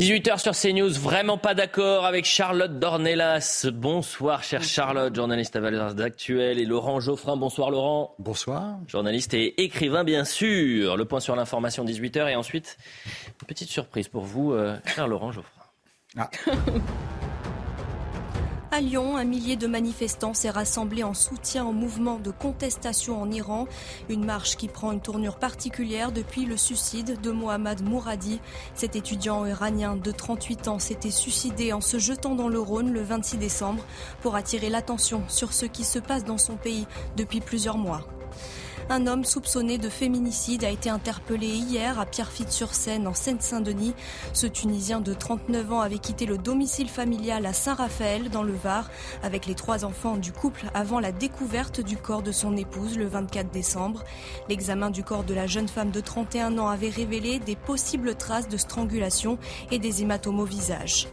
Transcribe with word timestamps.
18h 0.00 0.38
sur 0.38 0.52
CNews, 0.52 0.98
vraiment 0.98 1.36
pas 1.36 1.52
d'accord 1.52 2.06
avec 2.06 2.24
Charlotte 2.24 2.78
Dornelas. 2.78 3.66
Bonsoir, 3.70 4.42
chère 4.42 4.62
Charlotte, 4.62 5.14
journaliste 5.14 5.56
à 5.56 5.60
Valeurs 5.60 5.94
d'Actuel, 5.94 6.58
et 6.58 6.64
Laurent 6.64 7.00
Geoffrin. 7.00 7.36
Bonsoir, 7.36 7.70
Laurent. 7.70 8.14
Bonsoir. 8.18 8.78
Journaliste 8.86 9.34
et 9.34 9.62
écrivain, 9.62 10.02
bien 10.02 10.24
sûr. 10.24 10.96
Le 10.96 11.04
point 11.04 11.20
sur 11.20 11.36
l'information, 11.36 11.84
18h. 11.84 12.30
Et 12.30 12.34
ensuite, 12.34 12.78
une 13.42 13.46
petite 13.46 13.68
surprise 13.68 14.08
pour 14.08 14.24
vous, 14.24 14.54
euh, 14.54 14.78
cher 14.86 15.06
Laurent 15.06 15.32
Geoffrin. 15.32 15.64
Ah. 16.16 16.30
À 18.72 18.80
Lyon, 18.80 19.16
un 19.16 19.24
millier 19.24 19.56
de 19.56 19.66
manifestants 19.66 20.32
s'est 20.32 20.48
rassemblé 20.48 21.02
en 21.02 21.12
soutien 21.12 21.66
au 21.66 21.72
mouvement 21.72 22.20
de 22.20 22.30
contestation 22.30 23.20
en 23.20 23.28
Iran. 23.28 23.66
Une 24.08 24.24
marche 24.24 24.56
qui 24.56 24.68
prend 24.68 24.92
une 24.92 25.00
tournure 25.00 25.38
particulière 25.38 26.12
depuis 26.12 26.46
le 26.46 26.56
suicide 26.56 27.20
de 27.20 27.32
Mohammad 27.32 27.82
Mouradi. 27.82 28.38
Cet 28.76 28.94
étudiant 28.94 29.44
iranien 29.44 29.96
de 29.96 30.12
38 30.12 30.68
ans 30.68 30.78
s'était 30.78 31.10
suicidé 31.10 31.72
en 31.72 31.80
se 31.80 31.98
jetant 31.98 32.36
dans 32.36 32.48
le 32.48 32.60
Rhône 32.60 32.92
le 32.92 33.02
26 33.02 33.38
décembre 33.38 33.84
pour 34.20 34.36
attirer 34.36 34.70
l'attention 34.70 35.24
sur 35.26 35.52
ce 35.52 35.66
qui 35.66 35.82
se 35.82 35.98
passe 35.98 36.22
dans 36.22 36.38
son 36.38 36.54
pays 36.54 36.86
depuis 37.16 37.40
plusieurs 37.40 37.76
mois. 37.76 38.06
Un 38.92 39.06
homme 39.06 39.24
soupçonné 39.24 39.78
de 39.78 39.88
féminicide 39.88 40.64
a 40.64 40.68
été 40.68 40.90
interpellé 40.90 41.46
hier 41.46 42.00
à 42.00 42.06
Pierrefitte-sur-Seine, 42.06 43.06
en 43.06 43.14
Seine-Saint-Denis. 43.14 43.94
Ce 44.32 44.48
Tunisien 44.48 45.00
de 45.00 45.14
39 45.14 45.72
ans 45.72 45.80
avait 45.80 46.00
quitté 46.00 46.26
le 46.26 46.36
domicile 46.36 46.88
familial 46.88 47.46
à 47.46 47.52
Saint-Raphaël, 47.52 48.30
dans 48.30 48.42
le 48.42 48.52
Var, 48.52 48.90
avec 49.22 49.46
les 49.46 49.54
trois 49.54 49.84
enfants 49.84 50.16
du 50.16 50.32
couple 50.32 50.64
avant 50.74 50.98
la 50.98 51.12
découverte 51.12 51.80
du 51.80 51.96
corps 51.96 52.22
de 52.22 52.32
son 52.32 52.56
épouse 52.56 52.98
le 52.98 53.06
24 53.06 53.52
décembre. 53.52 54.02
L'examen 54.48 54.90
du 54.90 55.04
corps 55.04 55.22
de 55.22 55.34
la 55.34 55.46
jeune 55.46 55.68
femme 55.68 55.92
de 55.92 56.00
31 56.00 56.58
ans 56.58 56.66
avait 56.66 56.88
révélé 56.88 57.38
des 57.38 57.54
possibles 57.54 58.16
traces 58.16 58.48
de 58.48 58.56
strangulation 58.56 59.38
et 59.70 59.78
des 59.78 60.02
hématomes 60.02 60.40
au 60.40 60.44
visage. 60.44 61.06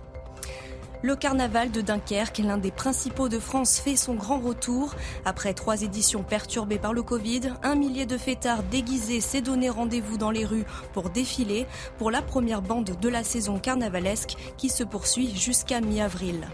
Le 1.04 1.16
carnaval 1.16 1.70
de 1.70 1.82
Dunkerque, 1.82 2.40
l'un 2.40 2.58
des 2.58 2.72
principaux 2.72 3.30
de 3.30 3.38
France, 3.38 3.80
fait 3.80 3.96
son 3.96 4.16
grand 4.16 4.40
retour. 4.40 4.96
Après 5.26 5.54
trois 5.54 5.84
éditions 5.84 6.24
perturbées 6.24 6.80
par 6.80 6.94
le 6.94 7.04
Covid, 7.04 7.54
un 7.62 7.76
millier 7.76 8.08
de 8.08 8.18
fêtards 8.18 8.64
déguisés 8.64 9.22
s'est 9.22 9.42
donné 9.42 9.70
rendez-vous 9.70 10.18
dans 10.18 10.32
les 10.32 10.44
rues 10.44 10.66
pour 10.94 11.12
défiler 11.12 11.68
pour 12.00 12.10
la 12.10 12.24
première 12.24 12.64
bande 12.64 12.98
de 13.00 13.10
la 13.10 13.24
saison 13.24 13.60
carnavalesque 13.60 14.36
qui 14.58 14.70
se 14.70 14.84
poursuit 14.84 15.36
jusqu'à 15.36 15.82
mi-avril. 15.82 16.48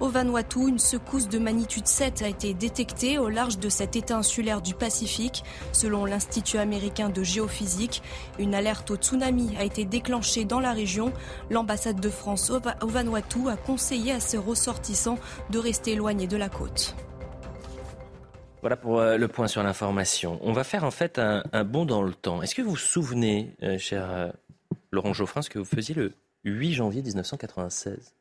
Au 0.00 0.08
Vanuatu, 0.08 0.68
une 0.68 0.78
secousse 0.78 1.28
de 1.28 1.40
magnitude 1.40 1.88
7 1.88 2.22
a 2.22 2.28
été 2.28 2.54
détectée 2.54 3.18
au 3.18 3.28
large 3.28 3.58
de 3.58 3.68
cet 3.68 3.96
état 3.96 4.16
insulaire 4.16 4.62
du 4.62 4.72
Pacifique. 4.74 5.42
Selon 5.72 6.04
l'Institut 6.04 6.58
américain 6.58 7.08
de 7.08 7.24
géophysique, 7.24 8.00
une 8.38 8.54
alerte 8.54 8.92
au 8.92 8.96
tsunami 8.96 9.56
a 9.58 9.64
été 9.64 9.84
déclenchée 9.84 10.44
dans 10.44 10.60
la 10.60 10.72
région. 10.72 11.12
L'ambassade 11.50 11.98
de 11.98 12.10
France 12.10 12.50
au 12.50 12.86
Vanuatu 12.86 13.48
a 13.48 13.56
conseillé 13.56 14.12
à 14.12 14.20
ses 14.20 14.38
ressortissants 14.38 15.18
de 15.50 15.58
rester 15.58 15.92
éloignés 15.92 16.28
de 16.28 16.36
la 16.36 16.48
côte. 16.48 16.94
Voilà 18.60 18.76
pour 18.76 19.00
euh, 19.00 19.16
le 19.16 19.26
point 19.26 19.48
sur 19.48 19.64
l'information. 19.64 20.38
On 20.42 20.52
va 20.52 20.62
faire 20.62 20.84
en 20.84 20.92
fait 20.92 21.18
un, 21.18 21.64
bond 21.64 21.86
dans 21.86 22.02
le 22.02 22.14
temps. 22.14 22.40
Est-ce 22.40 22.54
que 22.54 22.62
vous 22.62 22.70
vous 22.70 22.76
souvenez, 22.76 23.56
euh, 23.64 23.78
cher 23.78 24.08
euh, 24.08 24.28
Laurent 24.92 25.12
Geoffrin, 25.12 25.42
ce 25.42 25.50
que 25.50 25.58
vous 25.58 25.64
faisiez 25.64 25.96
le 25.96 26.12
8 26.44 26.74
janvier 26.74 27.02
1996 27.02 28.17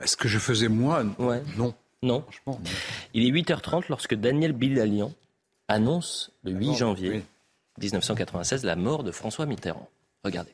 est-ce 0.00 0.16
que 0.16 0.28
je 0.28 0.38
faisais 0.38 0.68
moi? 0.68 1.04
Non. 1.56 1.74
Non. 2.02 2.24
Il 3.14 3.26
est 3.26 3.30
8h30 3.30 3.84
lorsque 3.88 4.14
Daniel 4.14 4.52
Bilalian 4.52 5.12
annonce 5.68 6.30
le 6.42 6.52
8 6.52 6.74
janvier 6.74 7.24
1996 7.80 8.64
la 8.64 8.76
mort 8.76 9.04
de 9.04 9.10
François 9.10 9.46
Mitterrand. 9.46 9.88
Regardez. 10.22 10.52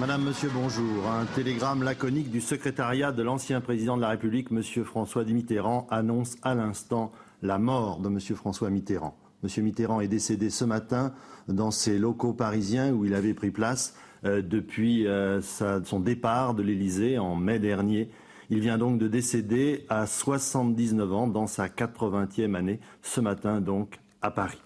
Madame, 0.00 0.24
Monsieur, 0.24 0.50
bonjour. 0.52 1.08
Un 1.08 1.24
télégramme 1.34 1.82
laconique 1.82 2.30
du 2.30 2.40
secrétariat 2.40 3.10
de 3.12 3.22
l'ancien 3.22 3.60
président 3.60 3.96
de 3.96 4.02
la 4.02 4.08
République, 4.08 4.50
Monsieur 4.50 4.84
François 4.84 5.24
Mitterrand, 5.24 5.86
annonce 5.90 6.36
à 6.42 6.54
l'instant 6.54 7.10
la 7.44 7.58
mort 7.58 8.00
de 8.00 8.08
M. 8.08 8.18
François 8.18 8.70
Mitterrand. 8.70 9.16
M. 9.44 9.62
Mitterrand 9.62 10.00
est 10.00 10.08
décédé 10.08 10.48
ce 10.48 10.64
matin 10.64 11.14
dans 11.46 11.70
ses 11.70 11.98
locaux 11.98 12.32
parisiens 12.32 12.92
où 12.92 13.04
il 13.04 13.14
avait 13.14 13.34
pris 13.34 13.50
place 13.50 13.94
euh, 14.24 14.40
depuis 14.40 15.06
euh, 15.06 15.42
son 15.42 16.00
départ 16.00 16.54
de 16.54 16.62
l'Élysée 16.62 17.18
en 17.18 17.36
mai 17.36 17.58
dernier. 17.58 18.10
Il 18.48 18.60
vient 18.60 18.78
donc 18.78 18.98
de 18.98 19.08
décéder 19.08 19.84
à 19.90 20.06
79 20.06 21.12
ans 21.12 21.26
dans 21.26 21.46
sa 21.46 21.68
80e 21.68 22.54
année, 22.54 22.80
ce 23.02 23.20
matin 23.20 23.60
donc 23.60 23.98
à 24.22 24.30
Paris. 24.30 24.60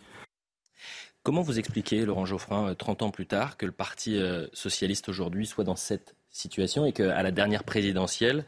Comment 1.25 1.43
vous 1.43 1.59
expliquez, 1.59 2.07
Laurent 2.07 2.27
Geoffrin, 2.27 2.75
30 2.75 3.03
euh, 3.03 3.07
ans 3.07 3.11
plus 3.11 3.27
tard, 3.27 3.57
que 3.57 3.67
le 3.67 3.73
Parti 3.73 4.21
socialiste 4.53 5.09
aujourd'hui 5.09 5.47
soit 5.47 5.65
dans 5.65 5.77
cette 5.77 6.15
situation 6.31 6.87
et 6.87 6.93
qu'à 6.93 7.23
la 7.23 7.33
dernière 7.33 7.65
présidentielle, 7.65 8.45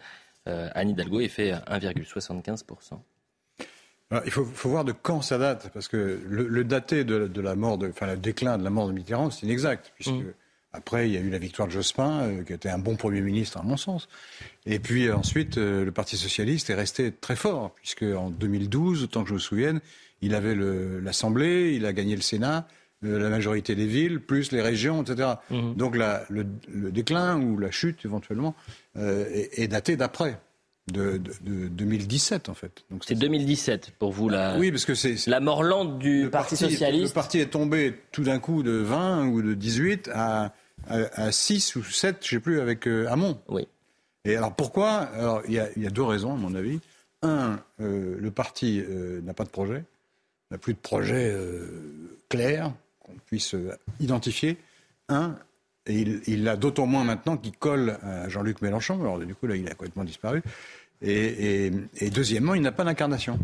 Anne 0.46 0.88
Hidalgo 0.88 1.20
ait 1.20 1.28
fait 1.28 1.52
1,75% 1.52 3.00
il 4.24 4.30
faut, 4.30 4.44
voir 4.44 4.84
de 4.84 4.92
quand 4.92 5.22
ça 5.22 5.38
date, 5.38 5.70
parce 5.72 5.86
que 5.86 6.20
le, 6.28 6.64
daté 6.64 7.04
de, 7.04 7.40
la 7.40 7.54
mort, 7.54 7.78
enfin 7.88 8.06
le 8.06 8.16
déclin 8.16 8.58
de 8.58 8.64
la 8.64 8.70
mort 8.70 8.88
de 8.88 8.92
Mitterrand, 8.92 9.30
c'est 9.30 9.46
inexact, 9.46 9.92
puisque 9.94 10.10
mm. 10.10 10.32
après 10.72 11.08
il 11.08 11.14
y 11.14 11.16
a 11.16 11.20
eu 11.20 11.30
la 11.30 11.38
victoire 11.38 11.68
de 11.68 11.72
Jospin, 11.72 12.22
euh, 12.22 12.42
qui 12.42 12.52
était 12.52 12.70
un 12.70 12.78
bon 12.78 12.96
premier 12.96 13.20
ministre 13.20 13.58
à 13.58 13.62
mon 13.62 13.76
sens, 13.76 14.08
et 14.66 14.80
puis 14.80 15.06
euh, 15.06 15.16
ensuite 15.16 15.58
euh, 15.58 15.84
le 15.84 15.92
Parti 15.92 16.16
socialiste 16.16 16.70
est 16.70 16.74
resté 16.74 17.12
très 17.12 17.36
fort, 17.36 17.72
puisque 17.76 18.02
en 18.02 18.30
2012, 18.30 19.04
autant 19.04 19.22
que 19.22 19.28
je 19.28 19.34
me 19.34 19.38
souvienne, 19.38 19.80
il 20.22 20.34
avait 20.34 20.56
l'Assemblée, 21.00 21.74
il 21.74 21.86
a 21.86 21.92
gagné 21.92 22.14
le 22.16 22.20
Sénat, 22.20 22.66
la 23.02 23.30
majorité 23.30 23.74
des 23.74 23.86
villes, 23.86 24.20
plus 24.20 24.52
les 24.52 24.60
régions, 24.60 25.02
etc. 25.02 25.34
Mm. 25.50 25.74
Donc 25.74 25.96
le, 25.96 26.44
déclin 26.90 27.40
ou 27.40 27.58
la 27.58 27.70
chute 27.70 28.04
éventuellement 28.04 28.54
est 28.96 29.68
daté 29.68 29.96
d'après 29.96 30.38
de, 30.88 31.20
2017 31.42 32.48
en 32.48 32.54
fait. 32.54 32.84
C'est 33.06 33.14
2017 33.14 33.92
pour 33.98 34.12
vous 34.12 34.28
la, 34.28 34.58
oui, 34.58 34.70
parce 34.70 34.84
que 34.84 34.94
c'est, 34.94 35.26
la 35.26 35.40
mort 35.40 35.62
lente 35.62 35.98
du 35.98 36.28
Parti, 36.30 36.56
socialiste. 36.56 37.08
Le 37.08 37.14
parti 37.14 37.38
est 37.38 37.50
tombé 37.50 37.94
tout 38.12 38.24
d'un 38.24 38.38
coup 38.38 38.62
de 38.62 38.72
20 38.72 39.26
ou 39.28 39.42
de 39.42 39.54
18 39.54 40.10
à, 40.12 40.52
à, 40.88 41.32
6 41.32 41.76
ou 41.76 41.84
7, 41.84 42.16
je 42.20 42.36
ne 42.36 42.38
sais 42.38 42.42
plus, 42.42 42.60
avec 42.60 42.86
euh, 42.86 43.06
Hamon. 43.08 43.40
Oui. 43.48 43.66
Et 44.24 44.36
alors 44.36 44.54
pourquoi? 44.54 44.90
Alors 44.90 45.42
il 45.46 45.54
y, 45.54 45.58
a, 45.58 45.90
deux 45.90 46.02
raisons 46.02 46.34
à 46.34 46.36
mon 46.36 46.54
avis. 46.54 46.80
Un, 47.22 47.60
euh, 47.80 48.16
le 48.18 48.30
parti 48.30 48.80
euh, 48.80 49.20
n'a 49.22 49.34
pas 49.34 49.44
de 49.44 49.50
projet, 49.50 49.84
n'a 50.50 50.58
plus 50.58 50.74
de 50.74 50.78
projet 50.78 51.34
clair 52.28 52.72
qu'on 53.00 53.14
puisse 53.26 53.54
identifier. 54.00 54.58
Un, 55.08 55.36
et 55.86 56.04
il 56.26 56.44
l'a 56.44 56.56
d'autant 56.56 56.86
moins 56.86 57.04
maintenant 57.04 57.36
qu'il 57.36 57.56
colle 57.56 57.98
à 58.02 58.28
Jean-Luc 58.28 58.60
Mélenchon. 58.62 59.00
Alors, 59.00 59.18
du 59.18 59.34
coup, 59.34 59.46
là, 59.46 59.56
il 59.56 59.66
a 59.66 59.74
complètement 59.74 60.04
disparu. 60.04 60.42
Et, 61.02 61.70
deuxièmement, 62.12 62.54
il 62.54 62.62
n'a 62.62 62.72
pas 62.72 62.84
d'incarnation. 62.84 63.38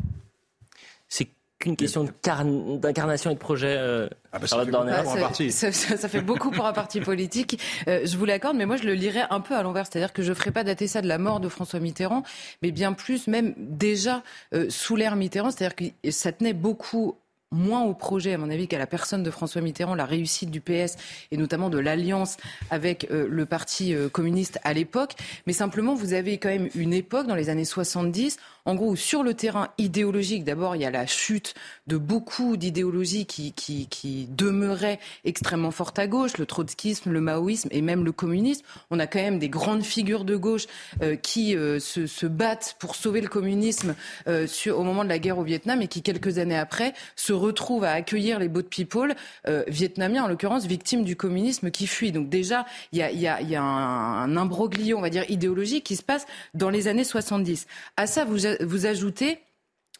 C'est 1.09 1.29
qu'une 1.59 1.77
question 1.77 2.07
d'incarnation 2.23 3.31
et 3.31 3.35
de 3.35 3.39
projet. 3.39 3.75
Euh, 3.79 4.09
ah 4.33 4.39
bah, 4.39 4.47
ça, 4.47 4.65
fait 4.65 5.21
parti. 5.21 5.51
Ça, 5.51 5.73
fait 5.73 6.21
beaucoup 6.21 6.51
pour 6.51 6.67
un 6.67 6.75
parti 6.75 7.01
politique. 7.01 7.59
Euh, 7.89 8.03
je 8.05 8.19
vous 8.19 8.27
l'accorde, 8.27 8.59
mais 8.59 8.67
moi 8.67 8.77
je 8.77 8.83
le 8.83 8.93
lirais 8.93 9.25
un 9.31 9.41
peu 9.41 9.57
à 9.57 9.63
l'envers. 9.63 9.87
C'est-à-dire 9.87 10.13
que 10.13 10.23
je 10.23 10.29
ne 10.29 10.35
ferai 10.35 10.51
pas 10.51 10.65
dater 10.65 10.87
ça 10.87 11.01
de 11.01 11.09
la 11.09 11.17
mort 11.17 11.41
de 11.41 11.49
François 11.49 11.81
Mitterrand, 11.81 12.25
mais 12.61 12.73
bien 12.73 12.93
plus, 12.93 13.27
même 13.27 13.55
déjà 13.57 14.23
euh, 14.53 14.67
sous 14.69 14.97
l'ère 14.97 15.17
Mitterrand. 15.17 15.51
C'est-à-dire 15.51 15.77
que 15.77 16.11
ça 16.11 16.33
tenait 16.33 16.53
beaucoup 16.53 17.17
moins 17.53 17.83
au 17.83 17.95
projet, 17.95 18.35
à 18.35 18.39
mon 18.39 18.51
avis, 18.51 18.67
qu'à 18.67 18.79
la 18.79 18.87
personne 18.87 19.23
de 19.23 19.31
François 19.31 19.61
Mitterrand, 19.61 19.95
la 19.95 20.05
réussite 20.05 20.51
du 20.51 20.61
PS 20.61 20.97
et 21.31 21.37
notamment 21.37 21.71
de 21.71 21.79
l'alliance 21.79 22.37
avec 22.71 23.07
euh, 23.11 23.27
le 23.31 23.47
Parti 23.47 23.95
euh, 23.95 24.09
communiste 24.09 24.59
à 24.65 24.73
l'époque. 24.73 25.15
Mais 25.47 25.53
simplement, 25.53 25.95
vous 25.95 26.13
avez 26.13 26.39
quand 26.39 26.49
même 26.49 26.69
une 26.75 26.93
époque, 26.93 27.27
dans 27.27 27.37
les 27.37 27.49
années 27.49 27.65
70, 27.65 28.39
en 28.65 28.75
gros, 28.75 28.97
sur 28.97 29.23
le 29.23 29.35
terrain 29.35 29.69
idéologique, 29.79 30.43
d'abord, 30.43 30.75
il 30.75 30.83
y 30.83 30.85
a 30.85 30.91
la 30.91 31.07
chute 31.07 31.55
de 31.87 31.97
beaucoup 31.97 32.57
d'idéologies 32.57 33.27
qui, 33.27 34.29
demeuraient 34.31 34.99
extrêmement 35.25 35.71
fortes 35.71 35.99
à 36.01 36.09
gauche, 36.09 36.39
le 36.39 36.47
trotskisme, 36.47 37.13
le 37.13 37.21
maoïsme 37.21 37.69
et 37.71 37.81
même 37.81 38.05
le 38.05 38.11
communisme. 38.11 38.65
On 38.91 38.99
a 38.99 39.07
quand 39.07 39.21
même 39.21 39.39
des 39.39 39.49
grandes 39.49 39.85
figures 39.85 40.25
de 40.25 40.35
gauche 40.35 40.67
euh, 41.03 41.15
qui 41.15 41.53
se, 41.53 42.27
battent 42.27 42.75
pour 42.81 42.97
sauver 42.97 43.21
le 43.21 43.29
communisme 43.29 43.95
au 44.27 44.83
moment 44.83 45.05
de 45.05 45.09
la 45.09 45.21
guerre 45.21 45.39
au 45.39 45.45
Vietnam 45.45 45.81
et 45.81 45.87
qui, 45.87 46.03
quelques 46.03 46.39
années 46.39 46.59
après, 46.59 46.93
se 47.15 47.33
retrouve 47.37 47.85
à 47.85 47.93
accueillir 47.93 48.39
les 48.39 48.49
boat 48.49 48.65
people 48.65 49.15
euh, 49.47 49.65
vietnamiens, 49.69 50.25
en 50.25 50.29
l'occurrence 50.29 50.67
victimes 50.67 51.05
du 51.05 51.17
communisme 51.17 51.71
qui 51.71 51.87
fuient. 51.87 52.13
Donc 52.13 52.29
déjà, 52.29 52.67
il 52.93 52.99
y 52.99 53.27
a 53.27 53.63
un, 53.63 54.23
un, 54.23 54.37
imbroglio, 54.37 54.99
on 54.99 55.01
va 55.01 55.11
dire, 55.11 55.25
idéologique 55.31 55.85
qui 55.85 55.97
se 55.97 56.03
passe 56.03 56.27
dans 56.55 56.71
les 56.71 56.89
années 56.89 57.05
70. 57.05 57.67
À 57.97 58.07
ça, 58.07 58.25
vous, 58.25 58.39
vous 58.61 58.87
ajoutez 58.87 59.41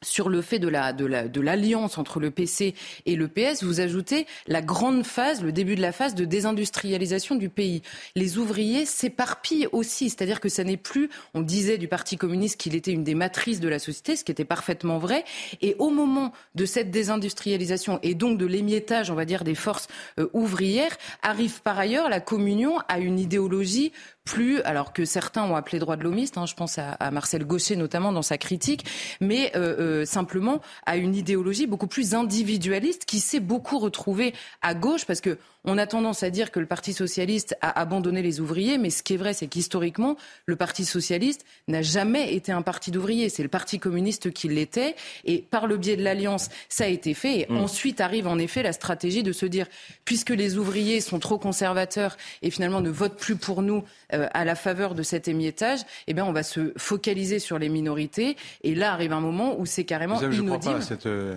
sur 0.03 0.29
le 0.29 0.43
fait 0.43 0.59
de 0.59 0.69
la 0.69 0.93
de 0.93 1.07
la 1.07 1.27
l'alliance 1.47 1.97
entre 1.97 2.21
le 2.21 2.31
PC 2.31 2.75
et 3.07 3.17
le 3.17 3.29
PS, 3.29 3.63
vous 3.63 3.81
ajoutez 3.81 4.27
la 4.47 4.61
grande 4.61 5.05
phase, 5.05 5.43
le 5.43 5.53
début 5.53 5.75
de 5.75 5.81
la 5.81 5.93
phase 5.93 6.15
de 6.15 6.25
désindustrialisation 6.25 7.35
du 7.37 7.49
pays. 7.49 7.83
Les 8.15 8.37
ouvriers 8.37 8.85
s'éparpillent 8.85 9.69
aussi, 9.73 10.11
c'est-à-dire 10.11 10.41
que 10.41 10.49
ça 10.49 10.65
n'est 10.65 10.77
plus, 10.77 11.09
on 11.35 11.41
disait 11.41 11.79
du 11.79 11.89
Parti 11.89 12.17
communiste 12.17 12.61
qu'il 12.61 12.75
était 12.75 12.93
une 12.93 13.05
des 13.05 13.15
matrices 13.15 13.61
de 13.61 13.69
la 13.69 13.79
société, 13.79 14.17
ce 14.17 14.25
qui 14.25 14.33
était 14.33 14.45
parfaitement 14.45 14.99
vrai. 14.99 15.25
Et 15.63 15.77
au 15.79 15.91
moment 15.91 16.33
de 16.55 16.67
cette 16.67 16.91
désindustrialisation 16.91 17.99
et 18.03 18.15
donc 18.15 18.39
de 18.39 18.47
l'émiettage, 18.47 19.11
on 19.11 19.15
va 19.15 19.25
dire, 19.25 19.45
des 19.45 19.55
forces 19.55 19.89
euh, 20.19 20.29
ouvrières, 20.33 20.97
arrive 21.23 21.63
par 21.63 21.79
ailleurs 21.79 22.09
la 22.09 22.21
communion 22.21 22.79
à 22.89 22.99
une 22.99 23.19
idéologie 23.19 23.93
plus, 24.27 24.61
alors 24.63 24.93
que 24.93 25.07
certains 25.07 25.45
ont 25.45 25.57
appelé 25.57 25.79
droit 25.79 25.97
de 25.97 26.03
l'homiste, 26.03 26.37
hein, 26.37 26.45
je 26.45 26.55
pense 26.55 26.79
à, 26.79 27.11
Marcel 27.11 27.47
Gaucher 27.47 27.77
notamment 27.77 28.13
dans 28.13 28.23
sa 28.23 28.37
critique, 28.37 28.85
mais 29.21 29.53
euh, 29.57 30.03
euh, 30.03 30.05
simplement 30.05 30.61
à 30.85 30.99
une 30.99 31.15
idéologie 31.15 31.67
beaucoup 31.67 31.87
plus 31.87 32.15
individualiste 32.15 33.07
qui 33.07 33.21
s'est 33.21 33.41
beaucoup 33.41 33.79
retrouvée 33.79 34.35
à 34.61 34.75
gauche 34.75 35.07
parce 35.07 35.23
que 35.23 35.39
on 35.67 35.79
a 35.79 35.87
tendance 35.87 36.23
à 36.23 36.31
dire 36.31 36.51
que 36.51 36.61
le 36.61 36.67
Parti 36.67 36.93
socialiste 36.93 37.57
a 37.61 37.79
abandonné 37.81 38.23
les 38.23 38.41
ouvriers, 38.41 38.79
mais 38.79 38.91
ce 38.91 39.03
qui 39.03 39.15
est 39.15 39.17
vrai, 39.17 39.35
c'est 39.35 39.49
qu'historiquement, 39.49 40.17
le 40.47 40.57
Parti 40.57 40.85
socialiste 40.85 41.45
n'a 41.69 41.83
jamais 41.83 42.35
été 42.35 42.53
un 42.53 42.63
parti 42.63 42.91
d'ouvriers. 42.91 43.29
C'est 43.29 43.43
le 43.43 43.49
Parti 43.49 43.79
communiste 43.79 44.31
qui 44.33 44.49
l'était. 44.49 44.95
Et 45.25 45.39
par 45.39 45.67
le 45.67 45.77
biais 45.77 45.97
de 45.97 46.03
l'alliance, 46.03 46.49
ça 46.69 46.85
a 46.85 46.89
été 46.89 47.15
fait. 47.15 47.41
Et 47.41 47.47
mm. 47.49 47.57
ensuite 47.57 48.01
arrive 48.01 48.27
en 48.27 48.39
effet 48.39 48.63
la 48.63 48.73
stratégie 48.73 49.23
de 49.23 49.33
se 49.33 49.47
dire, 49.47 49.67
puisque 50.05 50.31
les 50.31 50.57
ouvriers 50.57 51.01
sont 51.01 51.19
trop 51.19 51.39
conservateurs 51.39 52.17
et 52.43 52.51
finalement 52.51 52.81
ne 52.81 52.91
votent 52.91 53.19
plus 53.19 53.37
pour 53.37 53.63
nous 53.63 53.85
euh, 54.13 54.29
à 54.33 54.45
la 54.45 54.55
faveur 54.55 54.95
de 54.95 55.03
cet 55.03 55.29
émiettage, 55.29 55.81
eh 56.07 56.15
bien, 56.15 56.25
on 56.25 56.33
va 56.33 56.43
se 56.43 56.73
focaliser 56.77 57.39
sur 57.39 57.59
les 57.59 57.69
minorités. 57.69 58.37
Et 58.63 58.75
là 58.75 58.93
arrive 58.93 59.13
un 59.13 59.21
moment 59.21 59.59
où 59.59 59.67
c'est 59.67 59.85
carrément 59.85 60.21
inaudible. 60.21 60.81
Euh, 61.07 61.37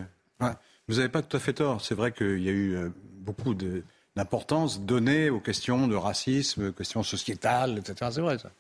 vous 0.88 0.96
n'avez 0.96 1.10
pas 1.10 1.22
tout 1.22 1.38
à 1.38 1.40
fait 1.40 1.54
tort. 1.54 1.82
C'est 1.82 1.96
vrai 1.96 2.12
qu'il 2.12 2.42
y 2.42 2.50
a 2.50 2.52
eu 2.52 2.76
euh, 2.76 2.90
beaucoup 3.20 3.54
de 3.54 3.84
l'importance 4.20 4.82
donnée 4.82 5.30
aux 5.30 5.40
questions 5.40 5.88
de 5.88 5.96
racisme, 5.96 6.74
questions 6.74 7.04
sociétales, 7.04 7.78
etc. 7.78 8.12
C'est 8.12 8.22
vrai 8.22 8.38
ça. 8.38 8.52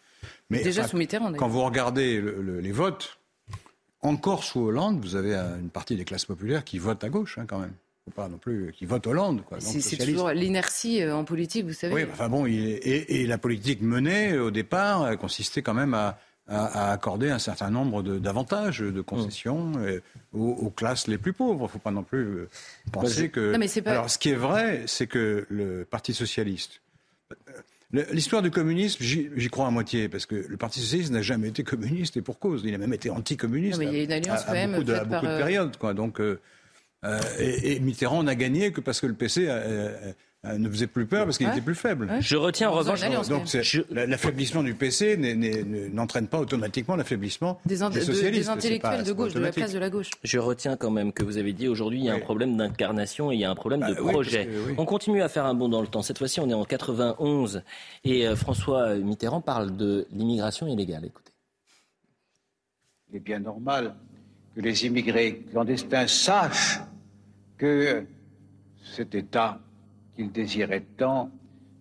Mais 0.50 0.63
Déjà 0.63 0.88
sous 0.88 0.97
Mitterrand. 0.97 1.33
Quand 1.33 1.50
vous 1.50 1.63
regardez 1.63 2.21
les 2.21 2.71
votes, 2.71 3.19
encore 4.01 4.44
sous 4.45 4.61
Hollande, 4.61 5.01
vous 5.01 5.15
avez 5.15 5.35
une 5.35 5.69
partie 5.69 5.97
des 5.97 6.06
classes 6.06 6.25
populaires 6.25 6.63
qui 6.63 6.77
votent 6.77 7.03
à 7.03 7.09
gauche 7.09 7.38
hein, 7.38 7.45
quand 7.47 7.59
même. 7.59 7.73
Pas 8.15 8.27
non 8.27 8.39
plus 8.39 8.73
qui 8.75 8.88
votent 8.88 9.06
Hollande. 9.06 9.44
C'est 9.59 9.97
toujours 9.97 10.29
l'inertie 10.29 11.03
euh, 11.03 11.15
en 11.15 11.25
politique, 11.25 11.67
vous 11.67 11.73
savez. 11.73 11.94
Oui, 11.94 12.06
enfin 12.11 12.27
bon, 12.27 12.47
et, 12.47 13.25
la 13.27 13.38
politique 13.38 13.83
menée 13.83 14.35
au 14.35 14.50
départ 14.50 15.15
consistait 15.19 15.61
quand 15.61 15.75
même 15.75 15.94
à, 15.94 16.17
à, 16.49 16.91
accorder 16.91 17.29
un 17.29 17.39
certain 17.39 17.69
nombre 17.69 18.01
d'avantages, 18.01 18.79
de, 18.79 19.01
concessions 19.01 19.73
euh, 19.77 20.01
aux, 20.33 20.69
classes 20.69 21.07
les 21.07 21.17
plus 21.17 21.33
pauvres. 21.33 21.61
Il 21.61 21.63
ne 21.63 21.67
faut 21.67 21.79
pas 21.79 21.91
non 21.91 22.03
plus 22.03 22.23
euh, 22.23 22.49
penser 22.91 23.29
que. 23.29 23.53
Alors, 23.85 24.09
ce 24.09 24.17
qui 24.17 24.29
est 24.29 24.35
vrai, 24.35 24.83
c'est 24.87 25.07
que 25.07 25.45
le 25.49 25.85
Parti 25.89 26.13
socialiste. 26.13 26.81
Euh, 27.95 28.03
l'histoire 28.11 28.41
du 28.41 28.51
communisme, 28.51 28.97
j'y 29.01 29.49
crois 29.49 29.67
à 29.67 29.71
moitié, 29.71 30.09
parce 30.09 30.25
que 30.25 30.35
le 30.35 30.57
Parti 30.57 30.79
socialiste 30.79 31.11
n'a 31.11 31.21
jamais 31.21 31.49
été 31.49 31.63
communiste 31.63 32.17
et 32.17 32.21
pour 32.21 32.39
cause. 32.39 32.63
Il 32.65 32.73
a 32.73 32.77
même 32.77 32.93
été 32.93 33.09
anticommuniste. 33.09 33.79
il 33.81 33.93
y 33.93 33.99
a 33.99 34.03
une 34.03 34.11
alliance 34.11 34.43
à, 34.47 34.67
beaucoup 34.67 34.83
de, 34.83 34.99
beaucoup 34.99 35.25
de 35.25 35.37
périodes. 35.37 35.77
Quoi. 35.77 35.93
Donc, 35.93 36.19
et, 37.39 37.75
et, 37.75 37.79
Mitterrand 37.79 38.23
n'a 38.23 38.35
gagné 38.35 38.71
que 38.71 38.81
parce 38.81 38.99
que 38.99 39.07
le 39.07 39.13
PC 39.13 39.47
a, 39.47 39.53
euh, 39.53 40.13
ne 40.44 40.69
faisait 40.69 40.88
plus 40.88 41.06
peur 41.06 41.25
parce 41.25 41.38
qu'il 41.38 41.47
était 41.47 41.62
plus 41.62 41.75
faible. 41.75 42.09
Je 42.21 42.38
retiens 42.38 42.69
en 42.69 42.74
revanche. 42.74 43.01
Donc 43.27 43.44
l'affaiblissement 43.91 44.63
du 44.63 44.74
PC 44.74 45.18
n'entraîne 45.94 46.27
pas 46.27 46.39
automatiquement 46.39 46.95
l'affaiblissement 46.95 47.59
des, 47.65 47.77
socialistes. 47.77 48.44
Des 48.44 48.50
intellectuels 48.50 49.03
de 49.03 49.12
gauche, 49.12 49.33
de 49.33 49.39
la 49.39 49.51
place 49.51 49.74
de 49.74 49.80
la 49.80 49.89
gauche. 49.89 50.12
Je 50.24 50.39
retiens 50.39 50.77
quand 50.77 50.91
même 50.91 51.12
que 51.12 51.24
vous 51.24 51.38
avez 51.38 51.53
dit 51.53 51.68
aujourd'hui 51.68 52.00
il 52.00 52.06
y 52.06 52.09
a 52.09 52.13
un 52.13 52.19
problème 52.19 52.56
d'incarnation 52.56 53.31
et 53.31 53.36
il 53.36 53.41
y 53.41 53.45
a 53.45 53.51
un 53.51 53.56
problème 53.56 53.81
de 53.81 53.94
bah 53.94 54.12
projet. 54.12 54.50
On 54.77 54.86
continue 54.86 55.21
à 55.21 55.30
faire 55.30 55.45
un 55.45 55.53
bond 55.53 55.69
dans 55.69 55.81
le 55.81 55.88
temps. 55.88 56.01
Cette 56.01 56.18
fois-ci, 56.18 56.39
on 56.39 56.50
est 56.50 56.53
en 56.53 56.65
91 56.65 57.63
et 58.06 58.27
euh, 58.27 58.35
François 58.35 58.95
Mitterrand 58.95 59.42
parle 59.42 59.75
de 59.75 60.07
l'immigration 60.12 60.68
illégale. 60.68 61.06
Écoutez. 61.06 61.31
Il 63.09 63.18
est 63.18 63.19
bien 63.19 63.39
normal 63.39 63.95
que 64.56 64.62
les 64.62 64.85
immigrés 64.85 65.44
clandestins 65.51 66.07
sachent 66.07 66.80
que 67.57 68.06
cet 68.95 69.15
État 69.15 69.59
qu'il 70.19 70.31
désirait 70.33 70.83
tant 70.98 71.31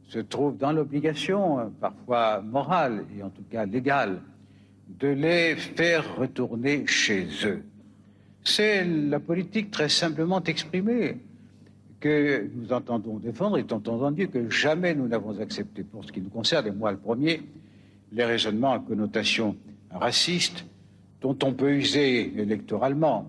se 0.06 0.20
trouve 0.20 0.56
dans 0.56 0.70
l'obligation, 0.70 1.72
parfois 1.80 2.40
morale 2.40 3.04
et 3.18 3.22
en 3.24 3.30
tout 3.30 3.42
cas 3.50 3.66
légale, 3.66 4.20
de 5.00 5.08
les 5.08 5.56
faire 5.56 6.16
retourner 6.16 6.86
chez 6.86 7.26
eux. 7.44 7.64
C'est 8.44 8.84
la 8.84 9.18
politique 9.18 9.72
très 9.72 9.88
simplement 9.88 10.40
exprimée 10.44 11.16
que 11.98 12.48
nous 12.54 12.72
entendons 12.72 13.16
défendre, 13.16 13.58
étant 13.58 13.78
entendu 13.78 14.28
que 14.28 14.48
jamais 14.48 14.94
nous 14.94 15.08
n'avons 15.08 15.40
accepté, 15.40 15.82
pour 15.82 16.04
ce 16.04 16.12
qui 16.12 16.20
nous 16.20 16.30
concerne, 16.30 16.68
et 16.68 16.70
moi 16.70 16.92
le 16.92 16.98
premier, 16.98 17.42
les 18.12 18.24
raisonnements 18.24 18.72
à 18.72 18.78
connotation 18.78 19.56
raciste 19.90 20.64
dont 21.20 21.36
on 21.42 21.52
peut 21.52 21.72
user 21.72 22.32
électoralement, 22.40 23.26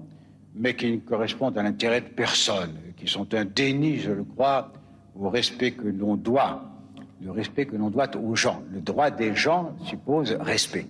mais 0.54 0.76
qui 0.76 0.92
ne 0.92 0.98
correspondent 0.98 1.58
à 1.58 1.64
l'intérêt 1.64 2.02
de 2.02 2.10
personne, 2.10 2.76
qui 2.96 3.08
sont 3.08 3.34
un 3.34 3.44
déni, 3.44 3.98
je 3.98 4.12
le 4.12 4.24
crois, 4.24 4.72
au 5.20 5.30
respect 5.30 5.72
que 5.72 5.88
l'on 5.88 6.16
doit, 6.16 6.64
le 7.22 7.32
respect 7.32 7.66
que 7.66 7.76
l'on 7.76 7.90
doit 7.90 8.16
aux 8.16 8.36
gens. 8.36 8.64
Le 8.72 8.82
droit 8.82 9.12
des 9.12 9.36
gens 9.36 9.76
suppose 9.86 10.32
respect. 10.40 10.88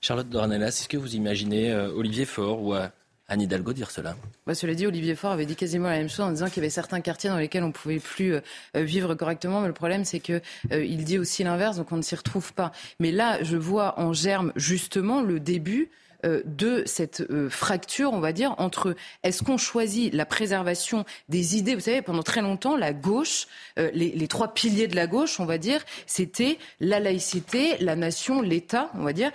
Charlotte 0.00 0.28
Dornelas, 0.28 0.68
est-ce 0.68 0.88
que 0.88 0.96
vous 0.96 1.16
imaginez 1.16 1.72
euh, 1.72 1.90
Olivier 1.90 2.24
Faure 2.24 2.62
ou 2.62 2.74
euh, 2.74 2.86
Anne 3.26 3.40
Hidalgo 3.40 3.72
dire 3.72 3.90
cela? 3.90 4.14
Bah, 4.46 4.54
Cela 4.54 4.74
dit, 4.74 4.86
Olivier 4.86 5.16
Faure 5.16 5.32
avait 5.32 5.46
dit 5.46 5.56
quasiment 5.56 5.88
la 5.88 5.96
même 5.96 6.08
chose 6.08 6.20
en 6.20 6.30
disant 6.30 6.46
qu'il 6.46 6.58
y 6.58 6.60
avait 6.60 6.70
certains 6.70 7.00
quartiers 7.00 7.30
dans 7.30 7.36
lesquels 7.36 7.64
on 7.64 7.68
ne 7.68 7.72
pouvait 7.72 7.98
plus 7.98 8.34
euh, 8.34 8.40
vivre 8.76 9.14
correctement. 9.16 9.60
Mais 9.60 9.66
le 9.66 9.72
problème, 9.72 10.04
c'est 10.04 10.20
qu'il 10.20 10.40
il 10.70 11.04
dit 11.04 11.18
aussi 11.18 11.42
l'inverse, 11.42 11.76
donc 11.78 11.90
on 11.90 11.96
ne 11.96 12.02
s'y 12.02 12.14
retrouve 12.14 12.52
pas. 12.52 12.70
Mais 13.00 13.10
là, 13.10 13.42
je 13.42 13.56
vois 13.56 13.98
en 13.98 14.12
germe 14.12 14.52
justement 14.54 15.20
le 15.20 15.40
début 15.40 15.90
euh, 15.90 15.94
de 16.24 16.82
cette 16.84 17.20
euh, 17.30 17.48
fracture, 17.48 18.12
on 18.12 18.18
va 18.18 18.32
dire, 18.32 18.54
entre 18.58 18.96
est-ce 19.22 19.44
qu'on 19.44 19.56
choisit 19.56 20.12
la 20.12 20.26
préservation 20.26 21.04
des 21.28 21.56
idées 21.56 21.76
Vous 21.76 21.82
savez, 21.82 22.02
pendant 22.02 22.24
très 22.24 22.42
longtemps, 22.42 22.76
la 22.76 22.92
gauche, 22.92 23.46
euh, 23.78 23.88
les, 23.94 24.26
trois 24.26 24.52
piliers 24.52 24.88
de 24.88 24.96
la 24.96 25.06
gauche, 25.06 25.38
on 25.38 25.44
va 25.44 25.58
dire, 25.58 25.80
c'était 26.06 26.58
la 26.80 26.98
laïcité, 26.98 27.76
la 27.78 27.94
nation, 27.94 28.42
l'État, 28.42 28.90
on 28.94 29.04
va 29.04 29.12
dire, 29.12 29.30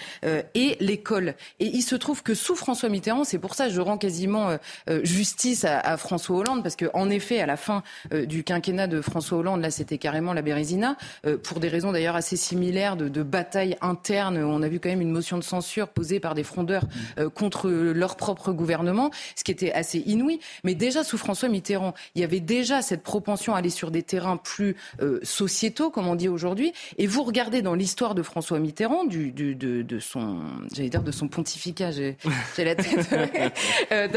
et 0.53 0.77
l'école. 0.79 1.35
Et 1.59 1.67
il 1.67 1.81
se 1.81 1.95
trouve 1.95 2.21
que 2.21 2.33
sous 2.33 2.55
François 2.55 2.89
Mitterrand, 2.89 3.23
c'est 3.23 3.39
pour 3.39 3.55
ça 3.55 3.67
que 3.67 3.73
je 3.73 3.81
rends 3.81 3.97
quasiment 3.97 4.57
justice 5.01 5.65
à, 5.65 5.97
François 5.97 6.37
Hollande, 6.37 6.61
parce 6.61 6.75
qu'en 6.75 7.09
effet, 7.09 7.39
à 7.39 7.45
la 7.45 7.57
fin 7.57 7.81
du 8.11 8.43
quinquennat 8.43 8.87
de 8.87 9.01
François 9.01 9.39
Hollande, 9.39 9.61
là, 9.61 9.71
c'était 9.71 9.97
carrément 9.97 10.33
la 10.33 10.43
Bérésina, 10.43 10.95
pour 11.43 11.59
des 11.59 11.69
raisons 11.69 11.91
d'ailleurs 11.91 12.15
assez 12.15 12.37
similaires 12.37 12.95
de, 12.95 13.09
de 13.09 13.23
bataille 13.23 13.77
interne. 13.81 14.37
On 14.37 14.61
a 14.61 14.67
vu 14.67 14.79
quand 14.79 14.89
même 14.89 15.01
une 15.01 15.11
motion 15.11 15.37
de 15.37 15.43
censure 15.43 15.87
posée 15.87 16.19
par 16.19 16.35
des 16.35 16.43
frondeurs 16.43 16.72
euh, 17.17 17.29
contre 17.29 17.69
leur 17.69 18.15
propre 18.15 18.51
gouvernement, 18.51 19.11
ce 19.35 19.43
qui 19.43 19.51
était 19.51 19.71
assez 19.71 19.99
inouï. 19.99 20.39
Mais 20.63 20.75
déjà 20.75 21.03
sous 21.03 21.17
François 21.17 21.49
Mitterrand, 21.49 21.93
il 22.15 22.21
y 22.21 22.23
avait 22.23 22.39
déjà 22.39 22.81
cette 22.81 23.03
propension 23.03 23.55
à 23.55 23.59
aller 23.59 23.69
sur 23.69 23.91
des 23.91 24.03
terrains 24.03 24.37
plus 24.37 24.75
euh, 25.01 25.19
sociétaux, 25.23 25.89
comme 25.89 26.07
on 26.07 26.15
dit 26.15 26.29
aujourd'hui. 26.29 26.73
Et 26.97 27.07
vous 27.07 27.23
regardez 27.23 27.61
dans 27.61 27.75
l'histoire 27.75 28.15
de 28.15 28.23
François 28.23 28.59
Mitterrand, 28.59 29.05
du, 29.05 29.31
de, 29.31 29.53
de, 29.53 29.99
son, 29.99 30.39
j'allais 30.73 30.89
dire 30.89 31.03
de 31.03 31.11
son 31.11 31.27
pontificat, 31.27 31.91
j'ai 31.91 32.17
la 32.57 32.75
tête. 32.75 33.09
euh, 33.91 34.07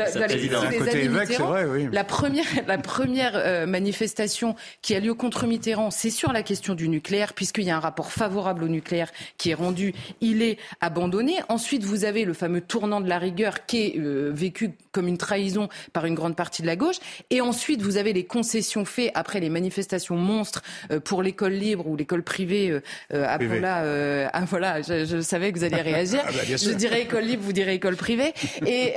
La 1.92 2.04
première, 2.04 2.46
la 2.66 2.78
première 2.78 3.32
euh, 3.34 3.66
manifestation 3.66 4.54
qui 4.82 4.94
a 4.94 5.00
lieu 5.00 5.14
contre 5.14 5.46
Mitterrand, 5.46 5.90
c'est 5.90 6.10
sur 6.10 6.32
la 6.32 6.42
question 6.42 6.74
du 6.74 6.88
nucléaire, 6.88 7.32
puisqu'il 7.32 7.64
y 7.64 7.70
a 7.70 7.76
un 7.76 7.80
rapport 7.80 8.12
favorable 8.12 8.64
au 8.64 8.68
nucléaire 8.68 9.10
qui 9.38 9.50
est 9.50 9.54
rendu. 9.54 9.94
Il 10.20 10.42
est 10.42 10.58
abandonné. 10.80 11.36
Ensuite, 11.48 11.82
vous 11.84 12.04
avez 12.04 12.24
le 12.24 12.32
fameux 12.32 12.45
tournant 12.60 13.00
de 13.00 13.08
la 13.08 13.18
rigueur 13.18 13.66
qui 13.66 13.78
est 13.78 13.98
euh, 13.98 14.30
vécu 14.32 14.72
comme 14.92 15.08
une 15.08 15.18
trahison 15.18 15.68
par 15.92 16.06
une 16.06 16.14
grande 16.14 16.36
partie 16.36 16.62
de 16.62 16.66
la 16.66 16.76
gauche. 16.76 16.96
Et 17.30 17.40
ensuite, 17.40 17.82
vous 17.82 17.96
avez 17.96 18.12
les 18.12 18.24
concessions 18.24 18.84
faites 18.84 19.10
après 19.14 19.40
les 19.40 19.50
manifestations 19.50 20.16
monstres 20.16 20.62
euh, 20.90 21.00
pour 21.00 21.22
l'école 21.22 21.52
libre 21.52 21.86
ou 21.86 21.96
l'école 21.96 22.22
privée. 22.22 22.70
Euh, 22.70 22.80
ah, 23.12 23.38
voilà, 23.38 24.30
ah, 24.32 24.44
voilà 24.46 24.82
je, 24.82 25.20
savais 25.20 25.52
que 25.52 25.58
vous 25.58 25.64
alliez 25.64 25.82
réagir. 25.82 26.20
Ah, 26.26 26.30
bah, 26.32 26.56
je 26.56 26.70
dirais 26.70 27.02
école 27.02 27.24
libre, 27.24 27.42
vous 27.42 27.52
direz 27.52 27.74
école 27.74 27.96
privée. 27.96 28.32
Et, 28.66 28.94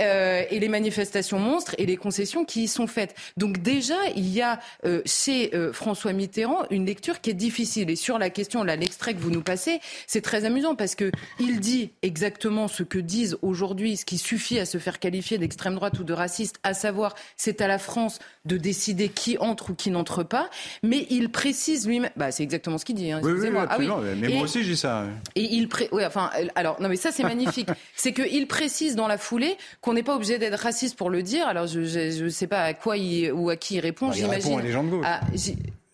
et, 0.49 0.59
les 0.59 0.67
manifestations 0.67 1.39
monstres 1.39 1.75
et 1.77 1.85
les 1.85 1.95
concessions 1.95 2.43
qui 2.43 2.63
y 2.63 2.67
sont 2.67 2.87
faites. 2.87 3.15
Donc 3.37 3.59
déjà, 3.59 3.95
il 4.15 4.27
y 4.29 4.41
a 4.41 4.59
chez 5.05 5.51
François 5.73 6.13
Mitterrand 6.13 6.63
une 6.69 6.85
lecture 6.85 7.21
qui 7.21 7.29
est 7.29 7.33
difficile. 7.33 7.89
Et 7.89 7.95
sur 7.95 8.17
la 8.17 8.29
question, 8.29 8.63
là, 8.63 8.75
l'extrait 8.75 9.13
que 9.13 9.19
vous 9.19 9.31
nous 9.31 9.41
passez, 9.41 9.79
c'est 10.07 10.21
très 10.21 10.45
amusant 10.45 10.75
parce 10.75 10.95
que 10.95 11.11
il 11.39 11.59
dit 11.59 11.91
exactement 12.01 12.67
ce 12.67 12.83
que 12.83 12.99
disent 12.99 13.37
aujourd'hui 13.41 13.97
ce 13.97 14.05
qui 14.05 14.17
suffit 14.17 14.59
à 14.59 14.65
se 14.65 14.77
faire 14.77 14.99
qualifier 14.99 15.37
d'extrême 15.37 15.75
droite 15.75 15.99
ou 15.99 16.03
de 16.03 16.13
raciste, 16.13 16.57
à 16.63 16.73
savoir 16.73 17.15
c'est 17.37 17.61
à 17.61 17.67
la 17.67 17.77
France 17.77 18.19
de 18.45 18.57
décider 18.57 19.09
qui 19.09 19.37
entre 19.37 19.71
ou 19.71 19.73
qui 19.75 19.91
n'entre 19.91 20.23
pas, 20.23 20.49
mais 20.83 21.05
il 21.09 21.29
précise 21.31 21.87
lui-même, 21.87 22.11
bah, 22.15 22.31
c'est 22.31 22.43
exactement 22.43 22.77
ce 22.77 22.85
qu'il 22.85 22.95
dit. 22.95 23.11
Hein, 23.11 23.21
Oui, 23.23 23.31
oui, 23.33 23.49
Ah 23.69 23.77
oui. 23.79 23.87
Mais 24.19 24.29
Et- 24.31 24.33
moi 24.35 24.43
aussi, 24.43 24.63
dis 24.63 24.77
ça. 24.77 25.05
et 25.35 25.43
il 25.43 25.67
pré... 25.69 25.89
oui, 25.91 26.03
enfin, 26.05 26.29
alors, 26.55 26.81
non, 26.81 26.89
mais 26.89 26.95
ça, 26.95 27.11
c'est 27.11 27.23
magnifique. 27.23 27.69
c'est 27.95 28.13
qu'il 28.13 28.47
précise 28.47 28.95
dans 28.95 29.07
la 29.07 29.17
foulée 29.17 29.57
qu'on 29.81 29.93
n'est 29.93 30.03
pas 30.03 30.15
obligé 30.15 30.37
d'être 30.37 30.59
raciste 30.59 30.95
pour 30.97 31.09
le 31.09 31.21
dire. 31.23 31.47
Alors, 31.47 31.67
je 31.67 32.23
ne 32.23 32.29
sais 32.29 32.47
pas 32.47 32.61
à 32.63 32.73
quoi 32.73 32.97
il, 32.97 33.31
ou 33.31 33.49
à 33.49 33.55
qui 33.55 33.75
il 33.75 33.79
répond, 33.79 34.09
Bah, 34.09 34.13
il 34.17 34.25
répond 34.25 34.33
j'imagine. 34.41 34.59
à 34.59 34.61
des 34.63 34.71
gens 34.71 34.83
de 34.83 34.89
gauche. 34.89 35.05
Ah, 35.07 35.21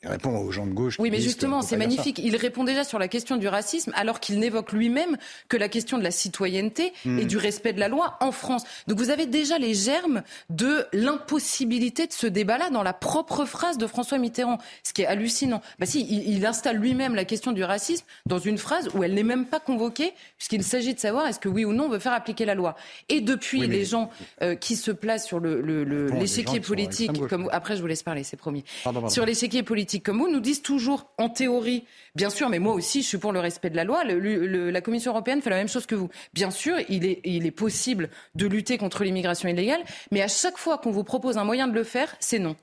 Il 0.06 0.12
répond 0.12 0.38
aux 0.38 0.52
gens 0.52 0.66
de 0.68 0.72
gauche. 0.74 0.96
oui, 1.00 1.10
mais 1.12 1.20
justement, 1.20 1.62
c'est 1.64 1.78
magnifique. 1.78 2.20
Il 2.24 2.36
répond 2.36 2.64
déjà 2.64 2.84
sur 2.84 3.00
la 3.00 3.08
question 3.08 3.38
du 3.38 3.48
racisme, 3.48 3.92
alors 3.96 4.20
qu'il 4.20 4.40
n'évoque 4.40 4.72
lui-même 4.72 5.18
que 5.50 5.58
la 5.58 5.68
question 5.68 5.98
de 5.98 6.04
la 6.04 6.12
citoyenneté 6.12 6.94
Hmm. 7.04 7.20
et 7.20 7.26
du 7.26 7.38
respect 7.38 7.74
de 7.74 7.80
la 7.80 7.88
loi 7.88 8.18
en 8.22 8.32
France. 8.32 8.64
Donc 8.88 8.98
vous 9.00 9.10
avez 9.10 9.26
déjà 9.26 9.58
les 9.58 9.74
germes 9.74 10.22
de 10.50 10.86
l'impossibilité 10.94 12.08
de 12.08 12.14
ce 12.14 12.28
débat-là 12.28 12.70
dans 12.70 12.84
la 12.84 12.94
propre 12.94 13.46
phrase 13.46 13.78
de 13.78 13.88
François 13.88 14.18
Mitterrand, 14.18 14.58
ce 14.84 14.94
qui 14.94 15.02
est 15.02 15.06
hallucinant. 15.08 15.62
Bah 15.80 15.86
si, 15.86 16.02
il, 16.10 16.36
il 16.36 16.46
installe 16.46 16.78
lui-même 16.78 17.16
la 17.16 17.26
question 17.26 17.52
du 17.52 17.64
racisme 17.64 18.06
dans 18.26 18.40
une 18.40 18.58
phrase 18.58 18.90
où 18.94 19.04
elle 19.04 19.14
n'est 19.14 19.24
même 19.24 19.46
pas 19.46 19.60
convoquée, 19.60 20.14
puisqu'il 20.38 20.64
s'agit 20.64 20.94
de 20.94 21.00
savoir 21.00 21.28
est-ce 21.28 21.40
que 21.40 21.50
oui 21.50 21.66
ou 21.66 21.74
non 21.74 21.86
on 21.86 21.90
veut 21.90 22.00
faire 22.00 22.14
appliquer 22.14 22.46
la 22.46 22.56
loi. 22.56 22.76
Et 23.10 23.22
depuis, 23.22 23.62
Oui, 23.62 23.68
mais- 23.68 23.76
les 23.78 23.86
gens 23.86 24.10
euh, 24.42 24.56
qui 24.56 24.76
se 24.76 24.92
placent 24.92 25.26
sur 25.26 25.40
le- 25.40 25.62
le- 25.62 25.84
le- 25.84 26.10
Bon, 26.10 26.20
l'échiquier 26.20 26.60
politique, 26.60 27.28
comme 27.28 27.50
après 27.52 27.76
je 27.76 27.82
vous 27.82 27.88
laisse 27.88 28.04
parler, 28.04 28.24
c'est 28.24 28.38
promis 28.38 28.64
Pardon, 28.84 29.02
pardon. 29.02 29.14
sur 29.14 29.26
l'échiquier 29.26 29.64
politique 29.64 29.95
comme 30.02 30.20
vous, 30.20 30.30
nous 30.30 30.40
disent 30.40 30.62
toujours, 30.62 31.12
en 31.18 31.30
théorie, 31.30 31.86
bien 32.16 32.30
sûr, 32.30 32.50
mais 32.50 32.60
moi 32.60 32.74
aussi, 32.74 33.02
je 33.02 33.08
suis 33.08 33.18
pour 33.18 33.32
le 33.34 33.40
respect 33.40 33.70
de 33.70 33.76
la 33.76 33.84
loi. 33.84 34.04
La 34.04 34.82
Commission 34.82 35.12
européenne 35.12 35.42
fait 35.42 35.50
la 35.50 35.58
même 35.58 35.68
chose 35.68 35.86
que 35.86 35.96
vous. 35.96 36.10
Bien 36.34 36.52
sûr, 36.52 36.78
il 36.90 37.06
est, 37.06 37.52
possible 37.52 38.10
de 38.36 38.48
lutter 38.48 38.78
contre 38.78 39.04
l'immigration 39.04 39.48
illégale, 39.48 39.84
mais 40.12 40.22
à 40.22 40.28
chaque 40.28 40.58
fois 40.58 40.78
qu'on 40.78 40.92
vous 40.92 41.04
propose 41.04 41.38
un 41.38 41.44
moyen 41.44 41.68
de 41.68 41.74
le 41.74 41.84
faire, 41.84 42.16
c'est 42.20 42.40
non. 42.40 42.56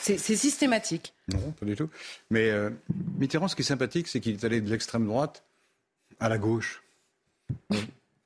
C'est 0.00 0.18
systématique. 0.18 1.14
Non, 1.32 1.52
pas 1.58 1.64
du 1.64 1.74
tout. 1.74 1.88
Mais 2.30 2.50
euh, 2.50 2.70
Mitterrand, 3.18 3.48
ce 3.48 3.56
qui 3.56 3.62
est 3.62 3.64
sympathique, 3.64 4.08
c'est 4.08 4.20
qu'il 4.20 4.34
est 4.34 4.44
allé 4.44 4.60
de 4.60 4.68
l'extrême 4.68 5.06
droite 5.06 5.42
à 6.18 6.28
la 6.28 6.36
gauche. 6.36 6.82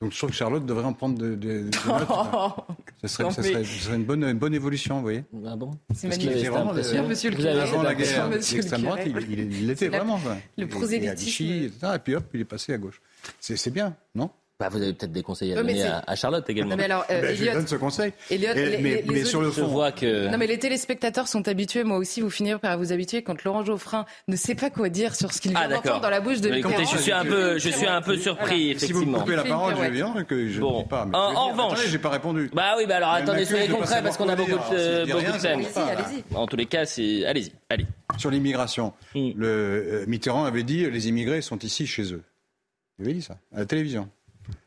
Donc 0.05 0.13
je 0.13 0.19
trouve 0.19 0.31
que 0.31 0.37
Charlotte 0.37 0.65
devrait 0.67 0.85
en 0.85 0.93
prendre 0.93 1.19
de, 1.19 1.35
de- 1.35 1.63
notes. 1.65 1.75
Ça 3.03 3.09
serait, 3.09 3.31
ça 3.33 3.43
serait- 3.43 3.65
ça 3.65 3.85
serait 3.85 3.97
une, 3.97 4.05
bonne, 4.05 4.25
une 4.25 4.39
bonne 4.39 4.55
évolution, 4.55 4.97
vous 4.97 5.03
voyez. 5.03 5.25
Ah 5.47 5.57
bon 5.57 5.73
C'est 5.95 6.09
Parce 6.09 6.19
qu'il 6.19 6.29
magnifique. 6.31 6.37
était 6.39 6.49
vraiment 6.49 6.73
le-. 6.73 7.09
Monsieur 7.09 7.31
le 7.31 7.37
curé. 7.37 7.61
Avant 7.61 7.83
la 7.83 7.95
guerre, 7.95 8.29
l'extrême 8.31 8.83
droite, 8.83 9.01
il, 9.05 9.13
curé. 9.13 9.25
il- 9.31 9.53
il 9.61 9.67
l'était 9.67 9.89
vraiment. 9.89 10.21
le 10.57 10.67
prosélytisme. 10.69 11.25
Vichy, 11.25 11.65
etc. 11.65 11.93
Et 11.97 11.99
puis 11.99 12.15
hop, 12.17 12.25
il 12.33 12.41
est 12.41 12.45
passé 12.47 12.73
à 12.73 12.79
gauche. 12.79 13.01
C'est 13.41 13.71
bien, 13.73 13.95
non? 14.15 14.31
Bah, 14.61 14.69
vous 14.71 14.81
avez 14.81 14.93
peut-être 14.93 15.11
des 15.11 15.25
conseils 15.25 15.53
à 15.53 15.57
donner 15.57 15.83
à, 15.83 16.05
à 16.07 16.15
Charlotte 16.15 16.49
également. 16.49 16.71
Non, 16.71 16.77
mais 16.77 16.85
alors, 16.85 17.05
euh, 17.11 17.23
Ben, 17.23 17.35
Je 17.35 17.45
donne 17.45 17.67
ce 17.67 17.75
conseil. 17.75 18.13
Elliot, 18.31 18.51
Et- 18.55 18.55
les- 18.55 18.79
mais 18.79 18.95
les- 18.97 19.03
mais 19.09 19.15
les 19.15 19.25
sur 19.25 19.41
le 19.41 19.49
Je 19.51 19.61
fond, 19.61 19.67
vois 19.67 19.91
que. 19.91 20.29
Non 20.29 20.39
mais 20.39 20.47
les 20.47 20.61
téléspectateurs 20.61 21.27
sont 21.27 21.49
habitués, 21.49 21.83
moi 21.83 21.99
aussi, 21.99 22.21
vous 22.21 22.31
finirez 22.31 22.61
par 22.61 22.79
vous 22.79 22.93
habituer 22.93 23.23
quand 23.23 23.43
Laurent 23.43 23.65
Geoffrin 23.65 24.07
ne 24.29 24.37
sait 24.37 24.55
pas 24.55 24.71
quoi 24.71 24.89
dire 24.91 25.17
sur 25.17 25.33
ce 25.33 25.41
qu'il 25.41 25.51
Ah, 25.57 25.61
vient 25.67 25.69
d'entendre 25.71 25.83
d'accord. 25.87 26.01
dans 26.03 26.11
la 26.11 26.21
bouche 26.21 26.41
de 26.41 26.51
Mais 26.51 26.61
Écoutez, 26.61 26.77
Mitterrand. 26.79 26.97
je 26.97 27.03
suis 27.03 27.11
un 27.11 27.25
peu, 27.25 27.59
je 27.59 27.69
suis 27.69 27.87
un 27.87 28.01
peu 28.01 28.17
surpris, 28.17 28.79
si 28.79 28.93
vous 28.93 29.05
me 29.05 29.19
coupez 29.19 29.35
la 29.35 29.43
parole, 29.43 29.75
je 29.83 29.91
viens 29.91 30.23
que 30.23 30.49
je 30.49 30.61
Bon. 30.61 30.79
ne 30.79 30.83
dis 30.85 30.89
pas. 30.89 31.05
mais 31.07 31.17
En- 31.17 31.35
en 31.35 31.49
revanche- 31.51 31.87
j'ai 31.89 31.99
pas 31.99 32.11
répondu. 32.11 32.49
Bah 32.55 32.75
oui, 32.79 32.85
bah 32.87 32.99
alors 32.99 33.11
attendez, 33.11 33.45
soyez 33.47 33.67
de 33.67 33.73
pas 33.73 33.79
concret 33.79 34.03
parce 34.05 34.17
qu'on 34.17 34.29
a 34.29 34.37
beaucoup 34.37 34.53
de, 34.53 35.41
thèmes. 35.43 35.63
En 36.37 36.47
tous 36.47 36.57
les 36.57 36.67
cas, 36.67 36.87
c'est. 36.87 37.25
Allez-y, 37.27 37.51
allez. 37.69 37.87
Sur 38.19 38.31
l'immigration, 38.31 38.93
Mm. 39.17 39.31
le 39.37 39.47
euh, 39.49 40.05
Mitterrand 40.07 40.45
avait 40.45 40.63
dit 40.63 40.89
les 40.89 41.09
immigrés 41.09 41.41
sont 41.43 41.59
ici 41.59 41.89
chez 41.89 42.13
eux. 42.13 42.23
Il 43.01 43.07
avait 43.07 43.15
dit 43.15 43.23
ça 43.23 43.37
à 43.53 43.59
la 43.59 43.67
télévision. 43.67 44.09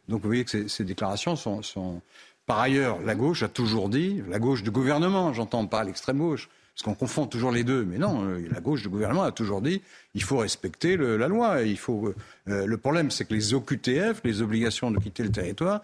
Donc 0.08 0.22
vous 0.22 0.28
voyez 0.30 0.44
que 0.46 0.52
ces, 0.52 0.68
ces 0.68 0.84
déclarations 0.84 1.36
sont, 1.36 1.62
sont- 1.62 2.02
Par 2.46 2.60
ailleurs, 2.60 3.00
la 3.02 3.14
gauche 3.16 3.44
a 3.44 3.50
toujours 3.50 3.90
dit, 3.90 4.22
la 4.30 4.40
gauche 4.40 4.64
du 4.64 4.72
gouvernement, 4.72 5.34
j'entends 5.34 5.66
pas 5.68 5.84
l'extrême 5.84 6.20
gauche, 6.20 6.48
parce 6.74 6.84
qu'on 6.84 6.94
confond 6.96 7.26
toujours 7.28 7.52
les 7.52 7.64
deux. 7.66 7.84
Mais 7.84 7.98
non, 7.98 8.24
euh, 8.24 8.48
la 8.52 8.62
gauche 8.62 8.82
du 8.84 8.90
gouvernement 8.90 9.24
a 9.24 9.32
toujours 9.32 9.62
dit 9.62 9.82
il 10.14 10.24
faut 10.24 10.38
respecter 10.38 10.96
le- 10.96 11.18
la 11.18 11.28
loi. 11.28 11.64
Il 11.64 11.78
faut. 11.78 12.14
euh, 12.48 12.66
le 12.66 12.78
problème, 12.78 13.12
c'est 13.12 13.26
que 13.26 13.34
les 13.34 13.54
OQTF, 13.54 14.22
les 14.24 14.42
obligations 14.42 14.92
de 14.92 15.00
quitter 15.00 15.24
le 15.24 15.32
territoire, 15.32 15.82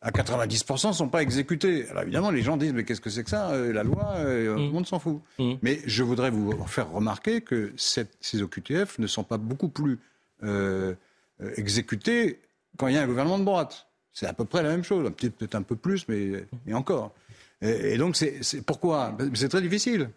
à 0.00 0.10
90% 0.10 0.88
ne 0.88 0.92
sont 0.92 1.08
pas 1.08 1.20
exécutées. 1.22 1.88
Alors 1.90 2.04
évidemment, 2.04 2.30
les 2.30 2.42
gens 2.42 2.56
disent 2.56 2.72
mais 2.72 2.84
qu'est-ce 2.84 3.00
que 3.00 3.10
c'est 3.10 3.24
que 3.24 3.30
ça 3.30 3.50
euh, 3.50 3.72
La 3.72 3.82
loi, 3.82 4.14
euh, 4.18 4.54
tout 4.54 4.60
le 4.62 4.70
monde 4.70 4.86
s'en 4.86 4.98
fout. 5.00 5.20
Mm. 5.38 5.54
Mais 5.62 5.80
je 5.84 6.02
voudrais 6.04 6.30
vous 6.30 6.52
faire 6.66 6.90
remarquer 6.90 7.40
que 7.40 7.72
cette- 7.76 8.16
ces 8.20 8.40
OQTF 8.42 8.98
ne 9.00 9.06
sont 9.06 9.24
pas 9.24 9.36
beaucoup 9.38 9.68
plus 9.68 9.98
euh, 10.44 10.94
euh, 11.42 11.50
exécutés 11.56 12.38
quand 12.76 12.88
il 12.88 12.94
y 12.94 12.98
a 12.98 13.02
un 13.02 13.06
gouvernement 13.06 13.38
de 13.38 13.44
droite. 13.44 13.86
C'est 14.12 14.26
à 14.26 14.32
peu 14.32 14.44
près 14.46 14.62
la 14.62 14.70
même 14.70 14.82
chose, 14.84 15.10
peut-être 15.16 15.54
un 15.54 15.62
peu 15.62 15.76
plus, 15.76 16.06
mais 16.08 16.44
et 16.66 16.72
encore. 16.74 17.12
Et, 17.60 17.94
et 17.94 17.98
donc 17.98 18.16
c'est 18.16 18.40
pourquoi? 18.64 19.16
C'est 19.34 19.48
très 19.50 19.60
difficile. 19.62 20.08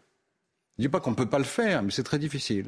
Je 0.78 0.84
dis 0.84 0.90
pas 0.90 1.00
qu'on 1.02 1.12
ne 1.12 1.16
peut 1.16 1.26
pas 1.30 1.38
le 1.40 1.44
faire, 1.44 1.84
mais 1.84 1.92
c'est 1.92 2.04
très 2.04 2.20
difficile. 2.20 2.68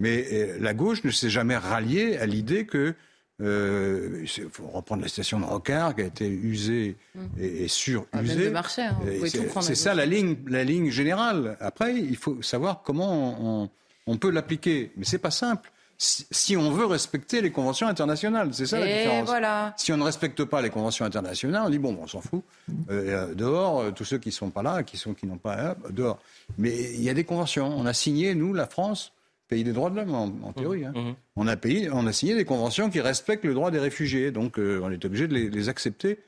Mais 0.00 0.26
euh, 0.32 0.58
la 0.60 0.74
gauche 0.74 1.04
ne 1.04 1.10
s'est 1.10 1.30
jamais 1.30 1.56
ralliée 1.56 2.16
à 2.16 2.26
l'idée 2.26 2.66
que 2.66 2.94
euh, 3.40 4.20
il 4.22 4.48
faut 4.50 4.66
reprendre 4.68 5.02
la 5.02 5.08
station 5.08 5.38
de 5.40 5.44
Rocard 5.44 5.94
qui 5.94 6.02
a 6.02 6.04
été 6.06 6.28
usée 6.28 6.96
et, 7.38 7.64
et 7.64 7.66
Ah, 8.12 8.16
même 8.18 8.26
surusée. 8.26 8.44
de 8.46 8.50
marché, 8.50 8.82
hein, 8.82 8.98
Et 9.06 9.28
c'est- 9.28 9.74
ça 9.76 9.94
la 9.94 10.06
ligne, 10.06 10.36
la 10.48 10.64
ligne 10.64 10.90
générale. 10.90 11.56
Après, 11.60 11.94
il 11.96 12.16
faut 12.16 12.42
savoir 12.42 12.82
comment 12.82 13.62
on, 13.62 13.70
on 14.06 14.16
peut 14.16 14.30
l'appliquer. 14.30 14.92
Mais 14.96 15.04
c'est 15.04 15.18
pas 15.18 15.30
simple. 15.30 15.70
Si, 16.04 16.26
si 16.32 16.56
on 16.56 16.72
veut 16.72 16.84
respecter 16.86 17.40
les 17.40 17.52
conventions 17.52 17.86
internationales, 17.86 18.48
c'est 18.52 18.66
ça 18.66 18.80
la 18.80 18.86
différence. 18.86 19.26
voilà. 19.28 19.72
Si 19.76 19.92
on 19.92 19.96
ne 19.96 20.02
respecte 20.02 20.42
pas 20.44 20.60
les 20.60 20.68
conventions 20.68 21.04
internationales, 21.04 21.62
on 21.64 21.70
dit 21.70 21.78
bon, 21.78 21.96
on 22.02 22.08
s'en 22.08 22.20
fout. 22.20 22.42
Euh, 22.90 23.28
euh, 23.30 23.34
dehors, 23.34 23.80
euh, 23.82 23.90
tous 23.92 24.04
ceux 24.04 24.18
qui 24.18 24.32
sont 24.32 24.50
pas 24.50 24.64
là, 24.64 24.82
qui 24.82 24.96
sont 24.96 25.14
qui 25.14 25.26
n'ont 25.28 25.38
pas 25.38 25.76
dehors. 25.90 26.18
Mais 26.58 26.72
il 26.94 27.02
y 27.04 27.08
a 27.08 27.14
des 27.14 27.22
conventions. 27.22 27.68
On 27.68 27.86
a 27.86 27.92
signé 27.92 28.34
nous, 28.34 28.52
la 28.52 28.66
France, 28.66 29.12
pays 29.46 29.62
des 29.62 29.72
droits 29.72 29.90
de 29.90 29.94
l'homme 29.96 30.12
en, 30.12 30.24
en 30.48 30.52
théorie. 30.52 30.84
hein. 30.86 30.92
Mhm. 30.96 31.14
On 31.36 31.46
a 31.46 31.54
payé, 31.56 31.88
on 31.92 32.04
a 32.08 32.12
signé 32.12 32.34
des 32.34 32.44
conventions 32.44 32.90
qui 32.90 33.00
respectent 33.00 33.44
le 33.44 33.54
droit 33.54 33.70
des 33.70 33.78
réfugiés. 33.78 34.32
Donc 34.32 34.58
euh, 34.58 34.80
on 34.82 34.90
est 34.90 35.04
obligé 35.04 35.28
de 35.28 35.34
les, 35.34 35.50
les 35.50 35.68
accepter 35.68 36.18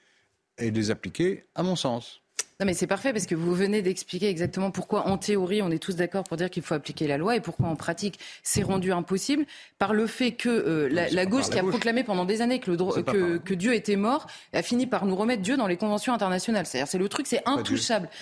et 0.56 0.70
de 0.70 0.76
les 0.76 0.92
appliquer, 0.92 1.46
à 1.56 1.64
mon 1.64 1.74
sens. 1.74 2.20
Non 2.61 2.66
mais 2.66 2.75
c'est 2.75 2.87
parfait 2.87 3.12
parce 3.12 3.26
que 3.26 3.34
vous 3.34 3.52
venez 3.52 3.82
d'expliquer 3.82 4.28
exactement 4.28 4.70
pourquoi 4.70 5.08
en 5.08 5.18
théorie 5.18 5.61
on 5.61 5.70
est 5.70 5.80
tous 5.80 5.96
d'accord 5.96 6.23
pour 6.23 6.37
dire 6.37 6.50
qu'il 6.50 6.62
faut 6.62 6.75
appliquer 6.75 7.08
la 7.08 7.18
loi 7.18 7.34
et 7.34 7.40
pourquoi 7.40 7.66
en 7.66 7.75
pratique 7.75 8.18
c'est 8.44 8.62
rendu 8.62 8.92
impossible 8.92 9.44
par 9.78 9.92
le 9.92 10.06
fait 10.06 10.32
que 10.32 10.49
euh, 10.49 10.88
la, 10.88 11.08
la 11.11 11.26
gauche 11.26 11.49
la 11.49 11.50
qui 11.50 11.58
a 11.58 11.62
gauche. 11.62 11.70
proclamé 11.73 12.04
pendant 12.04 12.25
des 12.25 12.42
années 12.42 12.61
que, 12.61 12.70
le 12.70 13.38
que, 13.38 13.54
Dieu 13.54 13.75
était 13.75 13.96
mort 13.96 14.28
a 14.52 14.62
fini 14.62 14.87
par 14.87 15.04
nous 15.04 15.16
remettre 15.16 15.42
Dieu 15.42 15.56
dans 15.56 15.66
les 15.66 15.76
conventions 15.76 16.12
internationales. 16.12 16.66
C'est-à-dire 16.66 16.88
c'est 16.88 16.99
le 16.99 17.08
truc 17.08 17.26
c'est 17.26 17.42
intouchable. 17.44 18.08
Dieu, 18.12 18.18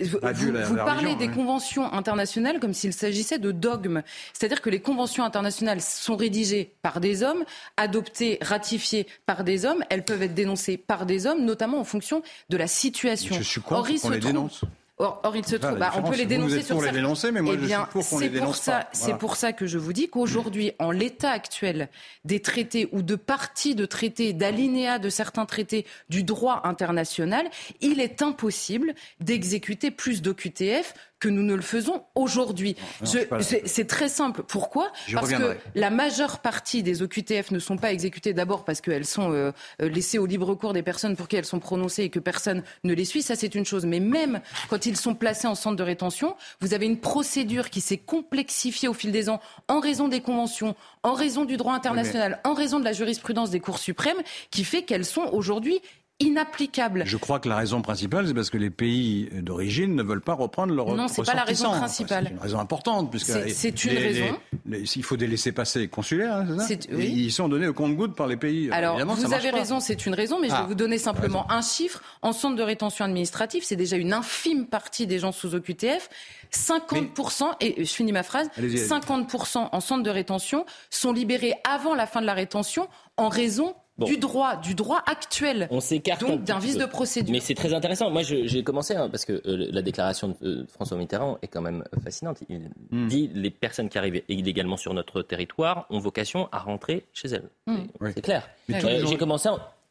vous- 0.00 0.18
vous 0.20 0.76
parlez 0.76 1.14
des 1.16 1.26
ouais. 1.26 1.32
conventions 1.34 1.90
internationales 1.92 2.60
comme 2.60 2.74
s'il 2.74 2.92
s'agissait 2.92 3.38
de 3.38 3.50
dogmes. 3.50 4.02
C'est-à-dire 4.32 4.60
que 4.60 4.68
les 4.70 4.80
conventions 4.80 5.24
internationales 5.24 5.80
sont 5.80 6.16
rédigées 6.16 6.72
par 6.82 7.00
des 7.00 7.22
hommes, 7.22 7.44
adoptées, 7.76 8.38
ratifiées 8.42 9.06
par 9.26 9.42
des 9.44 9.64
hommes. 9.64 9.82
Elles 9.90 10.04
peuvent 10.04 10.22
être 10.22 10.34
dénoncées 10.34 10.76
par 10.76 11.06
des 11.06 11.26
hommes, 11.26 11.44
notamment 11.44 11.78
en 11.80 11.84
fonction 11.84 12.22
de 12.50 12.56
la 12.56 12.66
situation. 12.66 13.34
Je 13.36 13.42
suis 13.42 13.60
contre 13.60 13.86
qu'on 13.86 14.10
les 14.10 14.18
trouve- 14.20 14.32
dénonce. 14.32 14.60
Or, 14.98 15.20
or, 15.24 15.34
il 15.34 15.44
se 15.44 15.56
trouve, 15.56 15.76
bah, 15.76 15.92
on 15.96 16.02
peut 16.08 16.16
les 16.16 16.24
dénoncer 16.24 16.54
vous 16.54 16.60
êtes 16.60 16.66
sur 16.66 16.76
pour 16.76 16.82
les 16.82 16.90
ça. 16.90 16.94
dénoncer, 16.94 17.32
mais 17.32 17.40
moi, 17.42 17.54
Eh 17.54 17.58
je 17.58 17.62
suis 17.62 17.66
bien, 17.68 17.88
pour 17.90 18.08
qu'on 18.08 18.18
les 18.20 18.30
c'est 18.32 18.38
pour 18.40 18.54
ça, 18.54 18.72
pas. 18.72 18.88
c'est 18.92 19.02
Voilà. 19.06 19.16
pour 19.18 19.36
ça 19.36 19.52
que 19.52 19.66
je 19.66 19.76
vous 19.76 19.92
dis 19.92 20.08
qu'aujourd'hui, 20.08 20.70
en 20.78 20.92
l'état 20.92 21.30
actuel 21.32 21.88
des 22.24 22.38
traités 22.40 22.88
ou 22.92 23.02
de 23.02 23.16
parties 23.16 23.74
de 23.74 23.86
traités, 23.86 24.32
d'alinéas 24.32 25.00
de 25.00 25.08
certains 25.08 25.46
traités 25.46 25.84
du 26.10 26.22
droit 26.22 26.60
international, 26.62 27.44
il 27.80 27.98
est 28.00 28.22
impossible 28.22 28.94
d'exécuter 29.18 29.90
plus 29.90 30.22
d'OQTF 30.22 30.94
que 31.24 31.30
nous 31.30 31.42
ne 31.42 31.54
le 31.54 31.62
faisons 31.62 32.02
aujourd'hui. 32.14 32.76
C'est 33.02 33.86
très 33.86 34.10
simple. 34.10 34.42
Pourquoi? 34.46 34.92
Parce 35.10 35.30
que 35.30 35.56
la 35.74 35.88
majeure 35.88 36.40
partie 36.40 36.82
des 36.82 37.00
OQTF 37.00 37.50
ne 37.50 37.58
sont 37.58 37.78
pas 37.78 37.92
exécutées 37.92 38.34
d'abord 38.34 38.66
parce 38.66 38.82
qu'elles 38.82 39.06
sont 39.06 39.32
euh, 39.32 39.52
euh, 39.80 39.88
laissées 39.88 40.18
au 40.18 40.26
libre 40.26 40.54
cours 40.54 40.74
des 40.74 40.82
personnes 40.82 41.16
pour 41.16 41.26
qui 41.26 41.36
elles 41.36 41.46
sont 41.46 41.60
prononcées 41.60 42.02
et 42.02 42.10
que 42.10 42.18
personne 42.18 42.62
ne 42.84 42.92
les 42.92 43.06
suit. 43.06 43.22
Ça, 43.22 43.36
c'est 43.36 43.54
une 43.54 43.64
chose. 43.64 43.86
Mais 43.86 44.00
même 44.00 44.42
quand 44.68 44.84
ils 44.84 44.98
sont 44.98 45.14
placés 45.14 45.46
en 45.46 45.54
centre 45.54 45.76
de 45.76 45.82
rétention, 45.82 46.36
vous 46.60 46.74
avez 46.74 46.84
une 46.84 46.98
procédure 46.98 47.70
qui 47.70 47.80
s'est 47.80 47.96
complexifiée 47.96 48.88
au 48.88 48.94
fil 48.94 49.10
des 49.10 49.30
ans 49.30 49.40
en 49.68 49.80
raison 49.80 50.08
des 50.08 50.20
conventions, 50.20 50.76
en 51.04 51.14
raison 51.14 51.46
du 51.46 51.56
droit 51.56 51.72
international, 51.72 52.38
en 52.44 52.52
raison 52.52 52.80
de 52.80 52.84
la 52.84 52.92
jurisprudence 52.92 53.48
des 53.48 53.60
cours 53.60 53.78
suprêmes, 53.78 54.20
qui 54.50 54.62
fait 54.62 54.82
qu'elles 54.82 55.06
sont 55.06 55.30
aujourd'hui 55.32 55.80
inapplicables. 56.20 57.02
Je 57.06 57.16
crois 57.16 57.40
que 57.40 57.48
la 57.48 57.56
raison 57.56 57.82
principale, 57.82 58.26
c'est 58.28 58.34
parce 58.34 58.50
que 58.50 58.56
les 58.58 58.70
pays 58.70 59.28
d'origine 59.32 59.94
ne 59.94 60.02
veulent 60.02 60.20
pas 60.20 60.34
reprendre 60.34 60.72
leur 60.72 60.94
Non, 60.94 61.08
c'est 61.08 61.22
pas 61.24 61.34
la 61.34 61.42
raison 61.44 61.70
principale. 61.72 62.26
C'est 62.28 62.32
une 62.34 62.38
raison 62.38 62.58
importante, 62.60 63.10
puisque 63.10 63.26
C'est- 63.50 63.84
une 63.84 63.90
les- 63.92 63.98
raison. 63.98 64.38
les- 64.66 64.78
les- 64.78 64.96
il 64.96 65.02
faut 65.02 65.16
des 65.16 65.26
laissés-passer 65.26 65.88
consulaires, 65.88 66.36
hein, 66.36 66.58
c'est 66.66 66.84
ça 66.84 66.88
oui. 66.92 67.12
Ils 67.16 67.32
sont 67.32 67.48
donnés 67.48 67.66
au 67.66 67.74
compte-gouttes 67.74 68.14
par 68.14 68.26
les 68.28 68.36
pays. 68.36 68.70
Alors, 68.70 68.94
Évidemment, 68.94 69.14
vous 69.14 69.32
avez 69.34 69.50
pas. 69.50 69.56
raison, 69.58 69.80
c'est 69.80 70.06
une 70.06 70.14
raison, 70.14 70.38
mais 70.40 70.48
je 70.48 70.54
Ah, 70.54 70.62
vais 70.62 70.68
vous 70.68 70.74
donner 70.76 70.98
simplement 70.98 71.50
un 71.50 71.62
chiffre. 71.62 72.00
En 72.22 72.32
centre 72.32 72.56
de 72.56 72.62
rétention 72.62 73.04
administrative, 73.04 73.64
c'est 73.64 73.76
déjà 73.76 73.96
une 73.96 74.12
infime 74.12 74.66
partie 74.66 75.06
des 75.06 75.18
gens 75.18 75.32
sous 75.32 75.54
OQTF. 75.54 76.08
50%, 76.50 77.56
et 77.60 77.84
je 77.84 77.90
finis 77.92 78.12
ma 78.12 78.22
phrase, 78.22 78.48
allez-y. 78.56 78.78
50% 78.78 79.68
en 79.72 79.80
centre 79.80 80.04
de 80.04 80.10
rétention 80.10 80.64
sont 80.90 81.12
libérés 81.12 81.54
avant 81.68 81.94
la 81.96 82.06
fin 82.06 82.20
de 82.20 82.26
la 82.26 82.34
rétention 82.34 82.88
en 83.16 83.28
raison 83.28 83.74
du 83.98 84.16
droit, 84.18 84.56
du 84.56 84.74
droit 84.74 85.02
actuel. 85.06 85.68
On 85.70 85.80
s'écarte 85.80 86.20
donc 86.20 86.44
d'un 86.44 86.58
vice 86.58 86.76
de 86.76 86.86
procédure. 86.86 87.32
Mais 87.32 87.40
c'est 87.40 87.54
très 87.54 87.74
intéressant. 87.74 88.10
Moi, 88.10 88.22
j'ai 88.22 88.62
commencé 88.64 88.94
hein, 88.94 89.08
parce 89.08 89.24
que 89.24 89.32
euh, 89.46 89.68
la 89.70 89.82
déclaration 89.82 90.28
de 90.28 90.36
euh, 90.46 90.66
François 90.68 90.96
Mitterrand 90.96 91.38
est 91.42 91.48
quand 91.48 91.62
même 91.62 91.84
fascinante. 92.02 92.38
Il 92.48 92.70
hmm. 92.90 93.06
dit 93.08 93.30
les 93.34 93.50
personnes 93.50 93.88
qui 93.88 93.98
arrivent 93.98 94.22
illégalement 94.28 94.76
sur 94.76 94.94
notre 94.94 95.22
territoire 95.22 95.86
ont 95.90 95.98
vocation 95.98 96.48
à 96.52 96.58
rentrer 96.58 97.04
chez 97.12 97.28
elles. 97.28 97.48
Hmm. 97.66 97.84
C'est 98.14 98.22
clair. 98.22 98.48
j'ai 98.68 99.16
commencé. 99.16 99.48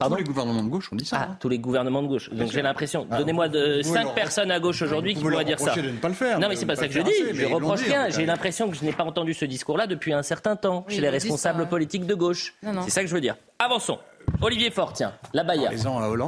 Tous 0.09 0.15
les 0.15 0.23
gouvernements 0.23 0.63
de 0.63 0.69
gauche 0.69 0.91
ont 0.91 0.95
dit 0.95 1.05
ça. 1.05 1.17
Ah, 1.19 1.27
hein. 1.31 1.37
Tous 1.39 1.49
les 1.49 1.59
gouvernements 1.59 2.01
de 2.01 2.07
gauche. 2.07 2.29
Donc 2.31 2.51
j'ai 2.51 2.61
l'impression. 2.61 3.07
Ah, 3.09 3.17
donnez-moi 3.17 3.49
de 3.49 3.81
cinq 3.81 4.13
personnes 4.13 4.51
à 4.51 4.59
gauche 4.59 4.81
aujourd'hui 4.81 5.15
qui 5.15 5.21
pourraient 5.21 5.45
dire 5.45 5.59
ça. 5.59 5.75
De 5.75 5.81
ne 5.81 5.97
pas 5.97 6.09
le 6.09 6.13
faire. 6.13 6.39
Non, 6.39 6.49
mais 6.49 6.55
c'est 6.55 6.65
pas 6.65 6.75
ça 6.75 6.87
que 6.87 6.93
je 6.93 7.01
dis. 7.01 7.11
Je 7.33 7.45
reproche 7.45 7.83
rien. 7.83 8.09
J'ai 8.09 8.25
l'impression 8.25 8.69
que 8.69 8.75
je 8.75 8.83
n'ai 8.83 8.93
pas 8.93 9.03
entendu 9.03 9.33
ce 9.33 9.45
discours-là 9.45 9.87
depuis 9.87 10.13
un 10.13 10.23
certain 10.23 10.55
temps 10.55 10.85
chez 10.87 11.01
les 11.01 11.09
responsables 11.09 11.67
politiques 11.67 12.05
de 12.05 12.15
gauche. 12.15 12.55
C'est 12.83 12.89
ça 12.89 13.01
que 13.01 13.07
je 13.07 13.13
veux 13.13 13.21
dire. 13.21 13.35
Avançons. 13.59 13.99
Olivier 14.41 14.71
Faure, 14.71 14.93
tiens, 14.93 15.13
la 15.33 15.43
Baïa. 15.43 15.69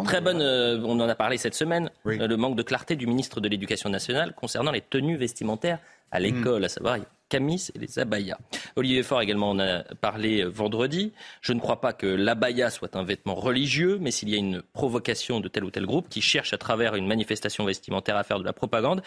Très 0.05 0.21
bonne, 0.21 0.41
euh, 0.41 0.81
on 0.85 0.99
en 0.99 1.07
a 1.07 1.15
parlé 1.15 1.37
cette 1.37 1.55
semaine, 1.55 1.89
euh, 2.05 2.27
le 2.27 2.37
manque 2.37 2.55
de 2.55 2.61
clarté 2.61 2.95
du 2.95 3.07
ministre 3.07 3.39
de 3.39 3.47
l'Éducation 3.47 3.89
nationale 3.89 4.33
concernant 4.35 4.71
les 4.71 4.81
tenues 4.81 5.17
vestimentaires 5.17 5.79
à 6.11 6.19
l'école, 6.19 6.63
à 6.65 6.69
savoir 6.69 6.97
camis 7.29 7.69
et 7.73 7.79
les 7.79 7.99
abayas. 7.99 8.37
Olivier 8.75 9.03
Faure 9.03 9.21
également 9.21 9.49
en 9.49 9.59
a 9.59 9.83
parlé 10.01 10.43
vendredi. 10.43 11.11
Je 11.41 11.53
ne 11.53 11.59
crois 11.59 11.81
pas 11.81 11.93
que 11.93 12.05
l'abaya 12.05 12.69
soit 12.69 12.95
un 12.95 13.03
vêtement 13.03 13.35
religieux, 13.35 13.97
mais 13.99 14.11
s'il 14.11 14.29
y 14.29 14.35
a 14.35 14.37
une 14.37 14.61
provocation 14.73 15.39
de 15.39 15.47
tel 15.47 15.63
ou 15.63 15.71
tel 15.71 15.85
groupe 15.85 16.09
qui 16.09 16.21
cherche 16.21 16.53
à 16.53 16.57
travers 16.57 16.95
une 16.95 17.07
manifestation 17.07 17.65
vestimentaire 17.65 18.17
à 18.17 18.23
faire 18.23 18.39
de 18.39 18.43
la 18.43 18.53
propagande, 18.53 19.01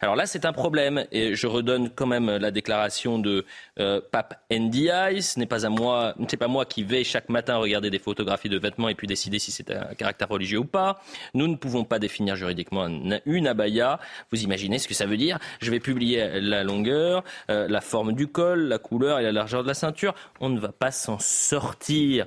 alors 0.00 0.16
là 0.16 0.26
c'est 0.26 0.44
un 0.44 0.52
problème. 0.52 1.06
Et 1.12 1.34
je 1.34 1.46
redonne 1.46 1.90
quand 1.90 2.06
même 2.06 2.30
la 2.30 2.50
déclaration 2.50 3.18
de 3.18 3.44
euh, 3.80 4.00
Pape 4.10 4.40
Ndiaye. 4.50 5.22
Ce 5.22 5.38
n'est 5.38 5.46
pas 5.46 5.66
à 5.66 5.68
moi, 5.68 6.14
c'est 6.28 6.36
pas 6.36 6.48
moi 6.48 6.64
qui 6.64 6.84
vais 6.84 7.04
chaque 7.04 7.28
matin 7.28 7.56
regarder 7.56 7.90
des 7.90 7.98
photographies 7.98 8.48
de 8.48 8.58
vêtements 8.58 8.88
et 8.88 8.94
puis 8.94 9.06
décider 9.06 9.38
si 9.38 9.50
c'est 9.50 9.70
un 9.70 9.94
caractère 9.94 10.28
religieux 10.28 10.58
ou 10.58 10.64
pas. 10.64 11.00
Nous 11.34 11.48
ne 11.48 11.56
pouvons 11.56 11.84
pas 11.84 11.98
définir 11.98 12.36
juridiquement 12.36 12.86
une 12.86 13.46
abaya. 13.46 13.98
Vous 14.30 14.42
imaginez 14.42 14.78
ce 14.78 14.88
que 14.88 14.94
ça 14.94 15.06
veut 15.06 15.16
dire 15.16 15.38
Je 15.60 15.70
vais 15.70 15.80
publier 15.80 16.40
la 16.40 16.62
longueur. 16.62 17.24
Euh, 17.50 17.63
la 17.68 17.80
forme 17.80 18.12
du 18.12 18.28
col, 18.28 18.68
la 18.68 18.78
couleur 18.78 19.18
et 19.18 19.22
la 19.22 19.32
largeur 19.32 19.62
de 19.62 19.68
la 19.68 19.74
ceinture. 19.74 20.14
On 20.40 20.48
ne 20.48 20.60
va 20.60 20.72
pas 20.72 20.90
s'en 20.90 21.18
sortir. 21.18 22.26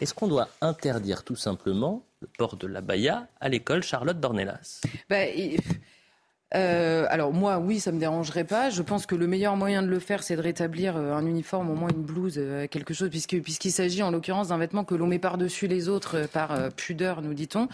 Est-ce 0.00 0.14
qu'on 0.14 0.26
doit 0.26 0.48
interdire 0.60 1.22
tout 1.22 1.36
simplement 1.36 2.04
le 2.20 2.28
port 2.38 2.56
de 2.56 2.66
la 2.66 2.80
baya 2.80 3.28
à 3.40 3.48
l'école 3.48 3.82
Charlotte 3.82 4.18
Dornelas? 4.18 4.80
Bah, 5.08 5.26
euh, 6.54 7.06
alors 7.10 7.32
moi, 7.32 7.58
oui, 7.58 7.80
ça 7.80 7.92
me 7.92 7.98
dérangerait 7.98 8.44
pas. 8.44 8.70
Je 8.70 8.82
pense 8.82 9.06
que 9.06 9.14
le 9.14 9.26
meilleur 9.26 9.56
moyen 9.56 9.82
de 9.82 9.88
le 9.88 9.98
faire, 9.98 10.22
c'est 10.22 10.36
de 10.36 10.40
rétablir 10.40 10.96
euh, 10.96 11.12
un 11.12 11.26
uniforme, 11.26 11.70
au 11.70 11.74
moins 11.74 11.90
une 11.90 12.02
blouse, 12.02 12.34
euh, 12.38 12.66
quelque 12.68 12.94
chose, 12.94 13.10
puisque 13.10 13.40
puisqu'il 13.40 13.72
s'agit 13.72 14.02
en 14.02 14.10
l'occurrence 14.10 14.48
d'un 14.48 14.58
vêtement 14.58 14.84
que 14.84 14.94
l'on 14.94 15.06
met 15.06 15.18
par-dessus 15.18 15.66
les 15.66 15.88
autres 15.88 16.28
par 16.32 16.70
pudeur, 16.72 17.22
nous 17.22 17.34
dit-on. 17.34 17.68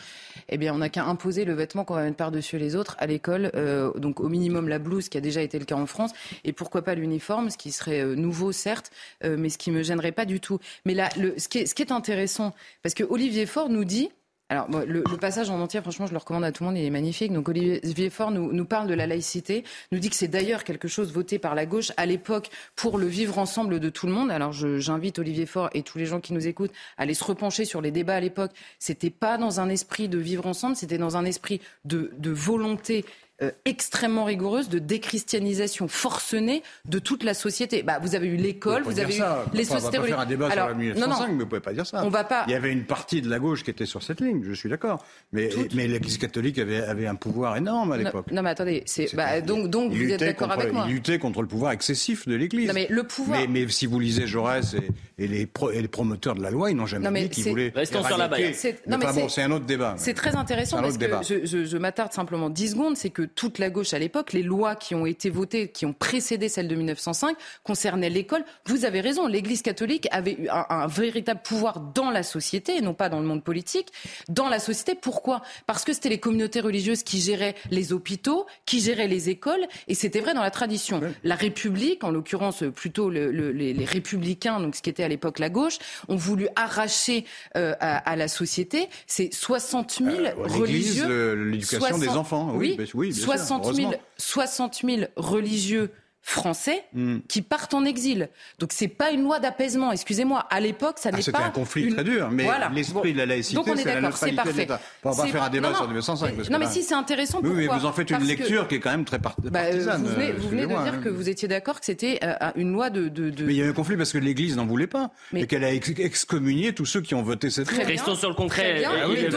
Eh 0.49 0.57
bien, 0.57 0.75
on 0.75 0.79
n'a 0.79 0.89
qu'à 0.89 1.05
imposer 1.05 1.45
le 1.45 1.55
vêtement 1.55 1.85
qu'on 1.85 1.95
va 1.95 2.05
mettre 2.05 2.17
par-dessus 2.17 2.59
les 2.59 2.77
autres 2.77 2.97
à 2.99 3.07
l'école. 3.07 3.53
donc 3.97 4.21
au 4.21 4.29
minimum 4.29 4.69
la 4.69 4.79
blouse, 4.79 5.09
qui 5.09 5.19
a 5.19 5.21
déjà 5.21 5.43
été 5.43 5.59
le 5.59 5.65
cas 5.65 5.77
en 5.77 5.87
France, 5.87 6.13
et 6.45 6.53
pourquoi 6.53 6.83
pas 6.83 6.95
l'uniforme, 6.95 7.51
ce 7.51 7.59
qui 7.59 7.73
serait 7.73 8.05
nouveau 8.17 8.53
certes, 8.53 8.91
mais 9.25 9.49
ce 9.49 9.59
qui 9.59 9.71
me 9.71 9.83
gênerait 9.83 10.13
pas 10.13 10.25
du 10.25 10.41
tout. 10.41 10.59
Mais 10.85 10.95
là, 10.95 11.09
le, 11.19 11.35
ce, 11.39 11.49
qui 11.49 11.59
est, 11.59 11.67
ce 11.67 11.75
qui 11.75 11.83
est 11.83 11.93
intéressant, 11.93 12.55
parce 12.83 12.95
que 12.95 13.05
Olivier 13.05 13.47
Faure 13.47 13.69
nous 13.69 13.85
dit 13.85 14.11
alors, 14.51 14.67
le, 14.69 15.03
passage 15.17 15.49
en 15.49 15.61
entier, 15.61 15.81
franchement, 15.81 16.07
je 16.07 16.13
le 16.13 16.19
recommande 16.19 16.43
à 16.43 16.51
tout 16.51 16.65
le 16.65 16.71
monde, 16.71 16.77
il 16.77 16.85
est 16.85 16.91
magnifique. 16.91 17.33
Donc, 17.33 17.49
Olivier 17.49 18.11
Faure 18.11 18.33
nous, 18.33 18.53
nous 18.53 18.65
parle 18.65 18.89
de 18.89 18.95
la 18.95 19.07
laïcité, 19.07 19.63
nous 19.93 20.01
dit 20.01 20.11
que 20.11 20.17
c'est 20.17 20.27
d'ailleurs 20.27 20.65
quelque 20.65 20.89
chose 20.89 21.13
voté 21.13 21.39
par 21.39 21.55
la 21.55 21.67
gauche 21.67 21.93
à 21.97 22.05
l'époque 22.05 22.51
pour 22.75 22.99
le 22.99 23.07
vivre 23.07 23.39
ensemble 23.39 23.79
de 23.79 23.89
tout 23.89 24.09
le 24.09 24.13
monde. 24.13 24.29
Alors, 24.33 24.53
j'invite 24.53 25.21
Olivier 25.21 25.47
Faure 25.47 25.71
et 25.73 25.85
tous 25.85 25.99
les 25.99 26.07
gens 26.07 26.19
qui 26.19 26.33
nous 26.33 26.49
écoutent 26.49 26.73
à 26.99 27.03
aller 27.03 27.15
se 27.15 27.23
repencher 27.23 27.65
sur 27.65 27.81
les 27.81 27.93
débats 27.93 28.17
à 28.17 28.21
l'époque. 28.21 28.51
C'était 28.81 29.11
pas 29.11 29.39
dans 29.39 29.61
un 29.61 29.69
esprit 29.69 30.09
de 30.09 30.19
vivre 30.19 30.45
ensemble, 30.49 30.75
c'était 30.75 30.99
dans 30.99 31.17
un 31.17 31.25
esprit 31.25 31.61
de, 31.85 32.11
de 32.19 32.31
volonté 32.31 33.05
euh, 33.43 33.51
extrêmement 33.65 34.25
rigoureuse 34.25 34.69
de 34.69 34.79
déchristianisation 34.79 35.89
forcenée 35.89 36.63
de 36.85 36.99
toute 36.99 37.23
la 37.23 37.33
société. 37.33 37.83
Bah, 37.83 37.99
vous 38.01 38.15
avez 38.15 38.29
eu 38.29 38.37
l'école, 38.37 38.83
vous 38.83 39.01
avez 39.01 39.17
eu 39.17 39.23
les 39.55 39.65
sociétés 39.65 39.99
On 39.99 40.03
va 40.03 40.09
pas 40.09 40.09
faire 40.09 40.21
un 40.21 40.27
débat 40.27 40.51
sur 40.51 40.67
la 40.67 40.75
1905, 40.75 41.29
mais 41.29 41.39
vous 41.39 41.47
pouvez 41.47 41.61
pas 41.61 41.73
dire 41.73 41.87
ça. 41.87 42.05
On 42.05 42.11
va 42.11 42.25
pas... 42.25 42.45
Il 42.49 42.53
y 42.53 42.55
avait 42.55 42.71
une 42.73 42.85
partie 42.85 43.23
de 43.23 43.31
la 43.31 43.39
gauche 43.39 43.65
qui 43.65 43.71
était 43.71 43.87
sur 43.87 44.03
cette 44.03 44.21
ligne, 44.21 44.43
je 44.45 44.53
suis 44.53 44.69
d'accord. 44.69 45.05
Mais, 45.33 45.49
mais 45.75 45.87
l'Église 45.87 46.19
catholique 46.19 46.59
avait, 46.59 46.83
avait 46.83 47.07
un 47.07 47.15
pouvoir 47.15 47.57
énorme 47.57 47.93
à 47.93 47.97
l'époque. 47.97 48.31
Non, 48.31 48.43
mais 48.43 48.51
attendez, 48.51 48.83
c'est 48.87 49.15
bah, 49.15 49.41
donc, 49.41 49.69
donc 49.69 49.93
vous 49.93 50.11
êtes 50.11 50.21
d'accord 50.21 50.53
avec 50.53 50.73
moi. 50.73 50.85
Il 50.87 50.95
luttait 50.95 51.19
contre 51.19 51.41
le 51.41 51.49
pouvoir 51.49 51.73
excessif 51.73 52.29
de 52.29 52.35
l'Église. 52.35 52.71
mais 52.75 52.87
le 52.91 53.05
pouvoir. 53.05 53.41
Mais, 53.49 53.69
si 53.69 53.87
vous 53.87 54.01
lisez 54.01 54.27
Jaurès 54.27 54.75
et, 54.75 54.91
et, 55.19 55.29
les, 55.29 55.49
et 55.73 55.81
les 55.81 55.89
promoteurs 55.89 56.35
de 56.35 56.43
la 56.43 56.51
loi, 56.51 56.71
ils 56.71 56.77
n'ont 56.77 56.87
jamais 56.87 57.23
dit 57.23 57.31
qu'ils 57.31 57.51
voulaient. 57.51 57.73
Restons 57.75 58.05
sur 58.05 58.19
la 58.19 58.29
balle. 58.29 58.55
C'est 58.55 59.43
un 59.43 59.51
autre 59.51 59.67
débat. 59.67 59.95
C'est 59.97 60.15
très 60.15 60.37
intéressant 60.37 60.83
parce 60.83 60.99
que 60.99 61.07
je 61.47 61.77
m'attarde 61.79 62.13
simplement 62.13 62.51
10 62.51 62.71
secondes, 62.73 62.97
c'est 62.97 63.11
que 63.11 63.30
toute 63.35 63.59
la 63.59 63.71
gauche 63.71 63.95
à 63.95 63.99
l'époque 63.99 64.33
les 64.33 64.43
lois 64.43 64.77
qui 64.77 64.95
ont 64.95 65.07
été 65.07 65.31
votées, 65.31 65.69
qui 65.69 65.87
ont 65.87 65.93
précédé 65.93 66.49
celle 66.49 66.69
de 66.69 66.75
1905, 66.75 67.37
concernaient 67.63 68.11
l'école. 68.11 68.45
Vous 68.67 68.85
avez 68.85 69.01
raison, 69.01 69.27
l'Église 69.27 69.63
catholique 69.63 70.09
avait 70.11 70.35
eu 70.35 70.49
un, 70.49 70.87
véritable 70.87 71.41
pouvoir 71.43 71.81
dans 71.81 72.11
la 72.11 72.23
société, 72.23 72.77
et 72.77 72.81
non 72.81 72.95
pas 72.95 73.09
dans 73.09 73.21
le 73.21 73.27
monde 73.27 73.45
politique. 73.45 73.89
Dans 74.29 74.49
la 74.49 74.59
société, 74.59 74.95
pourquoi? 74.95 75.43
Parce 75.67 75.85
que 75.85 75.93
c'était 75.93 76.09
les 76.09 76.19
communautés 76.19 76.61
religieuses 76.61 77.03
qui 77.03 77.21
géraient 77.21 77.55
les 77.71 77.93
hôpitaux, 77.93 78.47
qui 78.67 78.81
géraient 78.81 79.09
les 79.09 79.29
écoles, 79.29 79.67
et 79.89 79.95
c'était 79.95 80.21
vrai 80.21 80.35
dans 80.35 80.43
la 80.43 80.51
tradition. 80.51 81.01
La 81.25 81.35
République, 81.35 82.05
en 82.05 82.11
l'occurrence 82.11 82.65
plutôt 82.75 83.11
les, 83.11 83.85
républicains, 83.85 84.61
donc 84.61 84.77
ce 84.77 84.83
qui 84.83 84.91
était 84.91 85.05
à 85.05 85.09
l'époque 85.09 85.39
la 85.39 85.51
gauche, 85.51 85.79
ont 86.09 86.17
voulu 86.17 86.49
arracher 86.57 87.25
euh, 87.57 87.75
à, 87.81 88.17
la 88.17 88.29
société 88.29 88.89
ces 89.07 89.31
60 89.33 90.03
000 90.03 90.11
euh, 90.11 90.33
religieux. 90.37 91.35
L'éducation 91.35 91.99
des 91.99 92.09
enfants, 92.09 92.53
oui, 92.55 92.77
oui, 92.95 93.13
60 93.25 93.73
000 93.75 93.93
60 94.17 94.83
000 94.85 95.07
religieux 95.17 95.91
français 96.23 96.85
hmm. 96.93 97.19
qui 97.29 97.43
partent 97.43 97.75
en 97.75 97.85
exil. 97.85 98.29
Donc 98.59 98.73
c'est 98.73 98.89
pas 98.89 99.11
une 99.11 99.23
loi 99.23 99.41
d'apaisement, 99.41 99.91
excusez-moi. 99.93 100.47
À 100.51 100.61
l'époque, 100.61 100.99
ça 100.99 101.11
ah, 101.13 101.17
n'est 101.17 101.19
pas. 101.19 101.23
C'était 101.23 101.39
un 101.39 101.51
conflit 101.51 101.93
très 101.93 102.05
dur, 102.05 102.31
mais 102.31 102.47
l'esprit 102.75 103.13
de 103.13 103.19
la 103.19 103.27
laïcité, 103.27 103.61
c'est 103.77 103.85
la 103.85 104.01
neutralité 104.01 104.53
de 104.53 104.57
l'État. 104.59 104.81
On 105.03 105.11
va 105.11 105.25
pas 105.25 105.29
faire 105.29 105.43
un 105.43 105.51
débat 105.51 105.75
sur 105.75 105.87
1905. 105.87 106.51
non, 106.51 106.59
mais 106.59 106.67
si 106.67 106.83
c'est 106.83 106.95
intéressant. 106.95 107.41
Pourquoi 107.41 107.59
oui, 107.59 107.69
mais 107.71 107.79
vous 107.79 107.87
en 107.87 107.93
faites 107.93 108.11
une 108.11 108.25
lecture 108.25 108.69
qui 108.69 108.77
est 108.77 108.81
quand 108.81 108.91
même 108.91 109.05
très 109.05 109.19
bah, 109.19 109.35
euh, 109.45 109.51
partisane. 109.51 110.03
vous 110.03 110.49
venez, 110.49 110.63
de 110.63 110.67
dire 110.67 110.77
hein. 110.77 111.01
que 111.03 111.09
vous 111.09 111.29
étiez 111.29 111.49
d'accord 111.49 111.81
que 111.81 111.87
c'était 111.87 112.19
euh, 112.23 112.35
une 112.57 112.73
loi 112.73 112.91
de, 112.91 113.11
Mais 113.45 113.55
il 113.55 113.59
y 113.59 113.63
a 113.63 113.67
eu 113.67 113.71
un 113.71 113.75
conflit 113.75 113.97
parce 113.97 114.13
que 114.13 114.19
l'Église 114.19 114.57
n'en 114.57 114.67
voulait 114.67 114.87
pas 114.87 115.11
et 115.35 115.47
qu'elle 115.47 115.65
a 115.65 115.73
excommunié 115.73 116.75
tous 116.75 116.87
ceux 116.87 117.01
qui 117.01 117.15
ont 117.15 117.23
voté 117.23 117.51
cette 117.51 117.71
loi. 117.71 117.85
Restons 117.85 118.15
sur 118.15 118.29
le 118.29 118.35
concret, 118.35 118.83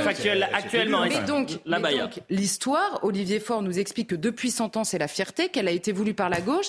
factuel 0.03 0.49
actuellement. 0.53 1.05
Mais 1.07 1.23
donc, 1.23 1.59
l'histoire, 2.29 2.99
Olivier 3.03 3.39
Faure 3.39 3.61
nous 3.61 3.79
explique 3.79 4.09
que 4.09 4.15
depuis 4.15 4.51
100 4.51 4.77
ans, 4.77 4.83
c'est 4.83 4.97
la 4.97 5.07
fierté 5.07 5.49
qu'elle 5.49 5.67
a 5.67 5.71
été 5.71 5.91
voulue 5.91 6.13
par 6.13 6.29
la 6.29 6.41
gauche 6.41 6.67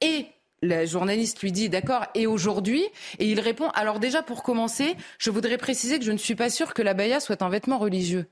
et 0.00 0.26
la 0.64 0.86
journaliste 0.86 1.40
lui 1.42 1.52
dit 1.52 1.68
d'accord 1.68 2.06
et 2.14 2.26
aujourd'hui? 2.26 2.84
Et 3.18 3.30
il 3.30 3.40
répond 3.40 3.68
alors 3.70 4.00
déjà 4.00 4.22
pour 4.22 4.42
commencer 4.42 4.96
je 5.18 5.30
voudrais 5.30 5.58
préciser 5.58 5.98
que 5.98 6.04
je 6.04 6.12
ne 6.12 6.16
suis 6.16 6.34
pas 6.34 6.50
sûr 6.50 6.74
que 6.74 6.82
la 6.82 6.94
baya 6.94 7.20
soit 7.20 7.42
un 7.42 7.48
vêtement 7.48 7.78
religieux. 7.78 8.26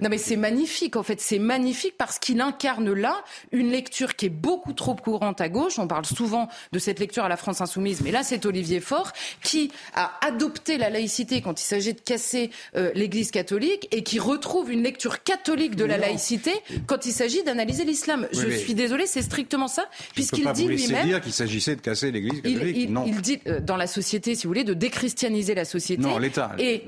Non 0.00 0.08
mais 0.08 0.18
c'est 0.18 0.36
magnifique 0.36 0.96
en 0.96 1.02
fait 1.02 1.20
c'est 1.20 1.38
magnifique 1.38 1.94
parce 1.96 2.18
qu'il 2.18 2.40
incarne 2.40 2.92
là 2.92 3.22
une 3.52 3.70
lecture 3.70 4.16
qui 4.16 4.26
est 4.26 4.30
beaucoup 4.30 4.72
trop 4.72 4.94
courante 4.94 5.40
à 5.40 5.48
gauche. 5.48 5.78
On 5.78 5.88
parle 5.88 6.06
souvent 6.06 6.48
de 6.72 6.78
cette 6.78 6.98
lecture 6.98 7.24
à 7.24 7.28
la 7.28 7.36
France 7.36 7.60
insoumise 7.60 8.02
mais 8.02 8.10
là 8.10 8.22
c'est 8.22 8.44
Olivier 8.46 8.80
Faure 8.80 9.12
qui 9.42 9.70
a 9.94 10.12
adopté 10.26 10.78
la 10.78 10.90
laïcité 10.90 11.40
quand 11.40 11.60
il 11.60 11.64
s'agit 11.64 11.94
de 11.94 12.00
casser 12.00 12.50
euh, 12.76 12.90
l'église 12.94 13.30
catholique 13.30 13.88
et 13.90 14.02
qui 14.02 14.18
retrouve 14.18 14.70
une 14.70 14.82
lecture 14.82 15.22
catholique 15.22 15.76
de 15.76 15.84
la 15.84 15.96
laïcité 15.96 16.52
quand 16.86 17.06
il 17.06 17.12
s'agit 17.12 17.42
d'analyser 17.42 17.84
l'islam. 17.84 18.28
Je 18.32 18.48
suis 18.50 18.74
désolé 18.74 19.06
c'est 19.06 19.22
strictement 19.22 19.68
ça 19.68 19.88
puisqu'il 20.14 20.50
dit 20.52 20.66
lui-même 20.66 21.20
qu'il 21.20 21.32
s'agissait 21.32 21.77
de 21.78 21.82
casser 21.82 22.10
l'Église 22.10 22.42
catholique. 22.42 22.76
Il, 22.76 22.92
non. 22.92 23.04
il 23.06 23.20
dit 23.20 23.40
euh, 23.46 23.60
dans 23.60 23.76
la 23.76 23.86
société, 23.86 24.34
si 24.34 24.46
vous 24.46 24.50
voulez, 24.50 24.64
de 24.64 24.74
déchristianiser 24.74 25.54
la 25.54 25.64
société. 25.64 26.02
Non, 26.02 26.18
l'État. 26.18 26.54
Et, 26.58 26.84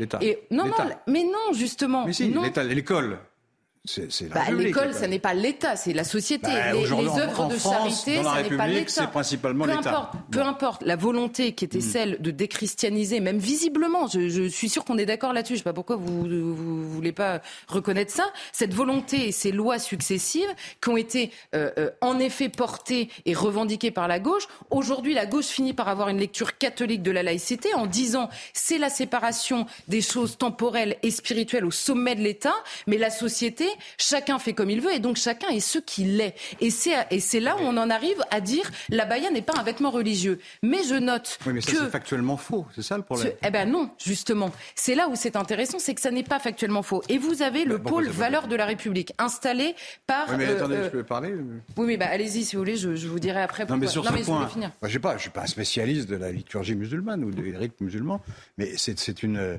non, 0.50 0.66
non, 0.66 0.74
mais 1.06 1.24
non, 1.24 1.52
justement. 1.54 2.06
Mais 2.06 2.12
si, 2.12 2.32
l'école. 2.68 3.18
Bah, 4.34 4.42
l'école, 4.50 4.92
ça 4.92 5.06
n'est 5.06 5.18
pas 5.18 5.32
l'État, 5.32 5.74
c'est 5.74 5.94
la 5.94 6.04
société. 6.04 6.48
Bah, 6.48 6.72
les, 6.74 6.80
les, 6.82 7.18
œuvres 7.18 7.48
de 7.48 7.56
charité, 7.56 8.22
ça 8.22 8.42
n'est 8.42 8.54
pas 8.54 8.66
l'État. 8.66 8.92
C'est 9.04 9.10
principalement 9.10 9.64
l'État. 9.64 10.12
Peu 10.30 10.42
importe, 10.42 10.82
la 10.82 10.96
volonté 10.96 11.54
qui 11.54 11.64
était 11.64 11.78
hmm. 11.78 11.80
celle 11.80 12.20
de 12.20 12.30
déchristianiser, 12.30 13.20
même 13.20 13.38
visiblement, 13.38 14.06
je, 14.06 14.48
suis 14.48 14.68
sûr 14.68 14.84
qu'on 14.84 14.98
est 14.98 15.06
d'accord 15.06 15.32
là-dessus. 15.32 15.54
Je 15.54 15.60
ne 15.60 15.60
sais 15.60 15.64
pas 15.64 15.72
pourquoi 15.72 15.96
vous 15.96 16.26
ne 16.26 16.42
voulez 16.42 17.12
pas 17.12 17.40
reconnaître 17.68 18.12
ça. 18.12 18.30
Cette 18.52 18.74
volonté 18.74 19.28
et 19.28 19.32
ces 19.32 19.50
lois 19.50 19.78
successives 19.78 20.50
qui 20.82 20.90
ont 20.90 20.98
été 20.98 21.30
euh, 21.54 21.70
euh, 21.78 21.90
en 22.02 22.18
effet 22.18 22.50
portées 22.50 23.08
et 23.24 23.32
revendiquées 23.32 23.90
par 23.90 24.08
la 24.08 24.20
gauche. 24.20 24.46
Aujourd'hui, 24.68 25.14
la 25.14 25.24
gauche 25.24 25.46
finit 25.46 25.72
par 25.72 25.88
avoir 25.88 26.10
une 26.10 26.18
lecture 26.18 26.58
catholique 26.58 27.02
de 27.02 27.12
la 27.12 27.22
laïcité 27.22 27.72
en 27.72 27.86
disant 27.86 28.28
c'est 28.52 28.78
la 28.78 28.90
séparation 28.90 29.64
des 29.88 30.02
choses 30.02 30.36
temporelles 30.36 30.98
et 31.02 31.10
spirituelles 31.10 31.64
au 31.64 31.70
sommet 31.70 32.14
de 32.14 32.20
l'État, 32.20 32.54
mais 32.86 32.98
la 32.98 33.10
société 33.10 33.69
chacun 33.98 34.38
fait 34.38 34.52
comme 34.52 34.70
il 34.70 34.80
veut 34.80 34.92
et 34.92 34.98
donc 34.98 35.16
chacun 35.16 35.48
est 35.48 35.60
ce 35.60 35.78
qu'il 35.78 36.20
est. 36.20 36.34
Et 36.60 36.70
c'est 36.70 36.94
et 37.10 37.20
c'est 37.20 37.40
là 37.40 37.56
où 37.56 37.60
on 37.62 37.76
en 37.76 37.90
arrive 37.90 38.22
à 38.30 38.40
dire 38.40 38.70
la 38.88 39.04
baya 39.04 39.30
n'est 39.30 39.42
pas 39.42 39.54
un 39.58 39.62
vêtement 39.62 39.90
religieux. 39.90 40.38
Mais 40.62 40.82
je 40.88 40.94
note 40.94 41.38
oui, 41.46 41.52
mais 41.54 41.60
ça, 41.60 41.72
que 41.72 41.78
c'est 41.78 41.90
factuellement 41.90 42.36
faux. 42.36 42.66
C'est 42.74 42.82
ça 42.82 42.96
le 42.96 43.02
problème. 43.02 43.32
eh 43.44 43.50
ben 43.50 43.68
non, 43.70 43.90
justement. 43.98 44.50
C'est 44.74 44.94
là 44.94 45.08
où 45.08 45.16
c'est 45.16 45.36
intéressant, 45.36 45.78
c'est 45.78 45.94
que 45.94 46.00
ça 46.00 46.10
n'est 46.10 46.22
pas 46.22 46.38
factuellement 46.38 46.82
faux. 46.82 47.02
Et 47.08 47.18
vous 47.18 47.42
avez 47.42 47.64
le 47.64 47.78
pourquoi 47.78 48.02
pôle 48.02 48.06
pas 48.06 48.12
valeurs 48.12 48.48
de 48.48 48.56
la 48.56 48.66
République 48.66 49.12
installé 49.18 49.74
par. 50.06 50.28
Oui, 50.30 50.34
mais 50.38 50.46
euh, 50.48 50.56
attendez, 50.56 50.74
euh, 50.76 50.84
je 50.84 50.88
peux 50.90 51.04
parler 51.04 51.30
oui, 51.76 51.86
mais 51.86 51.96
bah, 51.96 52.06
allez-y 52.10 52.44
si 52.44 52.56
vous 52.56 52.62
voulez, 52.62 52.76
je, 52.76 52.94
je 52.96 53.08
vous 53.08 53.18
dirai 53.18 53.40
après. 53.42 53.64
Non, 53.66 53.76
mais 53.76 53.86
sur 53.86 54.02
non, 54.04 54.10
ce 54.10 54.14
mais 54.14 54.20
je 54.20 54.24
point, 54.24 54.38
voulais 54.38 54.50
finir. 54.50 54.70
moi, 54.80 54.88
je 54.90 54.98
ne 54.98 55.18
suis 55.18 55.30
pas 55.30 55.42
un 55.42 55.46
spécialiste 55.46 56.08
de 56.08 56.16
la 56.16 56.32
liturgie 56.32 56.74
musulmane 56.74 57.24
ou 57.24 57.30
des 57.30 57.56
rites 57.56 57.80
musulmans, 57.80 58.20
mais 58.58 58.76
c'est 58.76 58.98
c'est 58.98 59.22
une, 59.22 59.36
euh, 59.38 59.56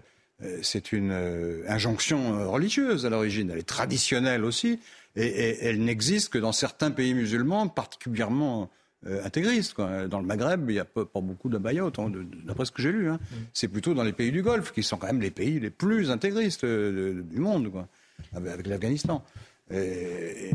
c'est 0.61 0.91
une 0.91 1.11
euh, 1.11 1.63
injonction 1.67 2.33
euh, 2.39 2.47
religieuse 2.47 3.05
à 3.05 3.09
l'origine. 3.09 3.49
Elle 3.51 3.59
est 3.59 3.63
traditionnelle 3.67 4.43
aussi, 4.43 4.79
et, 5.15 5.25
et 5.25 5.65
elle 5.65 5.83
n'existe 5.83 6.29
que 6.33 6.37
dans 6.37 6.51
certains 6.51 6.91
pays 6.91 7.13
musulmans 7.13 7.67
particulièrement 7.67 8.69
euh, 9.07 9.23
intégristes. 9.25 9.73
Quoi. 9.73 10.07
Dans 10.07 10.19
le 10.19 10.25
Maghreb, 10.25 10.69
il 10.69 10.73
n'y 10.73 10.79
a 10.79 10.85
pas, 10.85 11.05
pas 11.05 11.21
beaucoup 11.21 11.49
de- 11.49 11.57
de- 11.57 12.25
d'après 12.45 12.65
ce 12.65 12.71
que 12.71 12.81
j'ai 12.81 12.91
lu. 12.91 13.09
hein. 13.09 13.19
C'est 13.53 13.67
plutôt 13.67 13.93
dans 13.93 14.03
les 14.03 14.13
pays 14.13 14.31
du 14.31 14.41
Golfe, 14.43 14.71
qui 14.73 14.83
sont 14.83 14.97
quand 14.97 15.07
même 15.07 15.21
les 15.21 15.31
pays 15.31 15.59
les 15.59 15.69
plus 15.71 16.11
intégristes 16.11 16.63
euh, 16.63 17.15
de- 17.15 17.21
du 17.21 17.39
monde, 17.39 17.71
quoi, 17.71 17.87
avec, 18.35 18.53
avec 18.53 18.67
l'Afghanistan. 18.67 19.23
Et- 19.71 20.51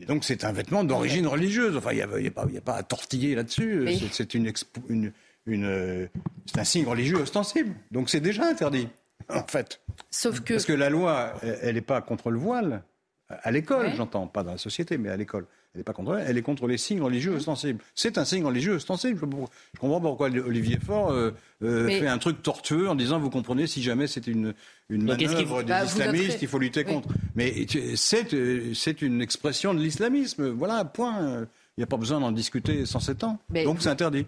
et 0.00 0.06
donc 0.06 0.24
c'est 0.24 0.44
un 0.44 0.52
vêtement 0.52 0.82
d'origine 0.84 1.26
religieuse. 1.26 1.76
Enfin, 1.76 1.90
il 1.92 1.96
n'y 1.96 2.28
a, 2.28 2.30
pas 2.30 2.46
a 2.72 2.76
à 2.76 2.82
tortiller 2.82 3.34
là-dessus. 3.34 3.80
Mais- 3.84 3.98
C'est- 3.98 4.12
C'est 4.12 4.34
une, 4.34 4.46
expo- 4.48 4.82
une, 4.88 5.12
une, 5.46 5.64
euh, 5.64 6.06
c'est 6.46 6.58
un 6.60 6.64
signe 6.64 6.86
religieux 6.86 7.18
ostensible. 7.18 7.74
Donc 7.90 8.08
c'est 8.08 8.20
déjà 8.20 8.48
interdit, 8.48 8.88
en 9.28 9.46
fait. 9.46 9.80
Sauf 10.10 10.40
que. 10.40 10.54
Parce 10.54 10.64
que 10.66 10.72
la 10.72 10.90
loi, 10.90 11.34
elle 11.62 11.74
n'est 11.74 11.80
pas 11.80 12.00
contre 12.00 12.30
le 12.30 12.38
voile. 12.38 12.82
À 13.28 13.52
l'école, 13.52 13.86
Ouais. 13.86 13.94
j'entends, 13.96 14.26
pas 14.26 14.42
dans 14.42 14.50
la 14.52 14.58
société, 14.58 14.98
mais 14.98 15.08
à 15.08 15.16
l'école. 15.16 15.46
Elle 15.72 15.78
n'est 15.78 15.84
pas 15.84 15.92
contre 15.92 16.16
elle, 16.18 16.26
elle 16.28 16.36
est 16.36 16.42
contre 16.42 16.66
les 16.66 16.76
signes 16.76 17.00
religieux 17.00 17.30
ostensibles. 17.32 17.78
C'est 17.94 18.18
un 18.18 18.24
signe 18.24 18.44
religieux 18.44 18.72
ostensible. 18.74 19.20
Je 19.20 19.78
comprends 19.78 20.00
pourquoi 20.00 20.26
Olivier 20.28 20.80
Faure 20.84 21.12
euh, 21.12 21.30
euh, 21.62 21.84
Mais- 21.86 22.00
fait 22.00 22.08
un 22.08 22.18
truc 22.18 22.42
tortueux 22.42 22.88
en 22.88 22.96
disant, 22.96 23.20
vous 23.20 23.30
comprenez, 23.30 23.68
si 23.68 23.80
jamais 23.84 24.08
c'est 24.08 24.26
une, 24.26 24.52
manœuvre 24.88 25.62
des 25.62 25.68
Bah, 25.68 25.84
islamistes, 25.84 26.24
noterez- 26.32 26.38
il 26.42 26.48
faut 26.48 26.58
lutter 26.58 26.84
Oui. 26.84 26.92
contre. 26.92 27.08
Mais 27.36 27.54
c'est 27.94 28.34
euh, 28.34 28.74
c'est 28.74 29.00
une 29.00 29.22
expression 29.22 29.72
de 29.74 29.78
l'islamisme. 29.80 30.48
Voilà, 30.48 30.84
point. 30.84 31.46
Il 31.76 31.80
n'y 31.80 31.84
a 31.84 31.86
pas 31.86 31.96
besoin 31.98 32.18
d'en 32.18 32.32
discuter 32.32 32.84
sans 32.84 32.98
sept 32.98 33.22
ans. 33.22 33.38
Mais 33.48 33.62
Donc 33.62 33.76
vous- 33.76 33.82
c'est 33.82 33.90
interdit. 33.90 34.26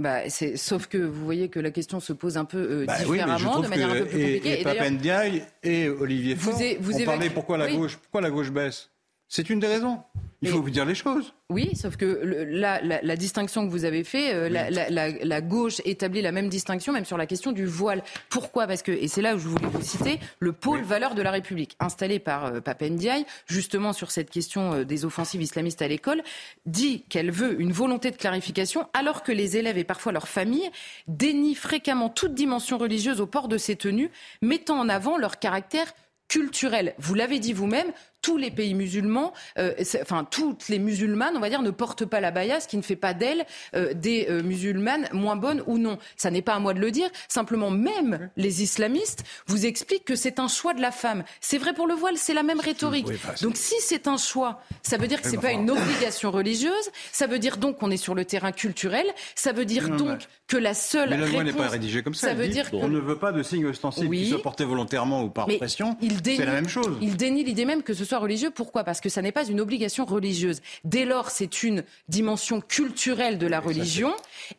Bah, 0.00 0.28
c'est- 0.30 0.56
sauf 0.56 0.86
que 0.86 0.96
vous 0.98 1.24
voyez 1.24 1.48
que 1.48 1.58
la 1.58 1.72
question 1.72 1.98
se 1.98 2.12
pose 2.12 2.36
un 2.36 2.44
peu 2.44 2.58
euh, 2.58 2.84
Bah 2.86 2.98
différemment, 2.98 3.58
de 3.58 3.66
manière 3.66 3.90
un 3.90 3.96
peu 3.96 4.06
plus 4.06 4.20
et, 4.20 4.24
compliquée. 4.36 4.48
et 4.56 4.60
Et 4.60 4.64
d'ailleurs, 4.64 4.84
Pape 4.84 4.92
Ndiaye 4.92 5.42
et 5.64 5.88
Olivier 5.88 6.34
Vous 6.34 6.52
Faure 6.52 6.62
é- 6.62 6.76
vous 6.80 6.94
ont 6.94 7.04
parlé 7.04 7.26
évacuez- 7.26 7.34
pourquoi 7.34 7.58
la 7.58 7.66
oui. 7.66 7.76
gauche, 7.76 7.96
pourquoi 7.96 8.20
la 8.20 8.30
gauche 8.30 8.52
baisse? 8.52 8.90
C'est 9.28 9.50
une 9.50 9.60
des 9.60 9.66
raisons. 9.66 10.00
Il 10.40 10.48
faut 10.50 10.62
vous 10.62 10.70
dire 10.70 10.84
les 10.84 10.94
choses. 10.94 11.34
Oui, 11.50 11.74
sauf 11.74 11.96
que 11.96 12.04
le- 12.22 12.44
la, 12.44 12.80
la, 12.80 13.00
la 13.02 13.16
distinction 13.16 13.66
que 13.66 13.70
vous 13.72 13.84
avez 13.84 14.04
fait, 14.04 14.32
euh, 14.32 14.48
la, 14.48 15.40
gauche 15.40 15.82
établit 15.84 16.22
la 16.22 16.30
même 16.30 16.48
distinction 16.48 16.92
même 16.92 17.04
sur 17.04 17.18
la 17.18 17.26
question 17.26 17.50
du 17.50 17.66
voile. 17.66 18.02
Pourquoi? 18.30 18.66
Parce 18.68 18.82
que, 18.82 18.92
et 18.92 19.08
c'est 19.08 19.20
là 19.20 19.34
où 19.34 19.38
je 19.38 19.48
voulais 19.48 19.66
vous 19.66 19.82
citer, 19.82 20.20
le 20.38 20.52
pôle 20.52 20.82
valeurs 20.82 21.16
de 21.16 21.22
la 21.22 21.32
République, 21.32 21.76
installé 21.80 22.20
par 22.20 22.46
euh, 22.46 22.60
Pape 22.60 22.82
Ndiaye, 22.82 23.26
justement 23.46 23.92
sur 23.92 24.12
cette 24.12 24.30
question 24.30 24.74
euh, 24.74 24.84
des 24.84 25.04
offensives 25.04 25.42
islamistes 25.42 25.82
à 25.82 25.88
l'école, 25.88 26.22
dit 26.66 27.02
qu'elle 27.08 27.32
veut 27.32 27.60
une 27.60 27.72
volonté 27.72 28.12
de 28.12 28.16
clarification, 28.16 28.86
alors 28.94 29.24
que 29.24 29.32
les 29.32 29.56
élèves 29.56 29.76
et 29.76 29.84
parfois 29.84 30.12
leurs 30.12 30.28
familles 30.28 30.70
dénient 31.08 31.56
fréquemment 31.56 32.10
toute 32.10 32.34
dimension 32.34 32.78
religieuse 32.78 33.20
au 33.20 33.26
port 33.26 33.48
de 33.48 33.58
ces 33.58 33.74
tenues, 33.74 34.10
mettant 34.40 34.78
en 34.78 34.88
avant 34.88 35.18
leur 35.18 35.40
caractère 35.40 35.92
culturel. 36.28 36.94
Vous 36.98 37.14
l'avez 37.14 37.38
dit 37.38 37.54
vous-même, 37.54 37.90
tous 38.22 38.36
les 38.36 38.50
pays 38.50 38.74
musulmans, 38.74 39.32
euh, 39.58 39.72
enfin 40.02 40.24
toutes 40.28 40.68
les 40.68 40.78
musulmanes, 40.78 41.36
on 41.36 41.40
va 41.40 41.48
dire, 41.48 41.62
ne 41.62 41.70
portent 41.70 42.04
pas 42.04 42.20
la 42.20 42.30
baya, 42.30 42.60
ce 42.60 42.68
qui 42.68 42.76
ne 42.76 42.82
fait 42.82 42.96
pas 42.96 43.14
d'elles 43.14 43.44
euh, 43.74 43.94
des 43.94 44.26
euh, 44.28 44.42
musulmanes 44.42 45.08
moins 45.12 45.36
bonnes 45.36 45.62
ou 45.66 45.78
non. 45.78 45.98
Ça 46.16 46.30
n'est 46.30 46.42
pas 46.42 46.54
à 46.54 46.58
moi 46.58 46.74
de 46.74 46.80
le 46.80 46.90
dire. 46.90 47.08
Simplement, 47.28 47.70
même 47.70 48.30
les 48.36 48.62
islamistes 48.62 49.24
vous 49.46 49.66
expliquent 49.66 50.04
que 50.04 50.16
c'est 50.16 50.38
un 50.40 50.48
choix 50.48 50.74
de 50.74 50.80
la 50.80 50.90
femme. 50.90 51.22
C'est 51.40 51.58
vrai 51.58 51.74
pour 51.74 51.86
le 51.86 51.94
voile, 51.94 52.16
c'est 52.16 52.34
la 52.34 52.42
même 52.42 52.60
rhétorique. 52.60 53.06
Oui, 53.08 53.16
c'est- 53.36 53.42
donc 53.44 53.56
si 53.56 53.74
c'est 53.80 54.08
un 54.08 54.16
choix, 54.16 54.62
ça 54.82 54.96
veut 54.96 55.06
dire 55.06 55.20
que 55.22 55.26
Oui, 55.28 55.30
c'est 55.34 55.40
pas 55.40 55.48
enfin- 55.48 55.60
une 55.60 55.70
obligation 55.70 56.30
religieuse. 56.30 56.72
Ça 57.12 57.26
veut 57.26 57.38
dire 57.38 57.56
donc 57.56 57.78
qu'on 57.78 57.90
est 57.90 57.96
sur 57.96 58.14
le 58.14 58.24
terrain 58.24 58.52
culturel. 58.52 59.06
Ça 59.34 59.52
veut 59.52 59.64
dire 59.64 59.88
Non, 59.88 59.96
donc 59.96 60.18
que 60.48 60.56
la 60.56 60.74
seule 60.74 61.10
Mais 61.10 61.18
la 61.18 61.26
loi 61.26 61.44
n'est 61.44 61.52
pas 61.52 61.68
rédigée 61.68 62.02
comme 62.02 62.14
ça. 62.14 62.28
Ça 62.28 62.34
veut 62.34 62.46
dit, 62.46 62.52
dire 62.54 62.70
que 62.70 62.76
on 62.76 62.88
ne 62.88 62.98
veut 62.98 63.18
pas 63.18 63.32
de 63.32 63.42
signes 63.42 63.66
ostensibles 63.66 64.08
Oui. 64.08 64.24
qui 64.24 64.30
soient 64.30 64.42
portés 64.42 64.64
volontairement 64.64 65.22
ou 65.22 65.28
par 65.28 65.46
pression. 65.46 65.96
C'est 66.24 66.44
la 66.44 66.52
même 66.52 66.68
chose. 66.68 66.96
Il 67.02 67.16
dénie 67.16 67.44
l'idée 67.44 67.64
même 67.64 67.82
que 67.82 67.92
ce 67.94 68.04
soit 68.08 68.18
religieux. 68.18 68.50
Pourquoi? 68.50 68.84
Parce 68.84 69.00
que 69.00 69.08
ça 69.08 69.22
n'est 69.22 69.32
pas 69.32 69.44
une 69.46 69.60
obligation 69.60 70.04
religieuse. 70.04 70.60
Dès 70.84 71.04
lors, 71.04 71.30
c'est 71.30 71.62
une 71.62 71.84
dimension 72.08 72.60
culturelle 72.60 73.38
de 73.38 73.46
la 73.46 73.60
religion. 73.60 74.12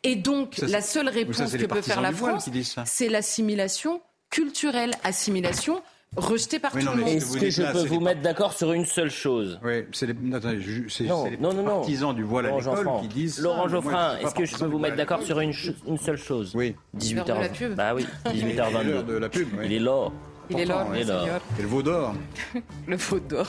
Et 0.04 0.16
donc, 0.16 0.54
Ça, 0.56 0.66
la 0.66 0.80
seule 0.80 1.08
réponse 1.08 1.52
que 1.52 1.66
peut 1.66 1.82
faire 1.82 2.00
la 2.00 2.12
France, 2.12 2.48
c'est 2.86 3.08
l'assimilation 3.08 4.00
culturelle. 4.30 4.92
Assimilation 5.04 5.82
rejetée 6.16 6.58
par 6.58 6.74
Oui, 6.74 6.80
tout 6.80 6.86
non, 6.88 6.94
le 6.96 7.02
monde. 7.02 7.08
Est-ce 7.10 7.38
que 7.38 7.50
je 7.50 7.62
là, 7.62 7.72
peux 7.72 7.84
vous 7.86 8.00
mettre 8.00 8.20
d'accord 8.20 8.52
sur 8.52 8.72
une 8.72 8.84
seule 8.84 9.10
chose? 9.12 9.60
Oui, 9.62 9.84
c'est 9.92 10.06
les, 10.06 10.34
attendez, 10.34 10.60
je- 10.60 10.88
c'est- 10.88 11.04
Non, 11.04 11.24
c'est 11.24 11.30
les 11.30 11.36
non, 11.36 11.64
partisans 11.64 12.12
du 12.14 12.24
voile 12.24 12.46
à 12.46 12.48
Laurent 12.48 12.58
l'école 12.60 12.84
Geoffrin. 12.84 13.00
qui 13.02 13.08
disent. 13.08 13.38
Laurent 13.40 13.68
Geoffrin, 13.68 14.16
est-ce 14.18 14.34
que 14.34 14.44
je 14.44 14.56
peux 14.56 14.66
vous 14.66 14.78
mettre 14.80 14.96
d'accord 14.96 15.22
sur 15.22 15.38
une, 15.40 15.52
seule 15.52 16.16
chose? 16.18 16.52
Oui. 16.54 16.74
L'heure 17.14 17.24
de 17.24 17.32
la 17.32 17.48
18h20. 17.48 17.52
pub. 17.52 17.74
Bah 17.76 17.94
oui, 17.94 18.06
C'est 18.26 18.32
l'heure 18.32 18.70
18h22. 18.72 19.02
de 19.06 19.12
la 19.14 19.28
pub. 19.28 19.48
oui. 19.56 19.66
Il 19.66 19.72
est 19.72 19.78
l'or. 19.78 20.12
Il 20.50 20.58
est 20.60 20.62
il 20.94 21.00
est 21.00 21.04
là. 21.04 21.20
Seigneur. 21.20 21.40
Et 21.58 21.62
le 21.62 21.68
veau 21.68 21.82
d'or. 21.82 22.14
Le 22.86 22.98
faute 22.98 23.26
d'or. 23.28 23.46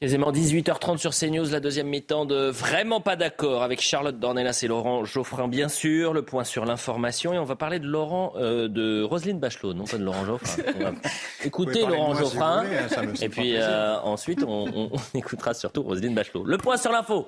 Quasiment 0.00 0.30
18h30 0.30 0.98
sur 0.98 1.12
CNews, 1.14 1.46
la 1.50 1.58
deuxième 1.58 1.86
mi-temps 1.88 2.26
de 2.26 2.48
Vraiment 2.50 3.00
pas 3.00 3.16
d'accord 3.16 3.62
avec 3.62 3.80
Charlotte 3.80 4.18
Dornelas 4.20 4.60
et 4.62 4.66
Laurent 4.66 5.04
Geoffrin, 5.06 5.48
bien 5.48 5.68
sûr. 5.68 6.12
Le 6.12 6.20
point 6.20 6.44
sur 6.44 6.66
l'information. 6.66 7.32
Et 7.32 7.38
on 7.38 7.44
va 7.44 7.56
parler 7.56 7.78
de 7.78 7.86
Laurent, 7.86 8.34
euh, 8.36 8.68
de 8.68 9.02
Roselyne 9.02 9.38
Bachelot, 9.40 9.72
non 9.72 9.84
pas 9.84 9.96
de 9.96 10.04
Laurent 10.04 10.26
Geoffrin. 10.26 10.62
Va 10.82 10.92
pouvez 11.50 11.80
Laurent 11.96 12.12
moi 12.12 12.20
Geoffrin. 12.20 12.62
voulez, 12.64 12.76
hein, 12.78 13.12
et 13.22 13.28
puis 13.30 13.56
euh, 13.56 13.98
ensuite, 14.00 14.42
on, 14.42 14.66
on- 14.66 14.90
on 14.92 14.98
écoutera 15.18 15.54
surtout 15.54 15.82
Roselyne 15.82 16.14
Bachelot. 16.14 16.44
Le 16.44 16.58
point 16.58 16.76
sur 16.76 16.92
l'info. 16.92 17.26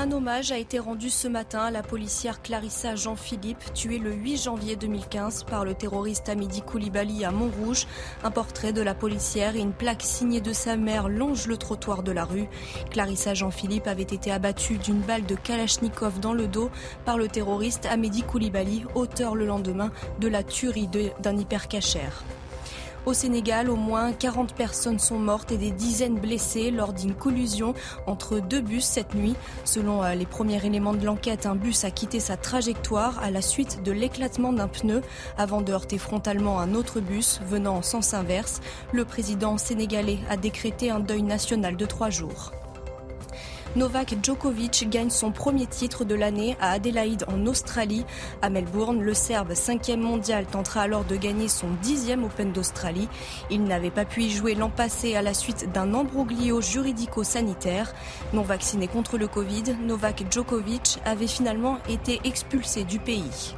Un 0.00 0.12
hommage 0.12 0.50
a 0.50 0.56
été 0.56 0.78
rendu 0.78 1.10
ce 1.10 1.28
matin 1.28 1.60
à 1.60 1.70
la 1.70 1.82
policière 1.82 2.40
Clarissa 2.40 2.94
Jean-Philippe, 2.94 3.74
tuée 3.74 3.98
le 3.98 4.14
8 4.14 4.44
janvier 4.44 4.74
2015 4.74 5.44
par 5.44 5.62
le 5.62 5.74
terroriste 5.74 6.30
Hamidi 6.30 6.62
Koulibaly 6.62 7.22
à 7.26 7.30
Montrouge. 7.30 7.86
Un 8.24 8.30
portrait 8.30 8.72
de 8.72 8.80
la 8.80 8.94
policière 8.94 9.56
et 9.56 9.60
une 9.60 9.74
plaque 9.74 10.00
signée 10.00 10.40
de 10.40 10.54
sa 10.54 10.78
mère 10.78 11.10
longent 11.10 11.48
le 11.48 11.58
trottoir 11.58 12.02
de 12.02 12.12
la 12.12 12.24
rue. 12.24 12.48
Clarissa 12.88 13.34
Jean-Philippe 13.34 13.88
avait 13.88 14.00
été 14.04 14.32
abattue 14.32 14.78
d'une 14.78 15.00
balle 15.00 15.26
de 15.26 15.34
Kalachnikov 15.34 16.18
dans 16.18 16.32
le 16.32 16.48
dos 16.48 16.70
par 17.04 17.18
le 17.18 17.28
terroriste 17.28 17.84
Hamidi 17.84 18.22
Koulibaly, 18.22 18.86
auteur 18.94 19.34
le 19.34 19.44
lendemain 19.44 19.90
de 20.18 20.28
la 20.28 20.42
tuerie 20.42 20.88
d'un 21.22 21.36
hypercachère. 21.36 22.24
Au 23.06 23.14
Sénégal, 23.14 23.70
au 23.70 23.76
moins 23.76 24.12
40 24.12 24.54
personnes 24.54 24.98
sont 24.98 25.18
mortes 25.18 25.52
et 25.52 25.56
des 25.56 25.70
dizaines 25.70 26.18
blessées 26.18 26.70
lors 26.70 26.92
d'une 26.92 27.14
collusion 27.14 27.72
entre 28.06 28.40
deux 28.40 28.60
bus 28.60 28.84
cette 28.84 29.14
nuit. 29.14 29.34
Selon 29.64 30.04
euh, 30.04 30.14
les 30.14 30.26
premiers 30.26 30.64
éléments 30.66 30.92
de 30.92 31.04
l'enquête, 31.04 31.46
un 31.46 31.54
bus 31.54 31.84
a 31.84 31.90
quitté 31.90 32.20
sa 32.20 32.36
trajectoire 32.36 33.18
à 33.22 33.30
la 33.30 33.40
suite 33.40 33.82
de 33.82 33.92
l'éclatement 33.92 34.52
d'un 34.52 34.68
pneu 34.68 35.00
avant 35.38 35.62
de 35.62 35.72
heurter 35.72 35.96
frontalement 35.96 36.60
un 36.60 36.74
autre 36.74 37.00
bus 37.00 37.40
venant 37.46 37.76
en 37.76 37.82
sens 37.82 38.12
inverse. 38.12 38.60
Le 38.92 39.06
président 39.06 39.56
sénégalais 39.56 40.18
a 40.28 40.36
décrété 40.36 40.90
un 40.90 41.00
deuil 41.00 41.22
national 41.22 41.76
de 41.76 41.86
trois 41.86 42.10
jours. 42.10 42.52
Novak 43.76 44.16
Djokovic 44.20 44.88
gagne 44.90 45.10
son 45.10 45.30
premier 45.30 45.66
titre 45.66 46.04
de 46.04 46.16
l'année 46.16 46.56
à 46.60 46.72
Adélaïde 46.72 47.24
en 47.28 47.46
Australie. 47.46 48.04
À 48.42 48.50
Melbourne, 48.50 49.00
le 49.00 49.14
Serbe, 49.14 49.54
cinquième 49.54 50.00
mondial, 50.00 50.44
tentera 50.44 50.82
alors 50.82 51.04
de 51.04 51.14
gagner 51.14 51.46
son 51.46 51.68
dixième 51.80 52.24
Open 52.24 52.50
d'Australie. 52.50 53.08
Il 53.48 53.62
n'avait 53.62 53.92
pas 53.92 54.04
pu 54.04 54.22
y 54.22 54.30
jouer 54.30 54.56
l'an 54.56 54.70
passé 54.70 55.14
à 55.14 55.22
la 55.22 55.34
suite 55.34 55.70
d'un 55.72 55.94
embroglio 55.94 56.60
juridico-sanitaire. 56.60 57.94
Non 58.32 58.42
vacciné 58.42 58.88
contre 58.88 59.18
le 59.18 59.28
Covid, 59.28 59.76
Novak 59.86 60.24
Djokovic 60.28 60.98
avait 61.04 61.28
finalement 61.28 61.78
été 61.88 62.20
expulsé 62.24 62.82
du 62.82 62.98
pays. 62.98 63.54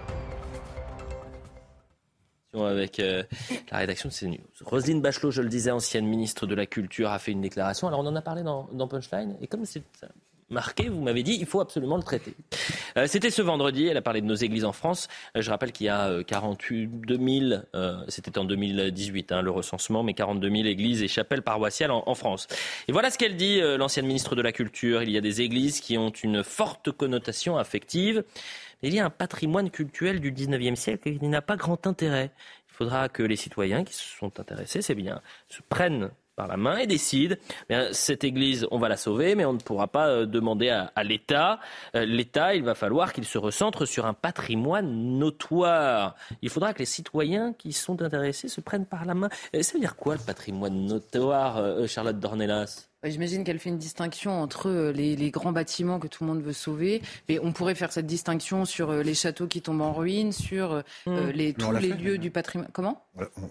Avec 2.55 3.01
euh, 3.01 3.23
la 3.71 3.79
rédaction 3.79 4.11
de 4.11 4.15
CNews. 4.15 4.45
Roselyne 4.61 5.01
Bachelot, 5.01 5.31
je 5.31 5.41
le 5.41 5.49
disais, 5.49 5.71
ancienne 5.71 6.07
ministre 6.07 6.47
de 6.47 6.55
la 6.55 6.67
Culture, 6.67 7.11
a 7.11 7.19
fait 7.19 7.33
une 7.33 7.41
déclaration. 7.41 7.89
Alors 7.89 8.01
on 8.01 8.07
en 8.07 8.15
a 8.15 8.23
parlé 8.23 8.43
dans, 8.43 8.69
dans 8.73 8.89
Punchline. 8.89 9.37
Et 9.41 9.47
comme 9.47 9.65
c'est 9.65 9.83
marqué, 10.53 10.89
vous 10.89 11.01
m'avez 11.01 11.23
dit, 11.23 11.37
il 11.41 11.47
faut 11.47 11.61
absolument 11.61 11.97
le 11.97 12.03
traiter. 12.03 12.35
Euh, 12.97 13.07
C'était 13.07 13.31
ce 13.31 13.43
vendredi, 13.43 13.87
elle 13.87 13.97
a 13.97 14.03
parlé 14.03 14.21
de 14.21 14.27
nos 14.27 14.35
églises 14.35 14.65
en 14.65 14.73
France. 14.73 15.09
Euh, 15.37 15.43
je 15.43 15.51
rappelle 15.51 15.73
qu'il 15.73 15.87
y 15.87 15.89
a 15.89 16.09
euh, 16.09 16.23
42 16.23 17.17
000, 17.17 17.63
euh, 17.75 17.97
c'était 18.09 18.39
en 18.39 18.45
2018 18.45 19.33
hein, 19.33 19.43
le 19.43 19.51
recensement, 19.51 20.03
mais 20.03 20.15
42 20.15 20.51
000 20.51 20.65
églises 20.65 21.03
et 21.03 21.09
chapelles 21.09 21.43
paroissiales 21.43 21.91
en, 21.91 22.13
France. 22.15 22.47
Et 22.89 22.93
voilà 22.93 23.11
ce 23.11 23.17
qu'elle 23.17 23.37
dit, 23.37 23.61
l'ancienne 23.79 24.07
ministre 24.07 24.37
de 24.37 24.43
la 24.43 24.53
Culture. 24.53 25.03
Il 25.03 25.11
y 25.11 25.17
a 25.17 25.23
des 25.23 25.41
églises 25.41 25.81
qui 25.81 25.97
ont 25.97 26.11
une 26.11 26.45
forte 26.45 26.91
connotation 26.93 27.57
affective. 27.57 28.23
Il 28.83 28.95
y 28.95 28.99
a 28.99 29.05
un 29.05 29.11
patrimoine 29.11 29.71
culturel 29.71 30.21
du 30.21 30.33
19e 30.33 30.75
siècle 30.75 31.17
qui 31.19 31.29
n'a 31.29 31.41
pas 31.43 31.57
grand 31.57 31.87
intérêt. 31.87 32.33
Il 32.69 32.75
faudra 32.75 33.09
que 33.09 33.23
les 33.23 33.37
citoyens 33.37 33.85
qui 33.85 33.95
se 33.95 34.03
sont 34.03 34.41
intéressés, 34.41 34.83
c'est 34.83 34.95
bien, 34.95 35.21
se 35.49 35.61
prennent 35.69 36.11
par 36.35 36.49
la 36.49 36.57
main 36.57 36.79
et 36.79 36.87
décide, 36.87 37.39
cette 37.93 38.25
église, 38.25 38.67
on 38.71 38.79
va 38.79 38.89
la 38.89 38.97
sauver, 38.97 39.35
mais 39.35 39.45
on 39.45 39.53
ne 39.53 39.59
pourra 39.59 39.87
pas 39.87 40.09
euh, 40.09 40.27
demander 40.27 40.71
à, 40.71 41.05
l'État. 41.05 41.61
Euh, 41.95 42.07
L'État, 42.07 42.55
il 42.55 42.65
va 42.65 42.75
falloir 42.75 43.13
qu'il 43.13 43.27
se 43.27 43.37
recentre 43.39 43.85
sur 43.87 44.07
un 44.07 44.15
patrimoine 44.15 45.19
notoire. 45.19 46.17
Il 46.41 46.49
faudra 46.49 46.73
que 46.73 46.79
les 46.79 46.87
citoyens 46.87 47.53
qui 47.53 47.73
sont 47.73 48.01
intéressés 48.01 48.49
se 48.49 48.63
prennent 48.63 48.87
par 48.87 49.05
la 49.05 49.15
main. 49.15 49.29
Euh, 49.55 49.63
ça 49.63 49.75
veut 49.75 49.81
dire 49.81 49.95
quoi 49.95 50.15
le 50.15 50.23
patrimoine 50.23 50.87
notoire, 50.87 51.87
Charlotte 51.87 52.19
Dornelas? 52.19 52.92
J'imagine 53.05 53.43
qu'elle 53.43 53.59
fait 53.59 53.71
une 53.71 53.79
distinction 53.79 54.41
entre 54.41 54.69
euh, 54.69 54.93
les, 54.93 55.31
grands 55.33 55.51
bâtiments 55.51 55.99
que 55.99 56.07
tout 56.07 56.23
le 56.23 56.29
monde 56.31 56.41
veut 56.41 56.53
sauver, 56.53 57.03
mais 57.29 57.41
on 57.41 57.53
pourrait 57.53 57.75
faire 57.75 57.91
cette 57.91 58.07
distinction 58.07 58.65
sur 58.65 58.91
euh, 58.91 59.03
les 59.03 59.15
châteaux 59.15 59.49
qui 59.49 59.61
tombent 59.61 59.81
en 59.81 59.93
ruine, 59.93 60.31
sur 60.31 60.73
euh, 60.73 60.83
mmh. 61.07 61.31
les, 61.31 61.53
tous 61.53 61.73
les 61.73 61.89
lieux 61.89 62.19
du 62.19 62.31
patrimoine. 62.31 62.69
Comment? 62.73 63.05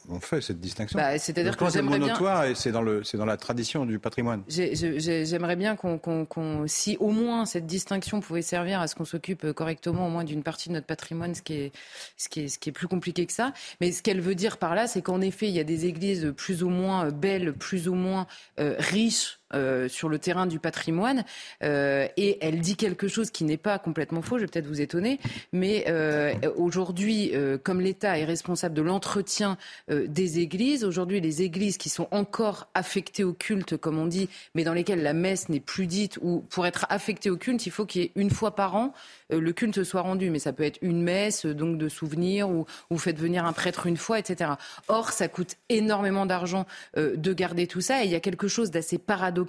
On, 0.10 0.22
fait 0.22 0.40
cette 0.40 0.62
distinction. 0.62 0.98
Bah, 0.98 1.20
C'est-à-dire 1.20 1.58
que 1.58 1.70
j'aimerais 1.70 2.00
bien. 2.00 2.44
et 2.44 2.56
c'est 2.56 2.72
dans 2.72 2.82
le, 2.82 3.04
c'est 3.04 3.18
dans 3.18 3.26
la 3.26 3.36
tradition 3.36 3.86
du 3.86 4.00
patrimoine. 4.00 4.44
J'aimerais 4.48 5.58
bien 5.58 5.76
qu'on, 5.76 6.66
si 6.68 6.96
au 7.02 7.10
moins 7.10 7.46
cette 7.46 7.66
distinction 7.66 8.22
pouvait 8.22 8.42
servir 8.42 8.80
à 8.80 8.88
ce 8.88 8.96
qu'on 8.96 9.06
s'occupe 9.06 9.52
correctement 9.52 10.08
au 10.08 10.10
moins 10.10 10.24
d'une 10.24 10.44
partie 10.44 10.70
de 10.70 10.76
notre 10.76 10.88
patrimoine, 10.88 11.36
ce 11.36 11.42
qui 11.42 11.56
est, 11.56 11.72
ce 12.16 12.30
qui 12.30 12.42
est, 12.42 12.48
ce 12.48 12.58
qui 12.58 12.70
est 12.70 12.74
plus 12.74 12.88
compliqué 12.88 13.26
que 13.26 13.34
ça. 13.34 13.52
Mais 13.82 13.92
ce 13.92 14.02
qu'elle 14.02 14.22
veut 14.22 14.36
dire 14.36 14.58
par 14.58 14.76
là, 14.76 14.88
c'est 14.88 15.02
qu'en 15.02 15.20
effet, 15.20 15.50
il 15.50 15.54
y 15.54 15.60
a 15.60 15.66
des 15.66 15.88
églises 15.88 16.34
plus 16.38 16.64
ou 16.64 16.70
moins 16.70 17.10
belles, 17.10 17.52
plus 17.52 17.90
ou 17.90 17.96
moins 17.96 18.28
riches 18.58 19.41
euh, 19.54 19.90
sur 19.90 20.08
le 20.08 20.18
terrain 20.18 20.46
du 20.46 20.60
patrimoine. 20.60 21.26
Euh, 21.64 22.08
et 22.16 22.38
elle 22.42 22.62
dit 22.62 22.76
quelque 22.76 23.08
chose 23.08 23.32
qui 23.32 23.44
n'est 23.44 23.58
pas 23.58 23.80
complètement 23.80 24.22
faux, 24.22 24.38
je 24.38 24.44
vais 24.44 24.48
peut-être 24.48 24.68
vous 24.68 24.80
étonner, 24.80 25.20
mais 25.52 25.86
euh, 25.88 26.34
aujourd'hui, 26.56 27.34
comme 27.64 27.82
l'État 27.82 28.18
est 28.18 28.26
responsable 28.26 28.76
de 28.76 28.82
l'entretien 28.82 29.58
des 29.90 30.40
églises, 30.40 30.84
aujourd'hui 30.84 31.20
les 31.20 31.42
églises 31.42 31.78
qui 31.78 31.90
sont 31.90 32.08
encore 32.12 32.70
affectées 32.74 33.24
au 33.24 33.34
culte, 33.34 33.78
comme 33.78 33.98
on 33.98 34.06
dit, 34.06 34.30
mais 34.56 34.64
dans 34.64 34.74
lesquelles 34.74 35.04
la 35.04 35.14
messe 35.14 35.50
n'est 35.50 35.60
plus 35.60 35.88
dite, 35.88 36.18
ou 36.22 36.44
pour 36.50 36.66
être 36.66 36.86
affectée 36.90 37.30
au 37.30 37.38
culte, 37.38 37.66
il 37.66 37.72
faut 37.72 37.86
qu'il 37.86 38.02
y 38.02 38.06
ait 38.06 38.12
une 38.16 38.30
fois 38.30 38.56
par 38.56 38.76
an 38.76 38.94
le 39.30 39.54
culte 39.54 39.84
soit 39.84 40.02
rendu. 40.02 40.30
Mais 40.30 40.40
ça 40.40 40.52
peut 40.52 40.64
être 40.64 40.80
une 40.82 41.02
messe, 41.02 41.46
donc 41.46 41.78
de 41.78 41.90
souvenirs, 41.90 42.50
ou 42.50 42.66
vous 42.90 42.98
faites 42.98 43.18
venir 43.18 43.46
un 43.46 43.54
prêtre 43.54 43.88
une 43.88 43.98
fois, 43.98 44.20
etc. 44.20 44.52
Or, 44.88 45.12
ça 45.12 45.28
coûte 45.28 45.56
énormément 45.70 46.26
d'argent 46.26 46.66
de 46.96 47.34
garder 47.34 47.68
tout 47.68 47.82
ça, 47.82 48.04
et 48.04 48.06
il 48.06 48.12
y 48.12 48.16
a 48.16 48.20
quelque 48.20 48.48
chose 48.48 48.72
d'assez 48.72 48.98
paradoxal 48.98 49.41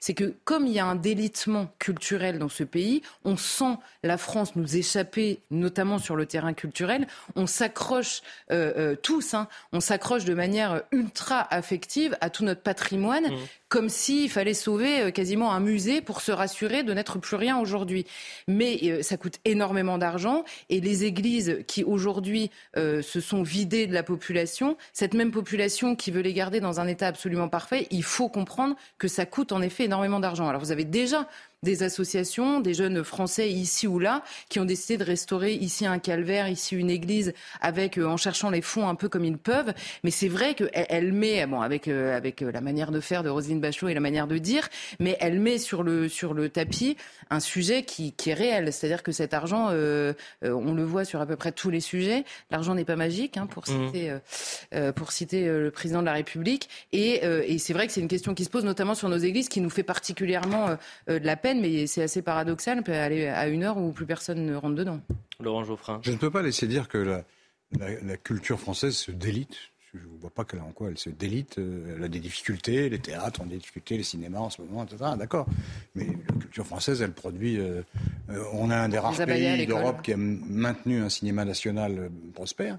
c'est 0.00 0.14
que 0.14 0.34
comme 0.44 0.66
il 0.66 0.72
y 0.72 0.78
a 0.78 0.86
un 0.86 0.94
délitement 0.94 1.68
culturel 1.78 2.38
dans 2.38 2.48
ce 2.48 2.64
pays, 2.64 3.02
on 3.24 3.36
sent 3.36 3.76
la 4.02 4.18
France 4.18 4.56
nous 4.56 4.76
échapper, 4.76 5.40
notamment 5.50 5.98
sur 5.98 6.16
le 6.16 6.26
terrain 6.26 6.54
culturel. 6.54 7.06
On 7.34 7.46
s'accroche 7.46 8.22
euh, 8.50 8.72
euh, 8.76 8.96
tous, 8.96 9.34
hein, 9.34 9.48
on 9.72 9.80
s'accroche 9.80 10.24
de 10.24 10.34
manière 10.34 10.82
ultra 10.92 11.46
affective 11.50 12.16
à 12.20 12.30
tout 12.30 12.44
notre 12.44 12.62
patrimoine. 12.62 13.32
Mmh 13.32 13.36
comme 13.68 13.88
s'il 13.88 14.30
fallait 14.30 14.54
sauver 14.54 15.00
euh, 15.00 15.10
quasiment 15.10 15.52
un 15.52 15.60
musée 15.60 16.00
pour 16.00 16.20
se 16.20 16.32
rassurer 16.32 16.82
de 16.82 16.92
n'être 16.92 17.18
plus 17.18 17.36
rien 17.36 17.58
aujourd'hui. 17.58 18.06
Mais 18.48 18.78
euh, 18.84 19.02
ça 19.02 19.16
coûte 19.16 19.38
énormément 19.44 19.98
d'argent 19.98 20.44
et 20.68 20.80
les 20.80 21.04
églises 21.04 21.58
qui 21.66 21.82
aujourd'hui 21.82 22.50
euh, 22.76 23.02
se 23.02 23.20
sont 23.20 23.42
vidées 23.42 23.86
de 23.86 23.94
la 23.94 24.02
population, 24.02 24.76
cette 24.92 25.14
même 25.14 25.30
population 25.30 25.96
qui 25.96 26.10
veut 26.10 26.20
les 26.20 26.32
garder 26.32 26.60
dans 26.60 26.80
un 26.80 26.86
état 26.86 27.08
absolument 27.08 27.48
parfait, 27.48 27.86
il 27.90 28.04
faut 28.04 28.28
comprendre 28.28 28.76
que 28.98 29.08
ça 29.08 29.26
coûte 29.26 29.52
en 29.52 29.62
effet 29.62 29.84
énormément 29.84 30.20
d'argent. 30.20 30.48
Alors 30.48 30.60
vous 30.60 30.72
avez 30.72 30.84
déjà 30.84 31.28
des 31.62 31.82
associations, 31.82 32.60
des 32.60 32.74
jeunes 32.74 33.02
Français 33.02 33.50
ici 33.50 33.86
ou 33.86 33.98
là, 33.98 34.22
qui 34.48 34.60
ont 34.60 34.64
décidé 34.64 34.98
de 34.98 35.04
restaurer 35.04 35.54
ici 35.54 35.86
un 35.86 35.98
calvaire, 35.98 36.48
ici 36.48 36.76
une 36.76 36.90
église, 36.90 37.32
avec 37.60 37.98
euh, 37.98 38.06
en 38.06 38.16
cherchant 38.16 38.50
les 38.50 38.62
fonds 38.62 38.88
un 38.88 38.94
peu 38.94 39.08
comme 39.08 39.24
ils 39.24 39.38
peuvent. 39.38 39.72
Mais 40.04 40.10
c'est 40.10 40.28
vrai 40.28 40.54
qu'elle 40.54 40.70
elle 40.72 41.12
met, 41.12 41.46
bon, 41.46 41.62
avec 41.62 41.88
euh, 41.88 42.16
avec 42.16 42.42
euh, 42.42 42.52
la 42.52 42.60
manière 42.60 42.90
de 42.90 43.00
faire 43.00 43.22
de 43.22 43.30
Roselyne 43.30 43.60
Bachelot 43.60 43.88
et 43.88 43.94
la 43.94 44.00
manière 44.00 44.26
de 44.26 44.38
dire, 44.38 44.68
mais 45.00 45.16
elle 45.18 45.40
met 45.40 45.58
sur 45.58 45.82
le 45.82 46.08
sur 46.08 46.34
le 46.34 46.50
tapis 46.50 46.96
un 47.30 47.40
sujet 47.40 47.82
qui, 47.82 48.12
qui 48.12 48.30
est 48.30 48.34
réel. 48.34 48.72
C'est-à-dire 48.72 49.02
que 49.02 49.12
cet 49.12 49.34
argent, 49.34 49.68
on 49.68 50.74
le 50.74 50.84
voit 50.84 51.04
sur 51.04 51.20
à 51.20 51.26
peu 51.26 51.36
près 51.36 51.52
tous 51.52 51.70
les 51.70 51.80
sujets. 51.80 52.24
L'argent 52.50 52.74
n'est 52.74 52.84
pas 52.84 52.96
magique, 52.96 53.36
hein, 53.36 53.46
pour 53.46 53.64
mmh. 53.64 53.88
citer 53.88 54.16
pour 54.94 55.12
citer 55.12 55.46
le 55.46 55.70
président 55.70 56.00
de 56.00 56.06
la 56.06 56.12
République. 56.12 56.68
Et, 56.92 57.24
et 57.24 57.58
c'est 57.58 57.72
vrai 57.72 57.86
que 57.86 57.92
c'est 57.92 58.00
une 58.00 58.08
question 58.08 58.34
qui 58.34 58.44
se 58.44 58.50
pose 58.50 58.64
notamment 58.64 58.94
sur 58.94 59.08
nos 59.08 59.16
églises, 59.16 59.48
qui 59.48 59.60
nous 59.60 59.70
fait 59.70 59.82
particulièrement 59.82 60.76
de 61.08 61.18
la 61.18 61.36
peine 61.36 61.45
mais 61.54 61.86
c'est 61.86 62.02
assez 62.02 62.22
paradoxal. 62.22 62.78
On 62.80 62.82
peut 62.82 62.92
aller 62.92 63.26
à 63.26 63.48
une 63.48 63.62
heure 63.62 63.78
où 63.78 63.92
plus 63.92 64.06
personne 64.06 64.44
ne 64.44 64.54
rentre 64.54 64.74
dedans. 64.74 65.00
Laurent 65.40 65.64
Geoffrin. 65.64 66.00
Je 66.02 66.12
ne 66.12 66.16
peux 66.16 66.30
pas 66.30 66.42
laisser 66.42 66.66
dire 66.66 66.88
que 66.88 67.22
la, 67.78 68.16
culture 68.16 68.58
française 68.58 68.96
se 68.96 69.10
délite. 69.10 69.56
Je 69.94 69.98
ne 70.00 70.18
vois 70.20 70.30
pas 70.30 70.44
en 70.60 70.72
quoi 70.72 70.88
elle 70.88 70.98
se 70.98 71.08
délite. 71.08 71.58
Euh, 71.58 71.94
elle 71.96 72.04
a 72.04 72.08
des 72.08 72.20
difficultés, 72.20 72.90
les 72.90 72.98
théâtres 72.98 73.40
ont 73.40 73.46
des 73.46 73.56
difficultés, 73.56 73.96
les 73.96 74.02
cinémas 74.02 74.40
en 74.40 74.50
ce 74.50 74.60
moment, 74.60 74.84
etc. 74.84 75.12
D'accord. 75.18 75.46
Mais 75.94 76.06
la 76.06 76.34
culture 76.38 76.66
française, 76.66 77.00
elle 77.00 77.12
produit. 77.12 77.58
Euh, 77.58 77.82
euh, 78.28 78.44
on 78.52 78.68
a 78.68 78.76
un 78.76 78.88
des 78.90 78.98
rares 78.98 79.16
pays 79.16 79.66
d'Europe 79.66 80.02
qui 80.02 80.12
a 80.12 80.16
maintenu 80.18 81.00
un 81.00 81.08
cinéma 81.08 81.44
national 81.44 82.10
prospère 82.34 82.78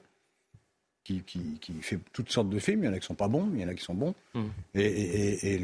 qui, 1.08 1.74
fait 1.82 2.00
toutes 2.14 2.32
sortes 2.32 2.50
de 2.50 2.60
films. 2.60 2.84
Il 2.84 2.88
y 2.88 2.90
en 2.90 2.94
a 2.94 3.00
qui 3.00 3.06
sont 3.06 3.16
pas 3.16 3.28
bons, 3.28 3.50
il 3.54 3.62
y 3.62 3.66
en 3.66 3.68
a 3.68 3.74
qui 3.74 3.84
sont 3.84 3.94
bons. 3.94 4.14
Mm. 4.34 4.46
Et, 4.76 5.60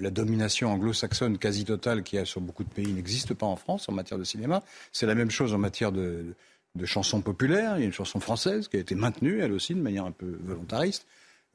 la 0.00 0.10
domination 0.10 0.72
anglo-saxonne 0.72 1.38
quasi 1.38 1.64
totale 1.64 2.02
qu'il 2.02 2.18
y 2.18 2.22
a 2.22 2.24
sur 2.24 2.40
beaucoup 2.40 2.64
de 2.64 2.68
pays 2.68 2.92
n'existe 2.92 3.34
pas 3.34 3.46
en 3.46 3.56
France 3.56 3.88
en 3.88 3.92
matière 3.92 4.18
de 4.18 4.24
cinéma. 4.24 4.62
C'est 4.92 5.06
la 5.06 5.14
même 5.14 5.30
chose 5.30 5.54
en 5.54 5.58
matière 5.58 5.92
de, 5.92 6.34
chansons 6.84 7.20
populaires. 7.20 7.76
Il 7.76 7.80
y 7.80 7.82
a 7.82 7.86
une 7.86 7.92
chanson 7.92 8.20
française 8.20 8.68
qui 8.68 8.76
a 8.76 8.80
été 8.80 8.94
maintenue, 8.94 9.40
elle 9.40 9.52
aussi, 9.52 9.74
de 9.74 9.80
manière 9.80 10.04
un 10.04 10.12
peu 10.12 10.38
volontariste. 10.44 11.06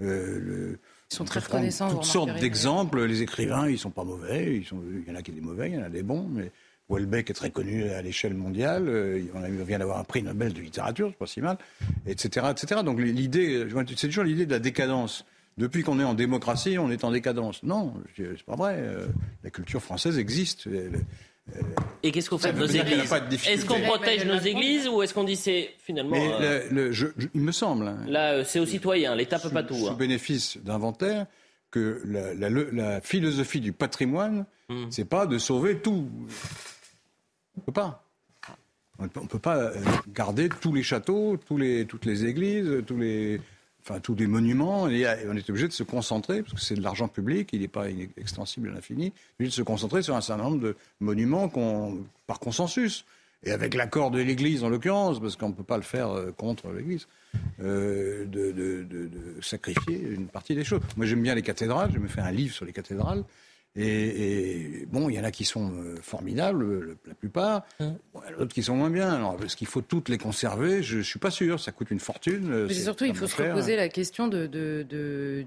Euh, 0.02 0.78
ils 1.12 1.16
sont 1.16 1.26
très 1.26 1.40
reconnaissants. 1.40 1.90
Toutes 1.90 2.06
sortes 2.06 2.40
d'exemples. 2.40 3.06
Les 3.06 3.22
écrivains, 3.22 3.70
ils 3.70 3.78
sont 3.78 3.92
pas 3.92 4.04
mauvais. 4.04 4.58
Ils 4.58 4.66
sont, 4.66 4.82
il 4.90 5.08
y 5.08 5.16
en 5.16 5.16
a 5.16 5.22
qui 5.22 5.32
sont 5.32 5.38
des 5.38 5.44
mauvais, 5.44 5.70
il 5.70 5.76
y 5.76 5.78
en 5.78 5.84
a 5.84 5.90
des 5.90 6.04
bons. 6.04 6.28
Mais 6.30 6.52
Welbeck 6.90 7.30
est 7.30 7.34
très 7.34 7.50
connu 7.50 7.90
à 7.90 8.02
l'échelle 8.02 8.34
mondiale. 8.34 8.88
Euh, 8.88 9.22
on 9.34 9.64
vient 9.64 9.80
d'avoir 9.80 10.00
un 10.00 10.04
prix 10.04 10.24
Nobel 10.24 10.54
de 10.54 10.62
littérature, 10.62 11.10
c'est 11.12 11.18
pas 11.18 11.26
si 11.26 11.42
mal, 11.42 11.58
etc., 12.08 12.48
etc. 12.52 12.82
Donc 12.84 13.00
l'idée, 13.00 13.66
c'est 13.96 14.08
toujours 14.08 14.24
l'idée 14.24 14.46
de 14.46 14.52
la 14.52 14.60
décadence. 14.60 15.26
Depuis 15.58 15.84
qu'on 15.84 16.00
est 16.00 16.04
en 16.04 16.16
démocratie, 16.16 16.80
on 16.80 16.90
est 16.90 17.04
en 17.04 17.12
décadence. 17.12 17.62
Non, 17.62 17.94
c'est 18.18 18.44
pas 18.44 18.56
vrai. 18.56 18.76
Euh, 18.80 19.06
la 19.44 19.52
culture 19.52 19.82
française 19.82 20.18
existe. 20.18 20.68
Et 22.02 22.12
qu'est-ce 22.12 22.30
qu'on 22.30 22.38
fait 22.38 22.54
de 22.54 22.60
nos 22.60 22.66
églises 22.66 23.14
Est-ce 23.48 23.66
qu'on 23.66 23.82
protège 23.82 24.26
nos 24.26 24.40
églises 24.40 24.88
ou 24.88 25.02
est-ce 25.04 25.14
qu'on 25.14 25.26
dit 25.26 25.36
c'est 25.36 25.72
finalement. 25.78 26.16
Euh, 26.18 26.92
il 27.34 27.42
me 27.42 27.52
semble. 27.52 27.88
Hein. 27.88 28.06
là, 28.08 28.44
c'est 28.44 28.60
aux 28.60 28.66
citoyens. 28.66 29.16
L'État 29.16 29.40
peut 29.40 29.50
pas 29.50 29.64
tout. 29.64 29.76
Sous 29.76 29.90
hein. 29.90 29.96
bénéfice 29.98 30.58
d'inventaire, 30.58 31.28
que 31.70 32.02
la, 32.06 33.02
philosophie 33.02 33.60
du 33.60 33.74
patrimoine, 33.74 34.46
hmm. 34.70 34.86
c'est 34.90 35.10
pas 35.10 35.26
de 35.26 35.38
sauver 35.38 35.80
tout. 35.80 36.08
On 37.58 37.62
peut 37.62 37.72
pas. 37.72 38.04
On 39.00 39.04
ne 39.04 39.08
peut 39.10 39.40
pas 39.40 39.58
euh, 39.58 39.74
garder 40.14 40.50
tous 40.50 40.72
les 40.74 40.84
châteaux, 40.84 41.40
les, 41.58 41.86
toutes 41.86 42.06
les 42.06 42.26
églises, 42.26 42.84
tous 42.86 42.98
les, 42.98 43.42
enfin, 43.82 44.00
tous 44.00 44.16
les 44.16 44.28
monuments. 44.28 44.88
Et 44.88 45.06
on 45.28 45.36
est 45.36 45.50
obligé 45.50 45.68
de 45.68 45.74
se 45.74 45.84
concentrer, 45.84 46.44
parce 46.44 46.54
que 46.54 46.62
c'est 46.62 46.76
de 46.76 46.82
l'argent 46.82 47.08
public, 47.08 47.50
il 47.54 47.62
n'est 47.62 47.68
pas 47.68 47.88
extensible 48.18 48.70
à 48.70 48.72
l'infini, 48.74 49.12
de 49.40 49.50
se 49.50 49.62
concentrer 49.62 50.04
sur 50.04 50.16
un 50.16 50.22
certain 50.22 50.44
nombre 50.44 50.60
de 50.60 50.76
monuments 51.00 51.52
par 52.28 52.40
consensus. 52.40 53.06
Et 53.46 53.52
avec 53.52 53.74
l'accord 53.74 54.10
de 54.10 54.20
l'Église, 54.20 54.64
en 54.64 54.70
l'occurrence, 54.70 55.20
parce 55.20 55.36
qu'on 55.36 55.50
ne 55.50 55.54
peut 55.54 55.64
pas 55.64 55.76
le 55.76 55.84
faire 55.84 56.10
euh, 56.10 56.32
contre 56.32 56.72
l'Église, 56.72 57.08
euh, 57.62 58.26
de, 58.26 58.86
sacrifier 59.42 60.00
une 60.00 60.28
partie 60.28 60.56
des 60.56 60.64
choses. 60.64 60.80
Moi, 60.96 61.06
j'aime 61.06 61.22
bien 61.22 61.36
les 61.36 61.42
cathédrales, 61.42 61.92
je 61.94 62.00
me 62.00 62.08
fais 62.08 62.22
un 62.22 62.32
livre 62.32 62.54
sur 62.54 62.66
les 62.66 62.72
cathédrales. 62.72 63.24
Et, 63.76 64.86
bon, 64.92 65.10
il 65.10 65.16
y 65.16 65.20
en 65.20 65.24
a 65.24 65.32
qui 65.32 65.46
sont 65.46 65.72
euh, 65.72 65.96
formidables, 66.02 66.96
la 67.08 67.16
plupart, 67.16 67.64
hein. 67.80 67.96
d'autres 68.38 68.54
qui 68.54 68.62
sont 68.62 68.76
moins 68.76 68.92
bien. 68.92 69.12
Alors, 69.12 69.40
est-ce 69.44 69.56
qu'il 69.56 69.68
faut 69.68 69.82
toutes 69.82 70.10
les 70.10 70.20
conserver? 70.20 70.84
Je 70.84 71.00
ne 71.00 71.02
suis 71.02 71.18
pas 71.18 71.32
sûr, 71.32 71.60
ça 71.60 71.72
coûte 71.72 71.90
une 71.90 72.00
fortune. 72.00 72.52
Euh, 72.52 72.66
Mais 72.68 72.76
surtout, 72.76 73.06
il 73.06 73.16
faut 73.16 73.26
se 73.26 73.42
reposer 73.42 73.76
la 73.76 73.90
question 73.90 74.28
de, 74.28 74.46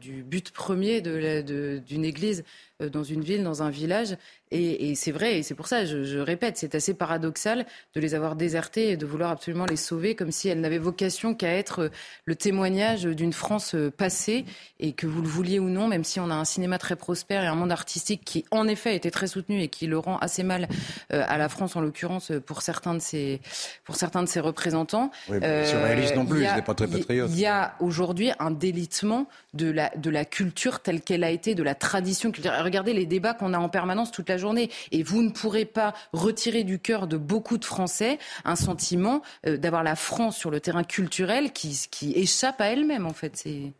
du 0.00 0.24
but 0.24 0.50
premier 0.50 1.00
d'une 1.00 2.04
église 2.04 2.40
euh, 2.40 2.42
dans 2.80 3.04
une 3.04 3.22
ville, 3.22 3.42
dans 3.42 3.62
un 3.62 3.70
village. 3.70 4.16
Et, 4.52 4.94
c'est 4.94 5.10
vrai, 5.10 5.38
et 5.38 5.42
c'est 5.42 5.56
pour 5.56 5.66
ça, 5.66 5.84
je, 5.84 6.18
répète, 6.18 6.56
c'est 6.56 6.76
assez 6.76 6.94
paradoxal 6.94 7.66
de 7.96 8.00
les 8.00 8.14
avoir 8.14 8.36
désertés 8.36 8.90
et 8.90 8.96
de 8.96 9.04
vouloir 9.04 9.30
absolument 9.32 9.66
les 9.66 9.76
sauver 9.76 10.14
comme 10.14 10.30
si 10.30 10.48
elles 10.48 10.60
n'avaient 10.60 10.78
vocation 10.78 11.34
qu'à 11.34 11.52
être 11.52 11.90
le 12.26 12.36
témoignage 12.36 13.02
d'une 13.02 13.32
France 13.32 13.74
passée 13.96 14.44
et 14.78 14.92
que 14.92 15.08
vous 15.08 15.20
le 15.20 15.26
vouliez 15.26 15.58
ou 15.58 15.68
non, 15.68 15.88
même 15.88 16.04
si 16.04 16.20
on 16.20 16.30
a 16.30 16.34
un 16.34 16.44
cinéma 16.44 16.78
très 16.78 16.94
prospère 16.94 17.42
et 17.42 17.48
un 17.48 17.56
monde 17.56 17.72
artistique 17.72 18.22
qui, 18.24 18.44
en 18.52 18.68
effet, 18.68 18.90
a 18.90 18.92
été 18.92 19.10
très 19.10 19.26
soutenu 19.26 19.60
et 19.62 19.68
qui 19.68 19.88
le 19.88 19.98
rend 19.98 20.16
assez 20.18 20.44
mal 20.44 20.68
euh, 21.12 21.24
à 21.26 21.38
la 21.38 21.48
France, 21.48 21.74
en 21.74 21.80
l'occurrence, 21.80 22.30
pour 22.46 22.62
certains 22.62 22.94
de 22.94 23.00
ses, 23.00 23.40
pour 23.84 23.96
certains 23.96 24.22
de 24.22 24.28
ses 24.28 24.40
représentants. 24.40 25.10
Oui, 25.28 25.38
euh, 25.42 26.14
non 26.14 26.24
plus, 26.24 26.44
il 26.44 26.62
pas 26.62 26.74
très 26.74 26.86
patriote. 26.86 27.30
Il 27.32 27.40
y 27.40 27.46
a 27.46 27.74
aujourd'hui 27.80 28.30
un 28.38 28.52
délitement 28.52 29.26
de 29.54 29.70
la, 29.70 29.90
de 29.96 30.10
la 30.10 30.24
culture 30.24 30.80
telle 30.80 31.00
qu'elle 31.00 31.24
a 31.24 31.30
été, 31.30 31.56
de 31.56 31.64
la 31.64 31.74
tradition 31.74 32.30
culturelle 32.30 32.60
regardez 32.66 32.92
les 32.92 33.06
débats 33.06 33.34
qu'on 33.34 33.54
a 33.54 33.58
en 33.58 33.68
permanence 33.68 34.10
toute 34.10 34.28
la 34.28 34.36
journée. 34.36 34.70
Et 34.92 35.02
vous 35.02 35.22
ne 35.22 35.30
pourrez 35.30 35.64
pas 35.64 35.94
retirer 36.12 36.64
du 36.64 36.78
cœur 36.78 37.06
de 37.06 37.16
beaucoup 37.16 37.58
de 37.58 37.64
Français 37.64 38.18
un 38.44 38.56
sentiment 38.56 39.22
euh, 39.46 39.56
d'avoir 39.56 39.82
la 39.82 39.96
France 39.96 40.36
sur 40.36 40.50
le 40.50 40.60
terrain 40.60 40.84
culturel 40.84 41.52
qui, 41.52 41.86
qui 41.90 42.12
échappe 42.12 42.60
à 42.60 42.66
elle-même, 42.66 43.06
en 43.06 43.12
fait. 43.12 43.36
C'est... 43.36 43.72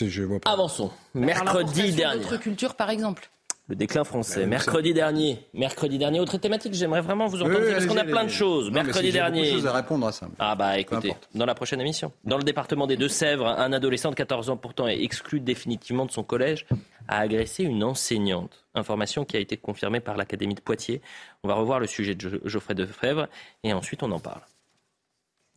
Je 0.00 0.22
vois 0.22 0.40
pas. 0.40 0.50
Avançons. 0.50 0.90
Mercredi 1.14 1.92
dernier. 1.92 2.22
D'autres 2.22 2.38
cultures, 2.38 2.76
par 2.76 2.90
exemple. 2.90 3.30
Le 3.70 3.76
déclin 3.76 4.02
français. 4.02 4.46
mercredi 4.46 4.92
dernier. 4.92 5.46
Mercredi 5.54 5.96
dernier, 5.96 6.18
autre 6.18 6.38
thématique, 6.38 6.74
j'aimerais 6.74 7.02
vraiment 7.02 7.28
vous 7.28 7.40
entendre 7.40 7.70
parce 7.70 7.86
qu'on 7.86 7.96
a 7.96 8.04
plein 8.04 8.24
de 8.24 8.28
choses. 8.30 8.68
mercredi 8.72 9.12
dernier. 9.12 9.42
Beaucoup 9.42 9.52
de 9.52 9.58
choses 9.58 9.66
à 9.68 9.72
répondre 9.72 10.06
à 10.08 10.12
ça. 10.12 10.28
Ah 10.40 10.56
bah 10.56 10.76
écoutez, 10.76 11.14
dans 11.36 11.46
la 11.46 11.54
prochaine 11.54 11.80
émission. 11.80 12.10
Dans 12.24 12.36
le 12.36 12.42
département 12.42 12.88
des 12.88 12.96
Deux-Sèvres, 12.96 13.46
un 13.46 13.72
adolescent 13.72 14.10
de 14.10 14.16
14 14.16 14.50
ans 14.50 14.56
pourtant 14.56 14.88
est 14.88 15.00
exclu 15.00 15.38
définitivement 15.38 16.04
de 16.04 16.10
son 16.10 16.24
collège 16.24 16.66
a 17.06 17.18
agressé 17.20 17.62
une 17.62 17.84
enseignante. 17.84 18.64
Information 18.74 19.24
qui 19.24 19.36
a 19.36 19.40
été 19.40 19.56
confirmée 19.56 20.00
par 20.00 20.16
l'Académie 20.16 20.54
de 20.54 20.60
Poitiers. 20.60 21.00
On 21.44 21.48
va 21.48 21.54
revoir 21.54 21.78
le 21.78 21.86
sujet 21.86 22.16
de 22.16 22.40
Geoffrey 22.44 22.74
Defebvre 22.74 23.28
et 23.62 23.72
ensuite 23.72 24.02
on 24.02 24.10
en 24.10 24.20
parle. 24.20 24.42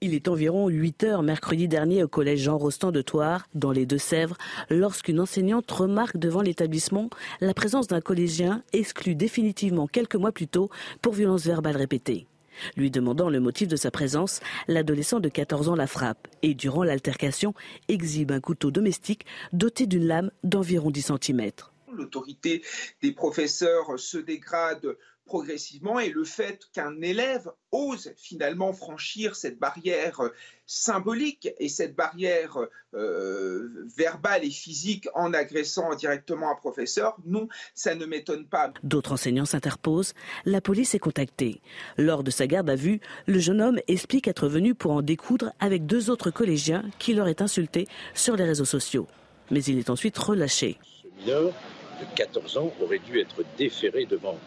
Il 0.05 0.13
est 0.13 0.27
environ 0.27 0.67
8 0.67 1.05
heures 1.05 1.23
mercredi 1.23 1.69
dernier 1.69 2.03
au 2.03 2.09
collège 2.09 2.41
Jean 2.41 2.57
Rostand 2.57 2.91
de 2.91 3.01
Thouars, 3.01 3.47
dans 3.55 3.71
les 3.71 3.85
Deux-Sèvres, 3.85 4.35
lorsqu'une 4.69 5.21
enseignante 5.21 5.71
remarque 5.71 6.17
devant 6.17 6.41
l'établissement 6.41 7.09
la 7.39 7.53
présence 7.53 7.87
d'un 7.87 8.01
collégien 8.01 8.63
exclu 8.73 9.15
définitivement 9.15 9.87
quelques 9.87 10.17
mois 10.17 10.33
plus 10.33 10.49
tôt 10.49 10.69
pour 11.01 11.13
violence 11.13 11.45
verbale 11.45 11.77
répétée. 11.77 12.27
Lui 12.75 12.91
demandant 12.91 13.29
le 13.29 13.39
motif 13.39 13.69
de 13.69 13.77
sa 13.77 13.91
présence, 13.91 14.41
l'adolescent 14.67 15.21
de 15.21 15.29
14 15.29 15.69
ans 15.69 15.75
la 15.75 15.87
frappe 15.87 16.27
et, 16.41 16.53
durant 16.53 16.83
l'altercation, 16.83 17.53
exhibe 17.87 18.33
un 18.33 18.41
couteau 18.41 18.71
domestique 18.71 19.25
doté 19.53 19.87
d'une 19.87 20.05
lame 20.05 20.31
d'environ 20.43 20.91
10 20.91 21.13
cm. 21.21 21.51
L'autorité 21.93 22.61
des 23.01 23.13
professeurs 23.13 23.97
se 23.97 24.17
dégrade 24.17 24.97
progressivement 25.25 25.99
et 25.99 26.09
le 26.09 26.23
fait 26.23 26.59
qu'un 26.73 27.01
élève 27.01 27.49
ose 27.71 28.13
finalement 28.17 28.73
franchir 28.73 29.35
cette 29.35 29.57
barrière 29.57 30.21
symbolique 30.65 31.49
et 31.59 31.69
cette 31.69 31.95
barrière 31.95 32.57
euh, 32.93 33.87
verbale 33.97 34.43
et 34.43 34.49
physique 34.49 35.07
en 35.13 35.33
agressant 35.33 35.95
directement 35.95 36.51
un 36.51 36.55
professeur, 36.55 37.17
non, 37.25 37.47
ça 37.73 37.95
ne 37.95 38.05
m'étonne 38.05 38.45
pas. 38.45 38.71
D'autres 38.83 39.13
enseignants 39.13 39.45
s'interposent. 39.45 40.13
La 40.45 40.61
police 40.61 40.95
est 40.95 40.99
contactée. 40.99 41.61
Lors 41.97 42.23
de 42.23 42.31
sa 42.31 42.47
garde 42.47 42.69
à 42.69 42.75
vue, 42.75 42.99
le 43.25 43.39
jeune 43.39 43.61
homme 43.61 43.79
explique 43.87 44.27
être 44.27 44.47
venu 44.47 44.75
pour 44.75 44.91
en 44.91 45.01
découdre 45.01 45.53
avec 45.59 45.85
deux 45.85 46.09
autres 46.09 46.31
collégiens 46.31 46.83
qui 46.99 47.13
l'auraient 47.13 47.41
insulté 47.41 47.87
sur 48.13 48.35
les 48.35 48.45
réseaux 48.45 48.65
sociaux. 48.65 49.07
Mais 49.51 49.63
il 49.63 49.79
est 49.79 49.89
ensuite 49.89 50.17
relâché. 50.17 50.77
Ce 51.01 51.21
mineur 51.21 51.53
de 51.99 52.15
14 52.15 52.57
ans 52.57 52.73
aurait 52.81 52.99
dû 52.99 53.19
être 53.19 53.43
déféré 53.57 54.05
devant 54.05 54.37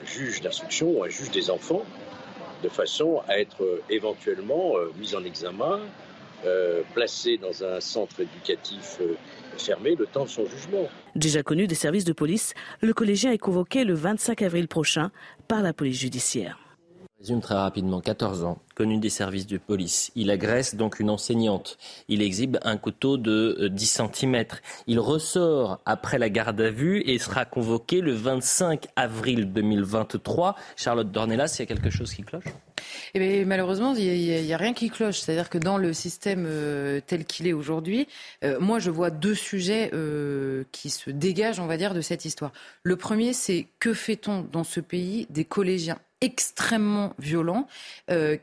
un 0.00 0.06
juge 0.06 0.40
d'instruction 0.40 0.98
ou 0.98 1.04
un 1.04 1.08
juge 1.08 1.30
des 1.30 1.50
enfants, 1.50 1.84
de 2.62 2.68
façon 2.68 3.22
à 3.28 3.38
être 3.38 3.62
euh, 3.62 3.82
éventuellement 3.90 4.76
euh, 4.76 4.92
mis 4.98 5.14
en 5.14 5.24
examen, 5.24 5.80
euh, 6.46 6.82
placé 6.94 7.38
dans 7.38 7.64
un 7.64 7.80
centre 7.80 8.20
éducatif 8.20 9.00
fermé 9.56 9.94
le 9.94 10.06
temps 10.06 10.24
de 10.24 10.28
son 10.28 10.46
jugement. 10.46 10.88
Déjà 11.14 11.42
connu 11.42 11.66
des 11.66 11.74
services 11.74 12.04
de 12.04 12.12
police, 12.12 12.54
le 12.80 12.92
collégien 12.92 13.32
est 13.32 13.38
convoqué 13.38 13.84
le 13.84 13.94
25 13.94 14.42
avril 14.42 14.68
prochain 14.68 15.10
par 15.48 15.62
la 15.62 15.72
police 15.72 15.98
judiciaire. 15.98 16.58
Résume 17.24 17.40
très 17.40 17.54
rapidement, 17.54 18.02
14 18.02 18.44
ans, 18.44 18.58
connu 18.74 18.98
des 18.98 19.08
services 19.08 19.46
de 19.46 19.56
police. 19.56 20.12
Il 20.14 20.30
agresse 20.30 20.74
donc 20.74 21.00
une 21.00 21.08
enseignante. 21.08 21.78
Il 22.08 22.20
exhibe 22.20 22.58
un 22.64 22.76
couteau 22.76 23.16
de 23.16 23.68
10 23.72 24.00
euh, 24.00 24.08
cm. 24.12 24.44
Il 24.86 25.00
ressort 25.00 25.80
après 25.86 26.18
la 26.18 26.28
garde 26.28 26.60
à 26.60 26.70
vue 26.70 27.02
et 27.06 27.18
sera 27.18 27.46
convoqué 27.46 28.02
le 28.02 28.12
25 28.12 28.88
avril 28.96 29.50
2023. 29.54 30.54
Charlotte 30.76 31.10
Dornelas, 31.10 31.56
il 31.56 31.60
y 31.60 31.62
a 31.62 31.66
quelque 31.66 31.88
chose 31.88 32.12
qui 32.12 32.24
cloche? 32.24 32.44
Eh 33.14 33.46
malheureusement, 33.46 33.94
il 33.94 34.44
n'y 34.44 34.52
a, 34.52 34.58
rien 34.58 34.74
qui 34.74 34.90
cloche. 34.90 35.20
C'est-à-dire 35.20 35.48
que 35.48 35.56
dans 35.56 35.78
le 35.78 35.94
système 35.94 36.44
euh, 36.46 37.00
tel 37.06 37.24
qu'il 37.24 37.46
est 37.46 37.54
aujourd'hui, 37.54 38.06
euh, 38.44 38.60
moi, 38.60 38.80
je 38.80 38.90
vois 38.90 39.08
deux 39.08 39.34
sujets 39.34 39.90
qui 40.72 40.90
se 40.90 41.08
dégagent, 41.08 41.60
on 41.60 41.66
va 41.66 41.78
dire, 41.78 41.94
de 41.94 42.02
cette 42.02 42.26
histoire. 42.26 42.52
Le 42.82 42.96
premier, 42.96 43.32
c'est 43.32 43.68
que 43.78 43.94
fait-on 43.94 44.42
dans 44.42 44.64
ce 44.64 44.80
pays 44.80 45.26
des 45.30 45.46
collégiens? 45.46 45.98
Extrêmement 46.24 47.12
violents 47.18 47.66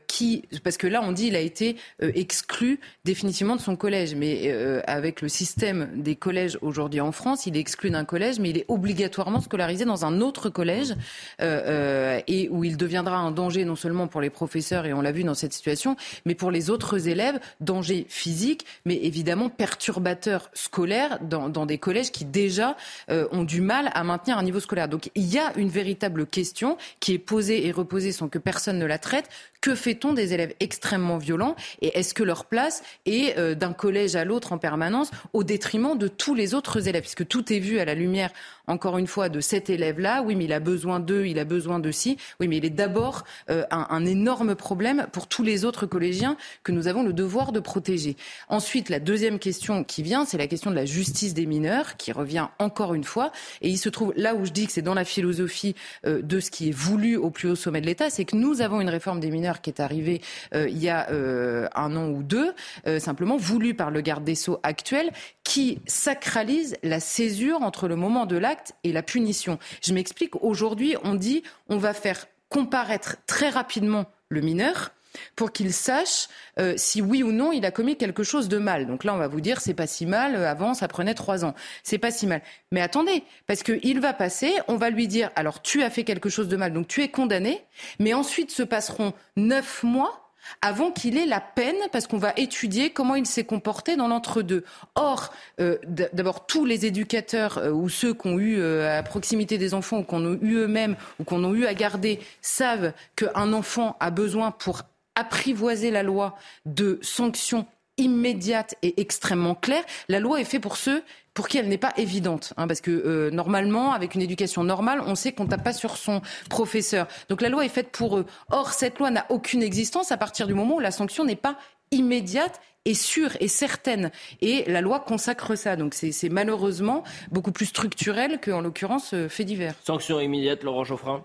qui 0.06 0.42
parce 0.64 0.76
que 0.76 0.86
là, 0.86 1.02
on 1.02 1.12
dit 1.12 1.26
il 1.26 1.36
a 1.36 1.40
été 1.40 1.76
euh, 2.02 2.12
exclu 2.14 2.80
définitivement 3.04 3.56
de 3.56 3.60
son 3.60 3.76
collège, 3.76 4.14
mais 4.14 4.42
euh, 4.46 4.80
avec 4.86 5.20
le 5.20 5.28
système 5.28 5.88
des 5.94 6.16
collèges 6.16 6.58
aujourd'hui 6.62 7.00
en 7.00 7.12
France, 7.12 7.46
il 7.46 7.56
est 7.56 7.60
exclu 7.60 7.90
d'un 7.90 8.04
collège, 8.04 8.38
mais 8.38 8.50
il 8.50 8.58
est 8.58 8.64
obligatoirement 8.68 9.40
scolarisé 9.40 9.84
dans 9.84 10.04
un 10.04 10.20
autre 10.20 10.48
collège 10.48 10.94
euh, 11.40 12.20
et 12.26 12.48
où 12.50 12.64
il 12.64 12.76
deviendra 12.76 13.16
un 13.16 13.30
danger 13.30 13.64
non 13.64 13.76
seulement 13.76 14.06
pour 14.06 14.20
les 14.20 14.30
professeurs, 14.30 14.86
et 14.86 14.92
on 14.92 15.00
l'a 15.00 15.12
vu 15.12 15.24
dans 15.24 15.34
cette 15.34 15.52
situation, 15.52 15.96
mais 16.24 16.34
pour 16.34 16.50
les 16.50 16.70
autres 16.70 17.08
élèves, 17.08 17.38
danger 17.60 18.06
physique, 18.08 18.64
mais 18.84 18.96
évidemment 19.02 19.48
perturbateur 19.48 20.50
scolaire 20.54 21.18
dans, 21.22 21.48
dans 21.48 21.66
des 21.66 21.78
collèges 21.78 22.12
qui 22.12 22.24
déjà 22.24 22.76
ont 23.08 23.44
du 23.44 23.60
mal 23.60 23.90
à 23.94 24.04
maintenir 24.04 24.38
un 24.38 24.42
niveau 24.42 24.60
scolaire. 24.60 24.88
Donc 24.88 25.10
il 25.14 25.32
y 25.32 25.38
a 25.38 25.52
une 25.56 25.68
véritable 25.68 26.26
question 26.26 26.76
qui 27.00 27.14
est 27.14 27.18
posée 27.18 27.66
et 27.66 27.71
reposée 27.72 28.12
sans 28.12 28.28
que 28.28 28.38
personne 28.38 28.78
ne 28.78 28.86
la 28.86 28.98
traite. 28.98 29.28
Que 29.62 29.76
fait-on 29.76 30.12
des 30.12 30.34
élèves 30.34 30.54
extrêmement 30.58 31.18
violents 31.18 31.54
et 31.80 31.96
est-ce 31.96 32.14
que 32.14 32.24
leur 32.24 32.46
place 32.46 32.82
est 33.06 33.38
euh, 33.38 33.54
d'un 33.54 33.72
collège 33.72 34.16
à 34.16 34.24
l'autre 34.24 34.52
en 34.52 34.58
permanence 34.58 35.12
au 35.32 35.44
détriment 35.44 35.96
de 35.96 36.08
tous 36.08 36.34
les 36.34 36.52
autres 36.52 36.88
élèves? 36.88 37.02
Puisque 37.02 37.28
tout 37.28 37.52
est 37.52 37.60
vu 37.60 37.78
à 37.78 37.84
la 37.84 37.94
lumière, 37.94 38.32
encore 38.66 38.98
une 38.98 39.06
fois, 39.06 39.28
de 39.28 39.40
cet 39.40 39.70
élève-là. 39.70 40.24
Oui, 40.26 40.34
mais 40.34 40.46
il 40.46 40.52
a 40.52 40.58
besoin 40.58 40.98
d'eux, 40.98 41.26
il 41.26 41.38
a 41.38 41.44
besoin 41.44 41.78
de 41.78 41.92
ci. 41.92 42.16
Oui, 42.40 42.48
mais 42.48 42.56
il 42.56 42.64
est 42.64 42.70
d'abord 42.70 43.22
euh, 43.50 43.64
un, 43.70 44.04
énorme 44.04 44.56
problème 44.56 45.06
pour 45.12 45.28
tous 45.28 45.44
les 45.44 45.64
autres 45.64 45.86
collégiens 45.86 46.36
que 46.64 46.72
nous 46.72 46.88
avons 46.88 47.04
le 47.04 47.12
devoir 47.12 47.52
de 47.52 47.60
protéger. 47.60 48.16
Ensuite, 48.48 48.88
la 48.88 48.98
deuxième 48.98 49.38
question 49.38 49.84
qui 49.84 50.02
vient, 50.02 50.24
c'est 50.24 50.38
la 50.38 50.48
question 50.48 50.72
de 50.72 50.76
la 50.76 50.86
justice 50.86 51.34
des 51.34 51.46
mineurs, 51.46 51.96
qui 51.96 52.10
revient 52.10 52.48
encore 52.58 52.94
une 52.94 53.04
fois. 53.04 53.30
Et 53.60 53.68
il 53.68 53.78
se 53.78 53.88
trouve 53.88 54.12
là 54.16 54.34
où 54.34 54.44
je 54.44 54.50
dis 54.50 54.66
que 54.66 54.72
c'est 54.72 54.82
dans 54.82 54.94
la 54.94 55.04
philosophie 55.04 55.76
euh, 56.04 56.20
de 56.20 56.40
ce 56.40 56.50
qui 56.50 56.70
est 56.70 56.72
voulu 56.72 57.16
au 57.16 57.30
plus 57.30 57.48
haut 57.48 57.54
sommet 57.54 57.80
de 57.80 57.86
l'État, 57.86 58.10
c'est 58.10 58.24
que 58.24 58.34
nous 58.34 58.60
avons 58.60 58.80
une 58.80 58.90
réforme 58.90 59.20
des 59.20 59.30
mineurs 59.30 59.51
qui 59.60 59.70
est 59.70 59.80
arrivée 59.80 60.20
euh, 60.54 60.68
il 60.68 60.78
y 60.78 60.88
a 60.88 61.10
euh, 61.10 61.68
un 61.74 61.96
an 61.96 62.08
ou 62.08 62.22
deux, 62.22 62.54
euh, 62.86 62.98
simplement 62.98 63.36
voulu 63.36 63.74
par 63.74 63.90
le 63.90 64.00
garde 64.00 64.24
des 64.24 64.34
Sceaux 64.34 64.58
actuel, 64.62 65.12
qui 65.44 65.80
sacralise 65.86 66.76
la 66.82 67.00
césure 67.00 67.62
entre 67.62 67.88
le 67.88 67.96
moment 67.96 68.26
de 68.26 68.36
l'acte 68.36 68.74
et 68.84 68.92
la 68.92 69.02
punition. 69.02 69.58
Je 69.82 69.92
m'explique, 69.92 70.42
aujourd'hui, 70.42 70.96
on 71.04 71.14
dit 71.14 71.42
on 71.68 71.76
va 71.76 71.92
faire 71.94 72.26
comparaître 72.48 73.16
très 73.26 73.50
rapidement 73.50 74.06
le 74.28 74.40
mineur 74.40 74.92
pour 75.36 75.52
qu'il 75.52 75.72
sache 75.72 76.28
si 76.76 77.00
oui 77.00 77.22
ou 77.22 77.32
non 77.32 77.52
il 77.52 77.64
a 77.64 77.70
commis 77.70 77.96
quelque 77.96 78.22
chose 78.22 78.48
de 78.48 78.58
mal. 78.58 78.86
Donc 78.86 79.04
là, 79.04 79.14
on 79.14 79.18
va 79.18 79.28
vous 79.28 79.40
dire 79.40 79.60
c'est 79.60 79.74
pas 79.74 79.86
si 79.86 80.06
mal. 80.06 80.36
avant, 80.36 80.74
ça 80.74 80.88
prenait 80.88 81.14
trois 81.14 81.44
ans. 81.44 81.54
C'est 81.82 81.98
pas 81.98 82.10
si 82.10 82.26
mal. 82.26 82.42
Mais 82.70 82.80
attendez, 82.80 83.24
parce 83.46 83.62
qu'il 83.62 84.00
va 84.00 84.12
passer, 84.12 84.52
on 84.68 84.76
va 84.76 84.90
lui 84.90 85.08
dire 85.08 85.30
alors 85.36 85.62
tu 85.62 85.82
as 85.82 85.90
fait 85.90 86.04
quelque 86.04 86.28
chose 86.28 86.48
de 86.48 86.56
mal, 86.56 86.72
donc 86.72 86.88
tu 86.88 87.02
es 87.02 87.08
condamné. 87.08 87.62
Mais 87.98 88.14
ensuite 88.14 88.50
se 88.50 88.62
passeront 88.62 89.12
neuf 89.36 89.82
mois 89.82 90.22
avant 90.60 90.90
qu'il 90.90 91.16
ait 91.16 91.26
la 91.26 91.40
peine, 91.40 91.76
parce 91.92 92.06
qu'on 92.06 92.18
va 92.18 92.32
étudier 92.36 92.90
comment 92.90 93.14
il 93.14 93.26
s'est 93.26 93.44
comporté 93.44 93.96
dans 93.96 94.08
l'entre-deux. 94.08 94.64
Or, 94.94 95.32
euh, 95.60 95.78
d'abord, 95.86 96.46
tous 96.46 96.64
les 96.64 96.86
éducateurs 96.86 97.58
euh, 97.58 97.70
ou 97.70 97.88
ceux 97.88 98.14
qui 98.14 98.26
ont 98.26 98.38
eu 98.38 98.58
euh, 98.58 98.98
à 98.98 99.02
proximité 99.02 99.58
des 99.58 99.74
enfants 99.74 99.98
ou 99.98 100.02
qu'on 100.02 100.24
a 100.24 100.36
eu 100.40 100.56
eux-mêmes 100.56 100.96
ou 101.18 101.24
qu'on 101.24 101.44
a 101.44 101.56
eu 101.56 101.66
à 101.66 101.74
garder 101.74 102.20
savent 102.40 102.92
qu'un 103.16 103.52
enfant 103.52 103.96
a 104.00 104.10
besoin 104.10 104.50
pour 104.50 104.82
apprivoiser 105.14 105.90
la 105.90 106.02
loi 106.02 106.36
de 106.64 106.98
sanctions 107.02 107.66
immédiates 107.98 108.74
et 108.82 109.00
extrêmement 109.00 109.54
claires. 109.54 109.84
La 110.08 110.20
loi 110.20 110.40
est 110.40 110.44
faite 110.44 110.62
pour 110.62 110.76
ceux 110.76 111.02
pour 111.34 111.48
qui 111.48 111.58
elle 111.58 111.68
n'est 111.68 111.78
pas 111.78 111.92
évidente. 111.96 112.52
Hein, 112.56 112.66
parce 112.66 112.80
que 112.80 112.90
euh, 112.90 113.30
normalement, 113.30 113.92
avec 113.92 114.14
une 114.14 114.22
éducation 114.22 114.64
normale, 114.64 115.02
on 115.06 115.14
sait 115.14 115.32
qu'on 115.32 115.46
tape 115.46 115.64
pas 115.64 115.72
sur 115.72 115.96
son 115.96 116.20
professeur. 116.50 117.06
Donc 117.28 117.40
la 117.40 117.48
loi 117.48 117.64
est 117.64 117.70
faite 117.70 117.90
pour 117.90 118.18
eux. 118.18 118.26
Or, 118.50 118.72
cette 118.72 118.98
loi 118.98 119.10
n'a 119.10 119.26
aucune 119.30 119.62
existence 119.62 120.12
à 120.12 120.16
partir 120.16 120.46
du 120.46 120.54
moment 120.54 120.76
où 120.76 120.80
la 120.80 120.90
sanction 120.90 121.24
n'est 121.24 121.36
pas 121.36 121.56
immédiate 121.90 122.60
et 122.84 122.94
sûre 122.94 123.30
et 123.40 123.48
certaine. 123.48 124.10
Et 124.40 124.64
la 124.66 124.80
loi 124.80 125.00
consacre 125.00 125.54
ça. 125.54 125.76
Donc 125.76 125.94
c'est 125.94 126.28
malheureusement 126.28 127.02
beaucoup 127.30 127.52
plus 127.52 127.66
structurel 127.66 128.40
qu'en 128.40 128.60
l'occurrence 128.60 129.14
euh, 129.14 129.28
fait 129.28 129.44
divers. 129.44 129.74
Sanction 129.84 130.20
immédiate, 130.20 130.62
Laurent 130.64 130.84
Geoffrin? 130.84 131.24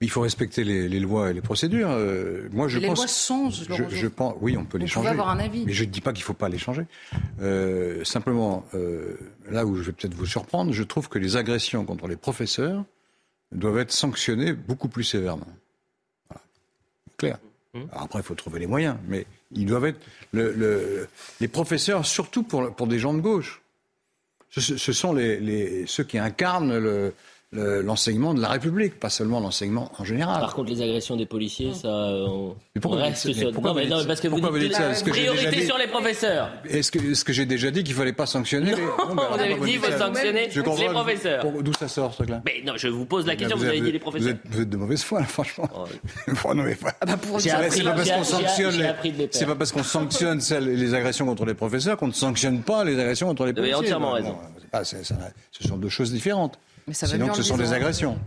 Il 0.00 0.10
faut 0.10 0.20
respecter 0.20 0.62
les, 0.62 1.00
lois 1.00 1.30
et 1.30 1.32
les 1.32 1.40
procédures. 1.40 1.90
Euh, 1.90 2.48
moi, 2.52 2.68
je 2.68 2.78
les 2.78 2.86
lois 2.86 3.06
changent. 3.06 3.64
Je, 3.68 4.06
pense, 4.06 4.34
oui, 4.40 4.56
on 4.56 4.64
peut 4.64 4.78
les 4.78 4.86
changer. 4.86 5.08
avoir 5.08 5.28
un 5.28 5.40
avis. 5.40 5.64
Mais 5.66 5.72
je 5.72 5.84
ne 5.84 5.90
dis 5.90 6.00
pas 6.00 6.12
qu'il 6.12 6.22
ne 6.22 6.26
faut 6.26 6.34
pas 6.34 6.48
les 6.48 6.58
changer. 6.58 6.86
Euh, 7.40 8.04
simplement, 8.04 8.64
euh, 8.74 9.16
là 9.50 9.66
où 9.66 9.74
je 9.74 9.82
vais 9.82 9.92
peut-être 9.92 10.14
vous 10.14 10.26
surprendre, 10.26 10.72
je 10.72 10.82
trouve 10.84 11.08
que 11.08 11.18
les 11.18 11.36
agressions 11.36 11.84
contre 11.84 12.06
les 12.06 12.16
professeurs 12.16 12.84
doivent 13.50 13.78
être 13.78 13.90
sanctionnées 13.90 14.52
beaucoup 14.52 14.88
plus 14.88 15.04
sévèrement. 15.04 15.48
Voilà. 16.28 16.42
Clair. 17.16 17.38
Mmh. 17.74 17.80
après, 17.92 18.20
il 18.20 18.22
faut 18.22 18.34
trouver 18.34 18.60
les 18.60 18.66
moyens, 18.66 18.96
mais 19.08 19.26
ils 19.52 19.66
doivent 19.66 19.86
être 19.86 20.00
les 20.32 21.48
professeurs, 21.48 22.06
surtout 22.06 22.42
pour, 22.42 22.74
pour 22.74 22.86
des 22.86 22.98
gens 22.98 23.14
de 23.14 23.20
gauche. 23.20 23.62
Ce, 24.50 24.92
sont 24.92 25.12
les, 25.12 25.84
ceux 25.86 26.04
qui 26.04 26.18
incarnent 26.18 26.78
le, 26.78 27.12
l'enseignement 27.52 28.34
de 28.34 28.42
la 28.42 28.48
République, 28.48 29.00
pas 29.00 29.08
seulement 29.08 29.40
l'enseignement 29.40 29.90
en 29.98 30.04
général. 30.04 30.38
Par 30.40 30.54
contre, 30.54 30.68
les 30.70 30.82
agressions 30.82 31.16
des 31.16 31.24
policiers, 31.24 31.72
ça, 31.72 31.88
on, 31.88 32.54
mais 32.74 32.80
pourquoi 32.80 33.00
reste 33.02 33.24
vous 33.26 33.32
dites, 33.32 33.40
sur... 33.40 33.52
pourquoi 33.52 33.70
non, 33.70 33.76
mais 33.76 33.84
vous 33.84 33.90
non, 33.90 33.98
dites, 34.00 34.06
parce 34.06 34.20
que 34.20 34.28
vous 34.28 34.58
dites 34.58 34.74
ça 34.74 34.88
que 34.90 34.94
j'ai 35.06 35.10
priorité 35.10 35.44
déjà 35.46 35.60
dit- 35.60 35.66
sur 35.66 35.78
les 35.78 35.86
professeurs. 35.86 36.50
Est-ce 36.68 36.92
que, 36.92 36.98
est-ce 36.98 37.24
que 37.24 37.32
j'ai 37.32 37.46
déjà 37.46 37.70
dit 37.70 37.82
qu'il 37.84 37.94
fallait 37.94 38.12
pas 38.12 38.26
sanctionner 38.26 38.74
les... 38.74 38.82
Non, 38.82 38.88
mais 39.08 39.14
vous 39.14 39.20
alors, 39.20 39.32
avez 39.40 39.48
pourquoi 39.50 39.66
dit 39.66 39.72
qu'il 39.72 39.80
faut 39.80 39.98
sanctionner 39.98 40.48
Je 40.50 40.60
les 40.60 40.88
professeurs. 40.90 41.40
Pour- 41.40 41.62
D'où 41.62 41.72
ça 41.72 41.88
sort 41.88 42.10
ce 42.12 42.16
truc-là 42.18 42.42
Mais 42.44 42.62
non, 42.66 42.74
je 42.76 42.88
vous 42.88 43.06
pose 43.06 43.26
la 43.26 43.34
question, 43.36 43.56
vous, 43.56 43.64
êtes- 43.64 43.70
avez 43.70 43.80
dit 43.80 43.92
les 43.92 43.98
vous 43.98 44.02
professeurs. 44.04 44.28
êtes, 44.30 44.40
vous 44.44 44.60
êtes 44.60 44.68
de 44.68 44.76
mauvaise 44.76 45.02
foi, 45.02 45.20
là, 45.20 45.26
franchement. 45.26 45.68
Oh, 45.74 45.84
Bon, 46.44 46.54
non, 46.54 46.64
mais 46.64 46.74
pas- 46.74 46.92
Ah 47.00 47.06
bah 47.06 47.16
pour 47.16 47.38
J'ai 47.38 47.48
dire- 47.48 47.58
appris- 47.60 47.78
c'est 47.78 47.84
pas 47.84 47.92
parce 47.92 48.10
qu'on 48.10 48.24
sanctionne 48.24 48.76
les- 48.76 49.28
c'est 49.30 49.46
pas 49.46 49.54
parce 49.56 49.72
qu'on 49.72 49.82
sanctionne 49.82 50.40
celles- 50.42 50.74
les 50.74 50.92
agressions 50.94 51.24
contre 51.24 51.46
les 51.46 51.54
professeurs 51.54 51.96
qu'on 51.96 52.08
ne 52.08 52.12
sanctionne 52.12 52.60
pas 52.60 52.84
les 52.84 52.98
agressions 52.98 53.26
contre 53.28 53.46
les 53.46 53.52
Vous 53.52 53.58
avez 53.60 53.70
policiers. 53.70 53.94
entièrement 53.94 54.08
Bon, 54.10 54.14
raison. 54.16 54.36
ce 55.52 55.66
sont 55.66 55.76
deux 55.78 55.88
choses 55.88 56.12
différentes. 56.12 56.58
Mais 56.88 56.94
ça 56.94 57.06
va 57.06 57.12
Sinon, 57.12 57.32
ce 57.34 57.42
sont 57.42 57.56
des 57.56 57.72
agressions. 57.72 58.18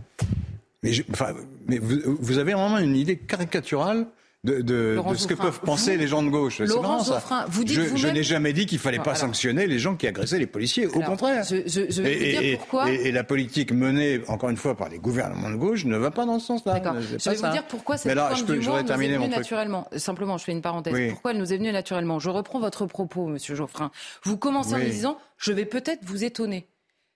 Mais, 0.82 0.92
je- 0.92 1.02
enfin, 1.12 1.34
mais 1.68 1.78
vous, 1.78 1.98
vous 2.18 2.38
avez 2.38 2.54
vraiment 2.54 2.78
une 2.78 2.96
idée 2.96 3.16
caricaturale 3.16 4.06
de, 4.44 4.60
de- 4.62 4.94
Laurent 4.96 5.12
de 5.12 5.16
ce 5.16 5.28
que 5.28 5.34
peuvent 5.34 5.60
penser 5.60 5.92
vous- 5.94 6.00
les 6.00 6.08
gens 6.08 6.20
de 6.24 6.28
gauche. 6.28 6.56
C'est 6.66 6.80
marrant, 6.80 7.04
ça. 7.04 7.22
Vous 7.48 7.62
dites 7.62 7.78
je, 7.94 8.08
n'ai 8.08 8.24
jamais 8.24 8.52
dit 8.52 8.66
qu'il 8.66 8.80
fallait 8.80 8.96
Non, 8.98 9.04
pas 9.04 9.10
alors- 9.12 9.20
sanctionner 9.20 9.68
les 9.68 9.78
gens 9.78 9.94
qui 9.94 10.08
agressaient 10.08 10.40
les 10.40 10.48
policiers. 10.48 10.88
Au 10.88 10.98
contraire. 11.00 11.44
je- 11.48 11.58
je- 11.66 11.86
je 11.88 12.02
vais 12.02 12.14
vous 12.14 12.24
dire 12.24 12.42
et, 12.42 12.56
pourquoi. 12.56 12.90
et- 12.90 12.94
et 13.06 13.12
la 13.12 13.22
politique 13.22 13.70
menée, 13.70 14.20
encore 14.26 14.50
une 14.50 14.56
fois, 14.56 14.76
par 14.76 14.88
les 14.88 14.98
gouvernements 14.98 15.50
de 15.50 15.54
gauche 15.54 15.84
ne 15.84 15.96
va 15.96 16.10
pas 16.10 16.26
dans 16.26 16.40
ce 16.40 16.46
sens-là. 16.48 16.82
Je 17.18 17.30
vais 17.30 17.36
vous 17.36 17.52
dire 17.52 17.64
pourquoi 17.68 17.96
cette 17.96 18.06
Mais 18.06 18.16
là, 18.16 18.30
peux- 18.30 18.54
d'humour 18.58 18.82
nous 18.82 18.90
est 18.90 18.90
mon 18.90 18.96
venue 18.96 19.18
truc. 19.18 19.36
naturellement. 19.36 19.86
Simplement, 19.94 20.36
je 20.38 20.44
fais 20.44 20.52
une 20.52 20.62
parenthèse. 20.62 20.92
Oui. 20.92 21.10
Pourquoi 21.10 21.30
elle 21.30 21.38
nous 21.38 21.52
est 21.52 21.58
venue 21.58 21.70
naturellement? 21.70 22.18
Je 22.18 22.28
reprends 22.30 22.58
votre 22.58 22.86
propos, 22.86 23.28
Monsieur 23.28 23.54
Geoffrin. 23.54 23.92
Vous 24.24 24.36
commencez 24.36 24.74
en 24.74 24.78
disant, 24.80 25.18
je 25.38 25.52
vais 25.52 25.66
peut-être 25.66 26.00
vous 26.04 26.24
étonner. 26.24 26.66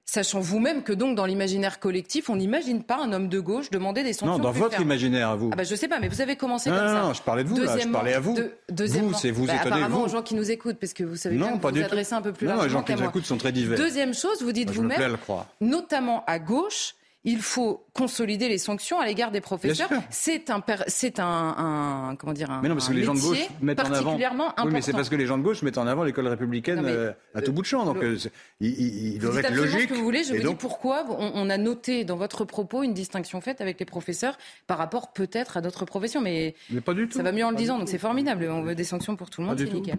Sachant 0.09 0.38
vous-même 0.38 0.84
que 0.84 0.92
donc 0.92 1.16
dans 1.16 1.26
l'imaginaire 1.26 1.80
collectif, 1.80 2.30
on 2.30 2.36
n'imagine 2.36 2.84
pas 2.84 2.96
un 3.02 3.12
homme 3.12 3.28
de 3.28 3.40
gauche 3.40 3.70
demander 3.70 4.04
des 4.04 4.12
sanctions 4.12 4.38
Non, 4.38 4.38
dans 4.38 4.52
plus 4.52 4.61
votre 4.61 4.70
fermes. 4.74 4.84
imaginaire 4.84 5.30
à 5.30 5.34
vous. 5.34 5.50
Ah 5.52 5.57
bah 5.57 5.64
je 5.64 5.74
sais 5.74 5.88
pas, 5.88 5.98
mais 5.98 6.07
vous 6.07 6.20
avez 6.20 6.36
commencé 6.36 6.70
Non, 6.70 6.76
comme 6.76 6.86
non, 6.86 6.92
ça. 6.94 7.02
non, 7.02 7.12
je 7.12 7.22
parlais 7.22 7.42
de 7.42 7.48
vous, 7.48 7.57
là, 7.61 7.76
je 7.76 7.88
parlais 7.88 8.14
à 8.14 8.20
vous. 8.20 8.34
de- 8.34 8.52
deuxièmement- 8.70 9.09
Vous, 9.11 9.14
c'est 9.18 9.32
vous 9.32 9.46
Bah, 9.46 9.54
étonnez, 9.57 9.74
Apparemment 9.74 9.98
vous. 9.98 10.04
aux 10.04 10.09
gens 10.09 10.22
qui 10.22 10.36
nous 10.36 10.48
écoutent, 10.48 10.76
parce 10.78 10.92
que 10.92 11.02
vous 11.02 11.16
savez 11.16 11.36
bien 11.36 11.46
non, 11.50 11.57
que 11.57 11.62
pas 11.62 11.70
vous 11.70 11.78
vous 11.78 11.82
adressez 11.82 12.14
un 12.14 12.22
peu 12.22 12.32
plus 12.32 12.46
non, 12.46 12.52
largement 12.52 12.66
les 12.68 12.72
gens 12.72 12.82
qui 12.84 13.02
nous 13.02 13.09
écoutent 13.09 13.24
sont 13.26 13.36
très 13.36 13.50
divers. 13.50 13.76
Deuxième 13.76 14.14
chose, 14.14 14.42
vous 14.42 14.52
dites 14.52 14.70
vous-même, 14.70 15.16
notamment 15.61 16.22
à 16.28 16.38
gauche, 16.38 16.94
il 17.27 17.41
faut 17.43 17.85
consolider 17.93 18.49
les 18.49 18.57
sanctions 18.57 18.99
à 19.01 19.05
l'égard 19.05 19.31
des 19.33 19.41
professeurs. 19.43 19.91
C'est 20.11 20.49
un, 20.49 20.62
c'est 20.87 21.18
un, 21.20 21.27
un- 21.27 22.16
comment 22.16 22.33
dire, 22.33 22.51
un, 22.51 22.62
Mais 22.62 22.68
non, 22.68 22.77
parce 22.77 22.89
que 22.89 22.95
les 22.95 23.03
gens 23.03 23.14
de 23.14 23.20
gauche 23.20 23.39
mettent 23.61 23.81
en 23.81 23.85
avant. 23.87 23.93
particulièrement 23.95 24.45
important. 24.51 24.66
Oui, 24.68 24.72
mais 24.72 24.81
c'est 24.81 24.93
parce 24.93 25.09
que 25.09 25.16
les 25.16 25.27
gens 25.27 25.37
de 25.37 25.43
gauche 25.43 25.62
mettent 25.62 25.77
en 25.79 25.87
avant 25.87 26.05
l'école 26.05 26.29
républicaine 26.29 26.81
Non, 26.81 26.89
euh, 26.89 27.12
à 27.35 27.43
tout 27.43 27.53
bout 27.53 27.62
de 27.62 27.66
champ. 27.66 27.85
Donc, 27.85 28.01
le- 28.01 28.14
euh, 28.16 28.16
Vous 28.61 29.18
doivent 29.18 29.37
dites 29.37 29.45
être 29.45 29.55
logiques. 29.55 29.81
ce 29.83 29.87
que 29.89 29.95
vous 29.95 30.05
voulez. 30.05 30.24
Je 30.24 30.35
vous 30.35 30.43
donc, 30.43 30.53
dis 30.57 30.61
pourquoi 30.61 31.05
on, 31.09 31.33
on 31.35 31.51
a 31.51 31.59
noté 31.59 32.05
dans 32.05 32.16
votre 32.16 32.45
propos 32.45 32.83
une 32.85 32.95
distinction 32.95 33.41
faite 33.41 33.61
avec 33.61 33.79
les 33.81 33.87
professeurs 33.87 34.39
par 34.68 34.79
rapport 34.79 35.12
peut-être 35.12 35.57
à 35.57 35.61
d'autres 35.61 35.85
professions. 35.85 36.20
Mais 36.20 36.55
mais 36.70 36.81
pas 36.81 36.95
du 36.95 37.09
tout. 37.09 37.16
ça 37.18 37.22
va 37.24 37.33
mieux 37.33 37.45
en 37.45 37.51
le 37.51 37.57
Pas 37.57 37.61
disant, 37.61 37.79
donc 37.79 37.89
c'est 37.89 37.99
formidable. 37.99 38.49
On 38.51 38.62
veut 38.62 38.74
des 38.77 38.85
sanctions 38.85 39.16
pour 39.16 39.31
tout 39.31 39.41
le 39.41 39.49
monde, 39.49 39.59
c'est 39.59 39.72
nickel. 39.72 39.99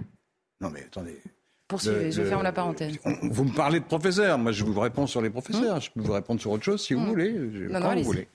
Non, 0.62 0.70
mais 0.70 0.86
attendez. 0.86 1.22
Poursuivez, 1.68 2.05
Le- 2.05 2.11
je 2.11 2.22
le- 2.22 2.30
ferme 2.30 2.43
la 2.43 2.51
parenthèse. 2.53 2.97
vous 3.24 3.43
me 3.43 3.53
parlez 3.53 3.80
de 3.80 3.86
professeurs. 3.86 4.38
Moi, 4.38 4.51
je 4.53 4.63
vous 4.63 4.80
réponds 4.80 5.05
sur 5.07 5.22
les 5.22 5.30
professeurs. 5.30 5.80
Je 5.82 5.91
peux 5.91 6.01
vous 6.01 6.13
répondre 6.13 6.39
sur 6.39 6.51
autre 6.51 6.63
chose 6.63 6.82
si 6.86 6.93
vous 6.93 7.01
Hum. 7.01 7.07
voulez. 7.07 7.32
Non, 7.34 7.82
quand 7.82 7.89
non, 7.93 7.95
vous 8.01 8.03
voulez. 8.03 8.28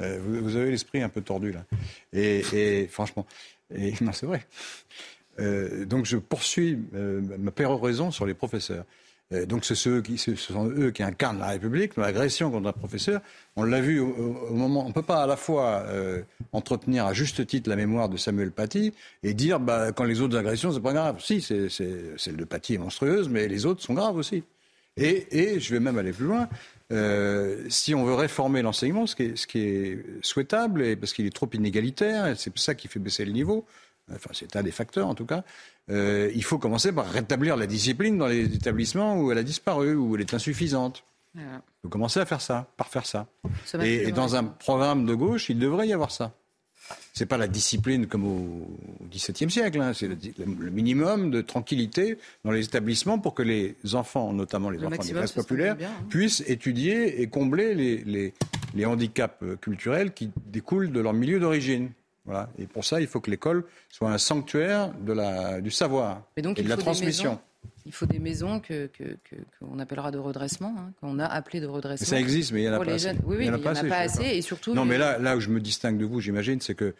Euh, 0.00 0.18
vous, 0.20 0.42
vous 0.42 0.56
avez 0.56 0.70
l'esprit 0.72 1.02
un 1.02 1.08
peu 1.08 1.20
tordu 1.20 1.52
là. 1.52 1.64
Et, 2.12 2.42
et 2.52 2.88
franchement, 2.88 3.26
et, 3.72 3.92
non, 4.00 4.12
c'est 4.12 4.26
vrai. 4.26 4.42
Euh, 5.40 5.84
donc 5.84 6.04
je 6.04 6.16
poursuis 6.16 6.78
euh, 6.94 7.20
ma 7.38 7.50
péroraison 7.52 8.10
sur 8.10 8.26
les 8.26 8.34
professeurs. 8.34 8.84
Euh, 9.32 9.46
donc 9.46 9.64
c'est 9.64 9.74
ceux 9.74 10.02
qui, 10.02 10.18
ce 10.18 10.34
sont 10.34 10.68
eux 10.68 10.90
qui 10.90 11.02
incarnent 11.02 11.38
la 11.38 11.48
République. 11.48 11.96
L'agression 11.96 12.50
contre 12.50 12.68
un 12.68 12.72
professeur, 12.72 13.20
on 13.56 13.64
l'a 13.64 13.80
vu 13.80 14.00
au, 14.00 14.52
moment. 14.52 14.84
On 14.84 14.88
ne 14.88 14.92
peut 14.92 15.02
pas 15.02 15.22
à 15.22 15.26
la 15.26 15.36
fois 15.36 15.84
euh, 15.86 16.22
entretenir 16.52 17.06
à 17.06 17.14
juste 17.14 17.46
titre 17.46 17.70
la 17.70 17.76
mémoire 17.76 18.08
de 18.08 18.16
Samuel 18.16 18.50
Paty 18.50 18.92
et 19.22 19.34
dire 19.34 19.60
bah, 19.60 19.92
quand 19.92 20.04
les 20.04 20.20
autres 20.20 20.36
agressions 20.36 20.72
c'est 20.72 20.80
pas 20.80 20.92
grave. 20.92 21.20
Si, 21.20 21.40
c'est, 21.40 21.68
celle 21.70 22.36
de 22.36 22.44
Paty 22.44 22.74
est 22.74 22.78
monstrueuse, 22.78 23.28
mais 23.28 23.48
les 23.48 23.66
autres 23.66 23.82
sont 23.82 23.94
graves 23.94 24.16
aussi. 24.16 24.44
Et, 24.96 25.58
je 25.58 25.72
vais 25.72 25.80
même 25.80 25.98
aller 25.98 26.12
plus 26.12 26.26
loin. 26.26 26.48
Euh, 26.92 27.64
si 27.68 27.94
on 27.94 28.04
veut 28.04 28.14
réformer 28.14 28.62
l'enseignement, 28.62 29.06
ce 29.06 29.16
qui 29.16 29.24
est, 29.24 29.36
ce 29.36 29.96
souhaitable, 30.22 30.82
et 30.82 30.94
parce 30.94 31.12
qu'il 31.12 31.26
est 31.26 31.34
trop 31.34 31.48
inégalitaire, 31.52 32.34
c'est 32.36 32.56
ça 32.58 32.74
qui 32.74 32.86
fait 32.86 33.00
baisser 33.00 33.24
le 33.24 33.32
niveau, 33.32 33.64
enfin 34.12 34.30
c'est 34.32 34.56
un 34.56 34.62
des 34.62 34.70
facteurs 34.70 35.06
en 35.08 35.14
tout 35.14 35.26
cas, 35.26 35.44
euh, 35.90 36.30
il 36.34 36.44
faut 36.44 36.58
commencer 36.58 36.92
par 36.92 37.06
rétablir 37.06 37.56
la 37.56 37.66
discipline 37.66 38.18
dans 38.18 38.26
les 38.26 38.44
établissements 38.54 39.18
où 39.20 39.30
elle 39.32 39.38
a 39.38 39.42
disparu, 39.42 39.94
où 39.94 40.14
elle 40.14 40.20
est 40.22 40.34
insuffisante. 40.34 41.04
Voilà. 41.34 41.48
Il 41.56 41.82
faut 41.82 41.88
commencer 41.88 42.20
à 42.20 42.26
faire 42.26 42.40
ça, 42.40 42.68
par 42.76 42.88
faire 42.88 43.06
ça. 43.06 43.26
Et, 43.82 44.12
dans 44.12 44.36
un 44.36 44.44
programme 44.44 45.04
de 45.04 45.14
gauche, 45.14 45.48
il 45.50 45.58
devrait 45.58 45.88
y 45.88 45.92
avoir 45.92 46.10
ça. 46.10 46.32
C'est 47.14 47.24
pas 47.26 47.38
la 47.38 47.48
discipline 47.48 48.06
comme 48.06 48.24
au 48.26 48.78
XVIIe 49.10 49.50
siècle, 49.50 49.80
hein, 49.80 49.92
c'est 49.94 50.06
le, 50.06 50.16
le 50.38 50.70
minimum 50.70 51.30
de 51.30 51.40
tranquillité 51.40 52.18
dans 52.44 52.50
les 52.50 52.64
établissements 52.66 53.18
pour 53.18 53.34
que 53.34 53.42
les 53.42 53.74
enfants, 53.94 54.32
notamment 54.34 54.68
les 54.70 54.78
Le 54.78 54.86
enfants 54.88 55.02
des 55.02 55.12
classes 55.12 55.32
populaires, 55.32 55.76
bien, 55.76 55.88
hein. 55.90 56.06
puissent 56.10 56.42
étudier 56.46 57.22
et 57.22 57.26
combler 57.28 57.74
les, 57.74 57.98
les- 58.04 58.34
les 58.74 58.84
handicaps 58.84 59.42
culturels 59.60 60.12
qui 60.12 60.30
découlent 60.46 60.90
de 60.92 61.00
leur 61.00 61.12
milieu 61.14 61.38
d'origine. 61.40 61.90
Voilà. 62.24 62.48
Et 62.58 62.66
pour 62.66 62.84
ça, 62.84 63.00
il 63.00 63.06
faut 63.06 63.20
que 63.20 63.30
l'école 63.30 63.64
soit 63.90 64.10
un 64.10 64.18
sanctuaire 64.18 64.92
de 65.00 65.12
la, 65.12 65.60
du 65.60 65.70
savoir 65.70 66.22
Mais 66.36 66.42
donc, 66.42 66.58
et 66.58 66.62
de 66.62 66.68
la 66.68 66.76
transmission. 66.76 67.30
maisons. 67.32 67.40
Il 67.86 67.92
faut 67.92 68.06
des 68.06 68.18
maisons 68.18 68.60
que 68.60 68.90
qu'on 69.60 69.78
appellera 69.78 70.10
de 70.10 70.18
redressement, 70.18 70.74
hein, 70.78 70.92
qu'on 71.00 71.18
a 71.18 71.26
appelé 71.26 71.60
de 71.60 71.66
redressement. 71.66 72.06
Ça 72.06 72.18
existe, 72.18 72.52
mais 72.52 72.60
il 72.62 72.70
n'y 72.70 72.70
en 72.70 72.80
a 72.80 72.84
pas 72.84 72.92
assez. 72.92 73.08
jeunes. 73.08 73.20
Oui, 73.26 73.36
oui, 73.38 73.44
Il 73.46 73.50
en 73.50 73.54
a 73.54 73.58
n'y 73.58 73.66
en 73.66 73.74
a 73.74 73.84
pas 73.84 73.98
assez. 73.98 74.24
Et 74.24 74.40
surtout, 74.42 74.74
Non, 74.74 74.84
mais 74.86 74.96
là 74.96 75.36
où 75.36 75.40
je 75.40 75.50
me 75.50 75.60
distingue 75.60 75.98
de 75.98 76.04
vous, 76.06 76.20
j'imagine, 76.20 76.60
c'est 76.60 76.74
que. 76.74 76.94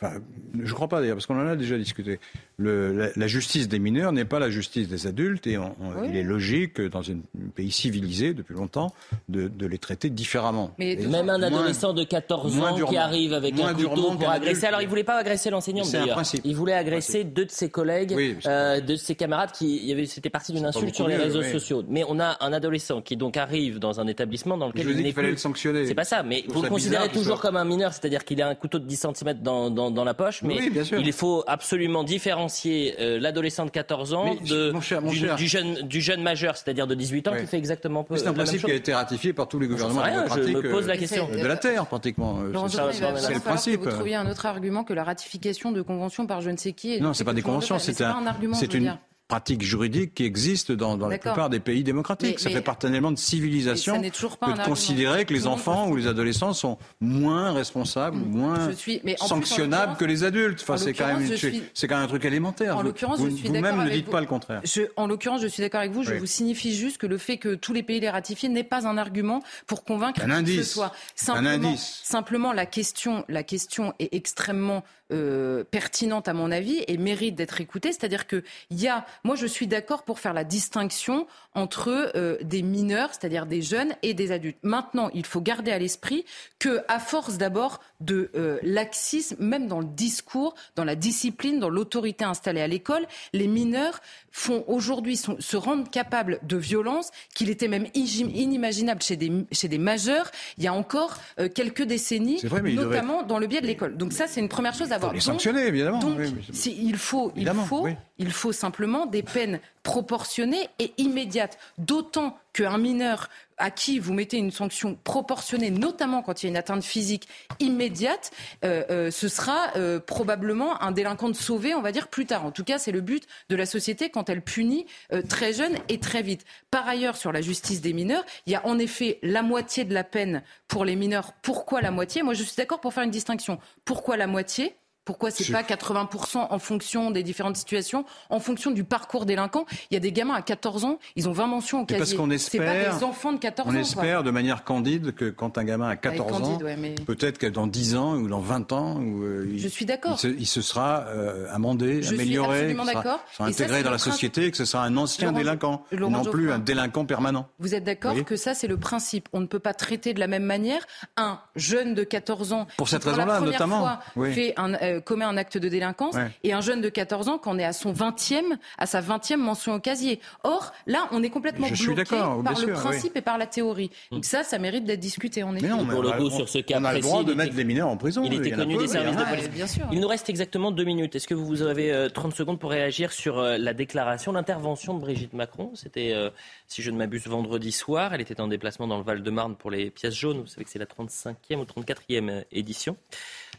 Enfin, 0.00 0.20
je 0.54 0.68
ne 0.68 0.72
crois 0.74 0.86
pas 0.86 1.00
d'ailleurs, 1.00 1.16
parce 1.16 1.26
qu'on 1.26 1.40
en 1.40 1.46
a 1.48 1.56
déjà 1.56 1.76
discuté. 1.76 2.20
Le- 2.56 2.92
la, 2.92 3.08
la 3.16 3.26
justice 3.26 3.66
des 3.68 3.80
mineurs 3.80 4.12
n'est 4.12 4.24
pas 4.24 4.38
la 4.38 4.48
justice 4.50 4.86
des 4.88 5.06
adultes, 5.08 5.46
et 5.48 5.58
on- 5.58 5.74
on- 5.80 6.00
Oui. 6.02 6.08
il 6.10 6.16
est 6.16 6.22
logique, 6.22 6.80
dans 6.80 7.02
un 7.10 7.16
pays 7.54 7.72
civilisé 7.72 8.32
depuis 8.32 8.54
longtemps, 8.54 8.94
de, 9.28 9.48
de 9.48 9.66
les 9.66 9.78
traiter 9.78 10.08
différemment. 10.08 10.72
Mais 10.78 10.92
Et 10.92 10.96
de- 10.96 11.08
Même 11.08 11.28
un 11.30 11.38
moins- 11.38 11.46
adolescent 11.48 11.92
de 11.94 12.04
14 12.04 12.54
moins 12.54 12.70
ans 12.80 12.86
qui 12.86 12.96
arrive 12.96 13.32
avec 13.32 13.58
un 13.60 13.74
couteau 13.74 14.12
pour 14.12 14.30
agresser. 14.30 14.50
adulte. 14.50 14.64
Alors, 14.64 14.82
il 14.82 14.88
voulait 14.88 15.02
pas 15.04 15.16
agresser 15.16 15.50
l'enseignant 15.50 15.82
C'est 15.84 15.96
un 15.96 16.00
d'ailleurs. 16.06 16.22
Il 16.44 16.54
voulait 16.54 16.74
agresser 16.74 17.24
deux 17.24 17.44
de 17.46 17.50
ses 17.50 17.68
collègues, 17.68 18.12
Oui, 18.16 18.36
euh, 18.46 18.80
deux 18.80 18.94
de 18.94 18.98
ses 19.00 19.16
camarades 19.16 19.50
qui, 19.52 19.88
il 19.90 20.06
c'était 20.08 20.30
parti 20.30 20.52
d'une 20.52 20.64
insulte 20.64 20.94
sur 20.94 21.08
les 21.08 21.16
mieux, 21.16 21.22
réseaux 21.24 21.42
oui. 21.42 21.50
sociaux. 21.50 21.82
Mais 21.88 22.04
on 22.08 22.20
a 22.20 22.36
un 22.40 22.52
adolescent 22.52 23.02
qui 23.02 23.16
donc 23.16 23.36
arrive 23.36 23.80
dans 23.80 23.98
un 23.98 24.06
établissement 24.06 24.56
dans 24.56 24.66
Je 24.68 24.72
lequel 24.74 24.86
vous 24.86 24.92
il 24.98 25.04
qu'il 25.04 25.12
fallait 25.12 25.28
plus. 25.28 25.32
le 25.34 25.38
sanctionner. 25.38 25.86
C'est 25.86 25.94
pas 25.94 26.04
ça, 26.04 26.22
mais 26.22 26.44
Je 26.46 26.52
vous 26.52 26.62
le 26.62 26.68
considérez 26.68 27.08
toujours 27.08 27.40
comme 27.40 27.56
un 27.56 27.64
mineur, 27.64 27.92
c'est-à-dire 27.92 28.24
qu'il 28.24 28.40
a 28.42 28.48
un 28.48 28.54
couteau 28.54 28.78
de 28.78 28.84
10 28.86 28.96
cm 28.96 29.34
dans, 29.42 29.70
dans, 29.88 29.94
dans 29.94 30.04
la 30.04 30.14
poche, 30.14 30.42
mais 30.42 30.58
Oui, 30.58 30.70
bien 30.70 30.84
sûr. 30.84 30.98
il 31.00 31.12
faut 31.12 31.44
absolument 31.46 32.04
différencier 32.04 32.94
euh, 33.00 33.18
l'adolescent 33.20 33.64
de 33.64 33.70
14 33.70 34.14
ans 34.14 34.24
Mais, 34.42 34.48
de, 34.48 34.70
mon 34.70 34.80
cher, 34.80 35.02
mon 35.02 35.10
du, 35.10 35.18
cher. 35.18 35.36
du 35.36 35.46
jeune, 35.46 35.74
du 35.82 36.00
jeune 36.00 36.22
majeur, 36.22 36.56
c'est-à-dire 36.56 36.86
de 36.86 36.94
18 36.94 37.28
ans, 37.28 37.32
Oui. 37.34 37.40
qui 37.40 37.46
fait 37.46 37.56
exactement 37.58 38.04
peu, 38.04 38.16
c'est 38.16 38.26
un 38.26 38.32
principe 38.32 38.64
qui 38.64 38.70
a 38.70 38.74
été 38.74 38.94
ratifié 38.94 39.32
par 39.32 39.48
tous 39.48 39.58
les 39.58 39.66
gouvernements 39.68 40.02
rien, 40.02 40.24
je 40.28 40.40
me 40.40 40.70
pose 40.70 40.86
la 40.86 40.94
euh, 40.94 40.96
question. 40.96 41.28
de 41.28 41.46
la 41.46 41.56
Terre, 41.56 41.86
pratiquement. 41.86 42.38
Euh, 42.40 42.52
c'est- 42.68 43.34
le 43.34 43.40
principe. 43.40 43.80
que 43.80 43.84
vous 43.88 43.94
trouviez 43.94 44.14
un 44.16 44.28
autre 44.30 44.46
argument 44.46 44.84
que 44.84 44.92
la 44.92 45.04
ratification 45.04 45.72
de 45.72 45.82
conventions 45.82 46.26
par 46.26 46.40
je 46.40 46.50
ne 46.50 46.56
sais 46.56 46.72
qui. 46.72 47.00
Non, 47.00 47.10
de 47.10 47.14
c'est 47.14 47.24
pas 47.24 47.32
des 47.32 47.42
conventions, 47.42 47.78
c'est 47.78 48.00
un 48.02 48.26
argument. 48.26 48.54
c'est 48.54 48.74
une 48.74 48.96
dire. 49.28 49.36
pratique 49.36 49.62
juridique 49.62 50.14
qui 50.14 50.24
existe 50.24 50.72
dans, 50.72 50.96
dans 50.96 51.08
la 51.08 51.18
plupart 51.18 51.50
des 51.50 51.60
pays 51.60 51.84
démocratiques. 51.84 52.36
Mais- 52.36 52.42
ça 52.42 52.48
mais- 52.48 52.56
fait 52.56 52.62
partie 52.62 52.86
d'un 52.86 52.92
élément 52.92 53.12
de 53.12 53.18
civilisation 53.18 53.94
pas 54.40 54.46
que 54.46 54.52
un 54.52 54.62
de 54.62 54.68
considérer 54.68 55.24
que 55.24 55.34
les 55.34 55.46
enfants 55.46 55.88
ou 55.88 55.96
les 55.96 56.06
adolescents 56.06 56.52
sont 56.54 56.78
moins 57.00 57.52
responsables, 57.52 58.16
ou 58.16 58.24
moins 58.24 58.72
suis- 58.72 59.00
mais 59.04 59.14
plus, 59.14 59.26
sanctionnables 59.28 59.96
que 59.96 60.04
les 60.04 60.24
adultes. 60.24 60.60
Enfin, 60.62 60.74
en 60.74 60.76
c'est 60.78 60.92
quand 60.94 61.06
même, 61.06 61.36
suis- 61.36 61.62
quand 61.88 61.96
même 61.96 62.04
un 62.04 62.08
truc 62.08 62.24
élémentaire. 62.24 62.74
En 62.76 62.80
Vous- 62.80 62.86
l'occurrence, 62.86 63.18
vous- 63.18 63.30
je 63.30 63.34
suis 63.36 63.46
Vous-même 63.48 63.62
d'accord 63.62 63.84
ne 63.84 63.90
dites 63.90 64.06
vous. 64.06 64.12
pas 64.12 64.20
le 64.20 64.26
contraire. 64.26 64.60
Je, 64.64 64.82
en 64.96 65.06
l'occurrence, 65.06 65.42
je 65.42 65.46
suis 65.46 65.60
d'accord 65.60 65.80
avec 65.80 65.92
vous. 65.92 66.02
Je 66.02 66.12
Oui. 66.14 66.18
vous 66.18 66.26
signifie 66.26 66.74
juste 66.74 66.98
que 66.98 67.06
le 67.06 67.18
fait 67.18 67.36
que 67.36 67.54
tous 67.54 67.72
les 67.72 67.82
pays 67.82 68.00
les 68.00 68.10
ratifient 68.10 68.48
n'est 68.48 68.64
pas 68.64 68.86
un 68.86 68.96
argument 68.98 69.42
pour 69.66 69.84
convaincre 69.84 70.22
Un 70.24 70.42
que 70.42 70.50
ce 70.62 70.62
soit. 70.62 70.86
Un 70.86 70.92
Simplement, 71.16 71.68
indice. 71.68 72.00
simplement 72.02 72.52
la 72.52 72.66
question, 72.66 73.24
la 73.28 73.42
question 73.42 73.92
est 73.98 74.08
extrêmement 74.14 74.84
euh, 75.10 75.64
pertinente 75.70 76.28
à 76.28 76.34
mon 76.34 76.50
avis 76.50 76.84
et 76.86 76.98
mérite 76.98 77.34
d'être 77.34 77.62
écoutée. 77.62 77.92
C'est-à-dire 77.92 78.26
que 78.26 78.42
il 78.70 78.78
y 78.78 78.88
a, 78.88 79.06
moi, 79.24 79.36
je 79.36 79.46
suis 79.46 79.66
d'accord 79.66 80.04
pour 80.04 80.20
faire 80.20 80.32
la 80.32 80.44
distinction 80.44 81.26
entre 81.54 82.12
euh, 82.16 82.38
des 82.42 82.62
mineurs, 82.62 83.10
c'est-à-dire 83.10 83.46
des 83.46 83.62
jeunes, 83.62 83.94
et 84.02 84.14
des 84.14 84.32
adultes. 84.32 84.58
Maintenant, 84.62 85.10
il 85.14 85.26
faut 85.26 85.40
garder 85.40 85.72
à 85.72 85.78
l'esprit 85.78 86.24
que, 86.58 86.82
à 86.88 86.98
force 86.98 87.36
d'abord 87.38 87.80
de 88.00 88.30
euh, 88.36 88.58
laxisme, 88.62 89.36
même 89.40 89.66
dans 89.66 89.80
le 89.80 89.86
discours, 89.86 90.54
dans 90.76 90.84
la 90.84 90.94
discipline, 90.94 91.58
dans 91.58 91.68
l'autorité 91.68 92.24
installée 92.24 92.60
à 92.60 92.66
l'école, 92.68 93.06
les 93.32 93.48
mineurs 93.48 94.00
font 94.30 94.62
aujourd'hui 94.68 95.16
se 95.16 95.56
rendent 95.56 95.90
capables 95.90 96.38
de 96.44 96.56
violences 96.56 97.10
qu'il 97.34 97.50
était 97.50 97.66
même 97.66 97.86
inimaginable 97.94 99.02
chez 99.02 99.16
des, 99.16 99.32
chez 99.52 99.68
des 99.68 99.78
majeurs 99.78 100.30
il 100.58 100.64
y 100.64 100.66
a 100.68 100.72
encore 100.72 101.16
euh, 101.40 101.48
quelques 101.48 101.82
décennies, 101.82 102.38
vrai, 102.44 102.62
notamment 102.62 103.22
dans 103.22 103.38
le 103.38 103.46
biais 103.46 103.60
de 103.60 103.66
l'école. 103.66 103.96
Donc 103.96 104.12
ça, 104.12 104.26
c'est 104.26 104.40
une 104.40 104.48
première 104.48 104.74
chose 104.74 104.92
à 104.92 104.96
Il 104.96 104.98
faut 104.98 105.00
voir. 105.00 105.12
les 105.12 105.18
Donc- 105.18 105.22
sanctionner, 105.24 105.66
évidemment. 105.66 105.98
donc, 105.98 106.18
Oui, 106.18 106.32
mais- 106.34 106.54
si- 106.54 106.76
il 106.80 106.96
faut, 106.96 107.32
il 107.34 107.38
Évidemment, 107.38 107.64
faut, 107.64 107.82
oui. 107.84 107.94
il 108.18 108.30
faut 108.30 108.52
simplement 108.52 109.06
des 109.06 109.22
peines 109.22 109.60
proportionnées 109.88 110.68
et 110.78 110.92
immédiates. 110.98 111.56
D'autant 111.78 112.36
qu'un 112.52 112.76
mineur 112.76 113.30
à 113.56 113.70
qui 113.70 113.98
vous 113.98 114.12
mettez 114.12 114.36
une 114.36 114.50
sanction 114.50 114.98
proportionnée, 115.02 115.70
notamment 115.70 116.20
quand 116.20 116.42
il 116.42 116.46
y 116.46 116.48
a 116.48 116.50
une 116.50 116.58
atteinte 116.58 116.84
physique 116.84 117.26
immédiate, 117.58 118.30
euh, 118.66 118.84
euh, 118.90 119.10
ce 119.10 119.28
sera 119.28 119.70
euh, 119.76 119.98
probablement 119.98 120.82
un 120.82 120.92
délinquant 120.92 121.30
de 121.30 121.34
sauvé, 121.34 121.74
on 121.74 121.80
va 121.80 121.90
dire, 121.90 122.08
plus 122.08 122.26
tard. 122.26 122.44
En 122.44 122.50
tout 122.50 122.64
cas, 122.64 122.78
c'est 122.78 122.92
le 122.92 123.00
but 123.00 123.26
de 123.48 123.56
la 123.56 123.64
société 123.64 124.10
quand 124.10 124.28
elle 124.28 124.42
punit 124.42 124.84
très 125.26 125.54
jeune 125.54 125.76
et 125.88 125.98
très 125.98 126.20
vite. 126.20 126.44
Par 126.70 126.86
ailleurs, 126.86 127.16
sur 127.16 127.32
la 127.32 127.40
justice 127.40 127.80
des 127.80 127.94
mineurs, 127.94 128.26
il 128.44 128.52
y 128.52 128.56
a 128.56 128.66
en 128.66 128.78
effet 128.78 129.18
la 129.22 129.40
moitié 129.40 129.84
de 129.84 129.94
la 129.94 130.04
peine 130.04 130.42
pour 130.68 130.84
les 130.84 130.96
mineurs. 130.96 131.32
Pourquoi 131.40 131.80
la 131.80 131.90
moitié? 131.90 132.22
Moi, 132.22 132.34
je 132.34 132.42
suis 132.42 132.56
d'accord 132.56 132.82
pour 132.82 132.92
faire 132.92 133.04
une 133.04 133.10
distinction. 133.10 133.58
Pourquoi 133.86 134.18
la 134.18 134.26
moitié? 134.26 134.76
Pourquoi 135.08 135.30
c'est 135.30 135.50
pas 135.50 135.62
80% 135.62 136.48
en 136.50 136.58
fonction 136.58 137.10
des 137.10 137.22
différentes 137.22 137.56
situations, 137.56 138.04
en 138.28 138.40
fonction 138.40 138.70
du 138.70 138.84
parcours 138.84 139.24
délinquant? 139.24 139.64
Il 139.90 139.94
y 139.94 139.96
a 139.96 140.00
des 140.00 140.12
gamins 140.12 140.34
à 140.34 140.42
14 140.42 140.84
ans, 140.84 140.98
ils 141.16 141.30
ont 141.30 141.32
20 141.32 141.46
mentions 141.46 141.80
au 141.80 141.86
casier. 141.86 141.98
Parce 141.98 142.12
qu'on 142.12 142.28
espère, 142.28 142.90
pas 142.90 142.98
des 142.98 143.04
enfants 143.04 143.32
de 143.32 143.38
14 143.38 143.66
on 143.66 143.70
ans. 143.70 143.74
On 143.74 143.80
espère 143.80 144.22
de 144.22 144.30
manière 144.30 144.64
candide 144.64 145.14
que 145.14 145.30
quand 145.30 145.56
un 145.56 145.64
gamin 145.64 145.88
a 145.88 145.96
14 145.96 146.42
ans, 146.42 146.58
peut-être 147.06 147.38
que 147.38 147.46
dans 147.46 147.66
10 147.66 147.96
ans 147.96 148.16
ou 148.16 148.28
dans 148.28 148.40
20 148.40 148.72
ans, 148.72 149.00
euh, 149.00 149.50
je 149.56 149.66
suis 149.66 149.86
d'accord. 149.86 150.18
Il, 150.22 150.46
se 150.46 150.60
sera 150.60 151.06
euh, 151.06 151.46
amendé, 151.54 152.06
amélioré, 152.06 152.76
sera, 152.76 153.20
intégré 153.40 153.82
dans 153.82 153.90
la 153.90 153.96
société, 153.96 154.44
et 154.44 154.50
que 154.50 154.58
ce 154.58 154.66
sera 154.66 154.84
un 154.84 154.98
ancien 154.98 155.32
délinquant, 155.32 155.84
non 155.90 156.22
plus 156.22 156.52
un 156.52 156.58
délinquant 156.58 157.06
permanent. 157.06 157.48
Vous 157.60 157.74
êtes 157.74 157.84
d'accord 157.84 158.14
que 158.26 158.36
ça 158.36 158.52
c'est 158.52 158.68
le 158.68 158.76
principe? 158.76 159.26
On 159.32 159.40
ne 159.40 159.46
peut 159.46 159.58
pas 159.58 159.72
traiter 159.72 160.12
de 160.12 160.20
la 160.20 160.26
même 160.26 160.44
manière 160.44 160.86
un 161.16 161.40
jeune 161.56 161.94
de 161.94 162.04
14 162.04 162.52
ans 162.52 162.66
pour 162.76 162.90
cette 162.90 163.04
raison-là 163.04 163.40
notamment 163.40 163.98
fait 164.34 164.52
un 164.58 164.74
euh, 164.74 164.97
commet 165.00 165.24
un 165.24 165.36
acte 165.36 165.58
de 165.58 165.68
délinquance 165.68 166.16
et 166.44 166.52
un 166.52 166.60
jeune 166.60 166.80
de 166.80 166.88
14 166.88 167.28
ans 167.28 167.38
qu'on 167.38 167.58
est 167.58 167.64
à 167.64 167.72
son 167.72 167.92
20e, 167.92 168.56
à 168.78 168.86
sa 168.86 169.00
20e 169.00 169.36
mention 169.36 169.74
au 169.74 169.80
casier. 169.80 170.20
Or, 170.44 170.72
là, 170.86 171.08
on 171.12 171.22
est 171.22 171.30
complètement 171.30 171.68
bloqué 171.68 172.16
par 172.16 172.60
le 172.60 172.72
principe 172.72 173.16
et 173.16 173.22
par 173.22 173.38
la 173.38 173.46
théorie. 173.46 173.90
Donc 174.10 174.24
ça, 174.24 174.44
ça 174.44 174.58
mérite 174.58 174.84
d'être 174.84 175.00
discuté 175.00 175.42
en 175.42 175.54
effet. 175.54 175.68
Mais 175.68 175.94
pour 175.94 176.02
le 176.02 176.12
coup, 176.12 176.30
sur 176.30 176.48
ce 176.48 176.58
cas 176.58 176.78
on 176.80 176.84
a 176.84 176.94
le 176.94 177.00
droit 177.00 177.24
de 177.24 177.34
mettre 177.34 177.56
les 177.56 177.64
mineurs 177.64 177.88
en 177.88 177.96
prison. 177.96 178.22
Il 178.24 178.34
était 178.34 178.50
connu 178.50 178.76
des 178.76 178.88
services 178.88 179.16
de 179.16 179.24
police. 179.24 179.50
Bien 179.50 179.66
sûr. 179.66 179.86
Il 179.92 180.00
nous 180.00 180.08
reste 180.08 180.28
exactement 180.28 180.70
deux 180.70 180.84
minutes. 180.84 181.16
Est-ce 181.16 181.26
que 181.26 181.34
vous 181.34 181.62
avez 181.62 182.08
30 182.12 182.32
euh, 182.32 182.36
secondes 182.36 182.58
pour 182.58 182.70
réagir 182.70 183.12
sur 183.12 183.38
euh, 183.38 183.58
la 183.58 183.74
déclaration, 183.74 184.32
l'intervention 184.32 184.94
de 184.94 185.00
Brigitte 185.00 185.32
Macron? 185.32 185.72
C'était, 185.74 186.12
euh, 186.12 186.30
si 186.66 186.82
je 186.82 186.90
ne 186.90 186.96
m'abuse, 186.96 187.26
vendredi 187.26 187.72
soir. 187.72 188.14
Elle 188.14 188.20
était 188.20 188.40
en 188.40 188.48
déplacement 188.48 188.86
dans 188.86 188.98
le 188.98 189.04
Val-de-Marne 189.04 189.56
pour 189.56 189.70
les 189.70 189.90
pièces 189.90 190.14
jaunes. 190.14 190.40
Vous 190.40 190.46
savez 190.46 190.64
que 190.64 190.70
c'est 190.70 190.78
la 190.78 190.86
35e 190.86 191.56
ou 191.56 191.64
34e 191.64 192.44
édition 192.52 192.96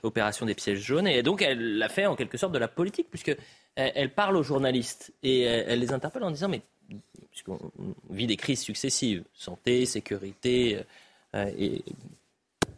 opération 0.03 0.45
des 0.45 0.55
pièges 0.55 0.79
jaunes. 0.79 1.07
Et 1.07 1.23
donc, 1.23 1.41
elle 1.41 1.77
l'a 1.77 1.89
fait 1.89 2.05
en 2.05 2.15
quelque 2.15 2.37
sorte 2.37 2.53
de 2.53 2.59
la 2.59 2.67
politique, 2.67 3.07
puisque 3.09 3.35
elle, 3.75 4.13
parle 4.13 4.35
aux 4.35 4.43
journalistes 4.43 5.13
et 5.23 5.41
elle, 5.41 5.79
les 5.79 5.93
interpelle 5.93 6.23
en 6.23 6.31
disant 6.31 6.49
Mais 6.49 6.61
puisqu'on 7.31 7.59
vit 8.09 8.27
des 8.27 8.37
crises 8.37 8.61
successives, 8.61 9.23
santé, 9.33 9.85
sécurité 9.85 10.79
euh, 11.35 11.51
et 11.57 11.83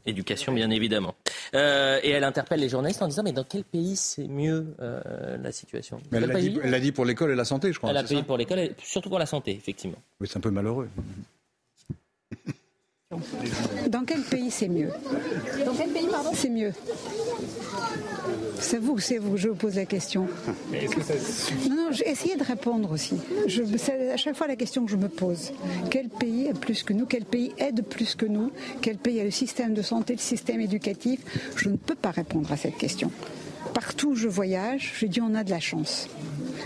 éducation, 0.06 0.54
bien 0.54 0.70
évidemment. 0.70 1.16
Euh, 1.54 2.00
et 2.04 2.10
elle 2.10 2.24
interpelle 2.24 2.60
les 2.60 2.70
journalistes 2.70 3.02
en 3.02 3.08
disant 3.08 3.24
Mais 3.24 3.32
dans 3.32 3.44
quel 3.44 3.64
pays 3.64 3.96
c'est 3.96 4.28
mieux 4.28 4.76
euh, 4.80 5.38
la 5.38 5.52
situation? 5.52 6.00
Elle 6.12 6.26
l'a 6.26 6.80
dit, 6.80 6.92
pour 6.92 7.06
l'école 7.06 7.32
et 7.32 7.36
la 7.36 7.46
santé, 7.46 7.72
je 7.72 7.78
crois. 7.78 7.90
Elle 7.90 7.96
l'a 7.96 8.04
dit 8.04 8.24
pour 8.24 8.38
l'école, 8.38 8.70
surtout 8.84 9.10
pour 9.10 9.20
la 9.20 9.26
santé, 9.26 9.52
effectivement. 9.52 9.98
Oui, 10.20 10.28
c'est 10.30 10.38
un 10.38 10.42
peu 10.42 10.52
malheureux. 10.52 10.90
Dans 13.90 14.06
quel 14.06 14.22
pays 14.22 14.50
c'est 14.50 14.70
mieux 14.70 14.90
Dans 15.66 15.74
quel 15.74 15.90
pays, 15.90 16.08
pardon 16.10 16.32
C'est 16.34 16.50
mieux. 16.50 16.72
C'est 18.60 18.78
vous, 18.78 19.00
c'est 19.00 19.18
vous, 19.18 19.38
je 19.38 19.50
vous 19.50 19.56
pose 19.56 19.76
la 19.76 19.86
question. 19.86 20.28
Mais 20.72 20.86
est-ce 20.86 20.96
que 20.96 21.02
ça 21.04 21.14
Non, 21.70 21.76
non, 21.76 21.90
essayez 22.06 22.36
de 22.38 22.44
répondre 22.44 22.92
aussi. 22.92 23.16
c'est 23.78 24.12
à 24.12 24.18
chaque 24.18 24.36
fois 24.36 24.48
la 24.48 24.56
question 24.56 24.86
que 24.86 24.92
je 24.92 24.96
me 24.96 25.10
pose. 25.10 25.52
Quel 25.90 26.10
pays 26.10 26.46
est 26.48 26.58
plus 26.58 26.84
que 26.84 26.94
nous 26.94 27.06
Quel 27.06 27.26
pays 27.26 27.54
aide 27.58 27.84
plus 27.84 28.16
que 28.16 28.26
nous 28.26 28.52
Quel 28.82 28.98
pays 28.98 29.20
a 29.20 29.24
le 29.24 29.32
système 29.32 29.74
de 29.74 29.82
santé, 29.82 30.14
le 30.14 30.20
système 30.20 30.62
éducatif 30.62 31.20
Je 31.56 31.70
ne 31.70 31.76
peux 31.76 31.96
pas 31.96 32.12
répondre 32.12 32.52
à 32.52 32.58
cette 32.58 32.78
question. 32.78 33.12
Partout 33.74 34.12
où 34.12 34.16
je 34.16 34.28
voyage, 34.28 34.94
je 34.98 35.06
dis 35.06 35.22
on 35.22 35.34
a 35.34 35.44
de 35.44 35.50
la 35.50 35.60
chance. 35.60 36.08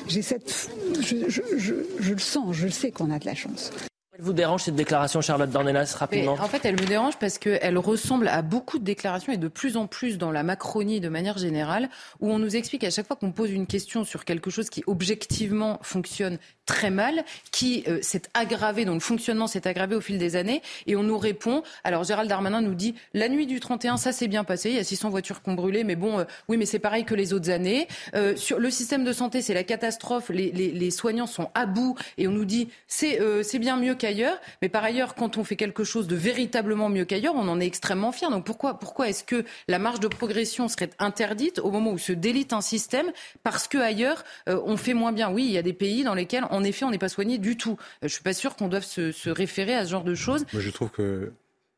J'ai 0.08 0.22
cette, 0.22 0.70
je 1.00 2.12
le 2.12 2.20
sens, 2.20 2.56
je 2.56 2.68
sais 2.68 2.92
qu'on 2.92 3.10
a 3.10 3.20
de 3.20 3.26
la 3.26 3.36
chance. 3.36 3.72
Elle 4.18 4.24
vous 4.24 4.32
dérange 4.32 4.64
cette 4.64 4.76
déclaration, 4.76 5.20
Charlotte 5.20 5.50
Dornelas, 5.50 5.94
rapidement 6.00 6.38
En 6.40 6.48
fait, 6.48 6.64
elle 6.64 6.80
me 6.80 6.86
dérange 6.86 7.18
parce 7.18 7.38
qu'elle 7.38 7.78
ressemble 7.78 8.30
à 8.30 8.42
beaucoup 8.44 8.80
de 8.80 8.86
déclarations 8.86 9.34
et 9.34 9.38
de 9.38 9.50
plus 9.50 9.76
en 9.76 9.88
plus 9.88 10.18
dans 10.18 10.32
la 10.32 10.42
Macronie 10.42 11.02
de 11.02 11.10
manière 11.10 11.38
générale, 11.38 11.90
où 12.22 12.32
on 12.32 12.40
nous 12.40 12.56
explique 12.56 12.86
à 12.86 12.90
chaque 12.92 13.08
fois 13.08 13.18
qu'on 13.18 13.34
pose 13.34 13.52
une 13.52 13.68
question 13.68 14.06
sur 14.06 14.24
quelque 14.24 14.50
chose 14.50 14.70
qui 14.70 14.84
objectivement 14.88 15.80
fonctionne 15.82 16.38
très 16.66 16.92
mal, 16.92 17.26
qui 17.52 17.84
euh, 17.90 18.00
s'est 18.02 18.22
aggravé, 18.34 18.86
dont 18.86 18.94
le 18.94 19.02
fonctionnement 19.02 19.48
s'est 19.48 19.68
aggravé 19.68 19.96
au 19.96 20.02
fil 20.02 20.18
des 20.18 20.38
années, 20.38 20.62
et 20.88 20.96
on 20.96 21.04
nous 21.04 21.18
répond. 21.18 21.62
Alors 21.84 22.06
Gérald 22.06 22.30
Darmanin 22.30 22.62
nous 22.62 22.74
dit 22.74 22.96
la 23.14 23.28
nuit 23.28 23.48
du 23.48 23.60
31, 23.60 23.98
ça 23.98 24.14
s'est 24.14 24.30
bien 24.30 24.46
passé, 24.46 24.70
il 24.70 24.76
y 24.78 24.80
a 24.80 24.84
600 24.86 25.10
voitures 25.10 25.44
qui 25.44 25.50
ont 25.50 25.56
brûlé, 25.56 25.84
mais 25.84 25.98
bon, 25.98 26.20
euh, 26.20 26.24
oui, 26.48 26.56
mais 26.56 26.66
c'est 26.66 26.80
pareil 26.80 27.04
que 27.04 27.16
les 27.16 27.34
autres 27.34 27.50
années. 27.50 27.90
Euh, 28.16 28.38
sur 28.38 28.60
le 28.60 28.70
système 28.70 29.04
de 29.04 29.12
santé, 29.12 29.42
c'est 29.42 29.54
la 29.54 29.66
catastrophe, 29.66 30.30
les, 30.30 30.52
les, 30.54 30.72
les, 30.72 30.92
soignants 30.92 31.28
sont 31.28 31.50
à 31.54 31.66
bout, 31.66 31.98
et 32.18 32.30
on 32.30 32.32
nous 32.32 32.46
dit 32.46 32.70
c'est 32.88 33.20
c'est 33.44 33.60
bien 33.60 33.76
mieux 33.76 33.96
ailleurs. 34.06 34.38
Mais 34.62 34.70
par 34.70 34.84
ailleurs, 34.84 35.16
quand 35.16 35.38
on 35.38 35.44
fait 35.44 35.56
quelque 35.56 35.84
chose 35.84 36.08
de 36.08 36.16
véritablement 36.16 36.90
mieux 36.90 37.06
qu'ailleurs, 37.06 37.36
on 37.36 37.48
en 37.48 37.60
est 37.60 37.66
extrêmement 37.66 38.12
fier. 38.12 38.30
Donc 38.30 38.46
pourquoi, 38.46 38.80
pourquoi 38.80 39.10
est-ce 39.10 39.24
que 39.24 39.44
la 39.68 39.80
marge 39.80 40.00
de 40.00 40.08
progression 40.08 40.68
serait 40.68 40.90
interdite 41.00 41.60
au 41.60 41.72
moment 41.72 41.92
où 41.92 41.98
se 41.98 42.14
délite 42.14 42.54
un 42.54 42.62
système 42.62 43.12
parce 43.44 43.68
que 43.68 43.78
ailleurs 43.78 44.24
euh, 44.50 44.62
on 44.66 44.78
fait 44.78 44.94
moins 44.94 45.12
bien? 45.12 45.32
Oui, 45.32 45.46
il 45.46 45.52
y 45.52 45.58
a 45.58 45.64
des 45.64 45.74
pays 45.74 46.04
dans 46.04 46.14
lesquels, 46.14 46.46
en 46.50 46.64
effet, 46.64 46.86
on 46.86 46.92
n'est 46.92 46.98
pas 46.98 47.10
soigné 47.10 47.38
du 47.38 47.58
tout. 47.58 47.78
Euh, 48.04 48.08
je 48.08 48.14
suis 48.14 48.24
pas 48.24 48.34
sûr 48.34 48.56
qu'on 48.56 48.68
doive 48.68 48.84
se, 48.84 49.30
référer 49.30 49.76
à 49.76 49.86
ce 49.86 49.92
genre 49.92 50.04
de 50.04 50.16
choses. 50.16 50.46
Moi, 50.54 50.62
je 50.62 50.70
trouve 50.70 50.90
que 50.90 51.32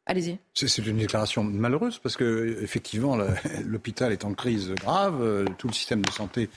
Allez-y. 0.09 0.39
C'est 0.53 0.85
une 0.85 0.99
déclaration 0.99 1.43
malheureuse 1.43 1.99
parce 1.99 2.15
que 2.15 2.57
effectivement 2.61 3.17
l'hôpital 3.65 4.13
est 4.13 4.23
en 4.23 4.33
crise 4.33 4.71
grave, 4.71 5.21
euh, 5.21 5.45
tout 5.57 5.67
le 5.67 5.73
système 5.73 6.01
de 6.01 6.09
santé 6.11 6.49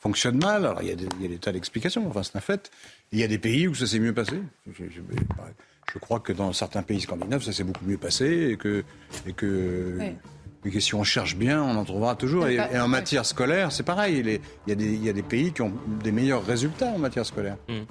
fonctionne 0.00 0.38
mal. 0.38 0.66
Alors 0.66 0.82
il 0.82 0.88
y 0.88 0.92
a 0.92 1.28
des, 1.28 1.38
tas 1.38 1.52
d'explications, 1.52 2.06
enfin 2.06 2.22
c'est 2.22 2.36
un 2.36 2.40
fait. 2.40 2.70
Il 3.12 3.18
y 3.18 3.24
a 3.24 3.28
des 3.28 3.38
pays 3.38 3.68
où 3.68 3.74
ça 3.74 3.86
s'est 3.86 3.98
mieux 3.98 4.12
passé. 4.12 4.40
Je, 4.70 5.98
crois 5.98 6.20
que 6.20 6.32
dans 6.32 6.52
certains 6.52 6.82
pays 6.82 7.00
scandinaves, 7.00 7.42
ça 7.42 7.52
s'est 7.52 7.64
beaucoup 7.64 7.84
mieux 7.86 7.96
passé 7.96 8.50
et 8.52 8.56
que, 8.56 8.84
et 9.26 9.32
que, 9.32 9.98
que 10.62 10.80
si 10.80 10.94
on 10.94 11.04
cherche 11.04 11.36
bien, 11.36 11.62
on 11.62 11.76
en 11.76 11.84
trouvera 11.84 12.14
toujours. 12.16 12.46
Et, 12.48 12.60
en 12.78 12.88
matière 12.88 13.24
scolaire, 13.24 13.72
c'est 13.72 13.84
pareil. 13.84 14.18
Il, 14.18 14.40
y 14.68 14.72
a 14.72 14.74
des, 14.74 14.84
il 14.84 15.02
y, 15.02 15.08
a 15.08 15.14
des, 15.14 15.22
pays 15.22 15.52
qui 15.52 15.62
ont 15.62 15.72
des 16.04 16.12
meilleurs 16.12 16.44
résultats 16.44 16.88
en 16.88 16.98
matière 16.98 17.24
scolaire. 17.24 17.56
Hmm 17.68 17.84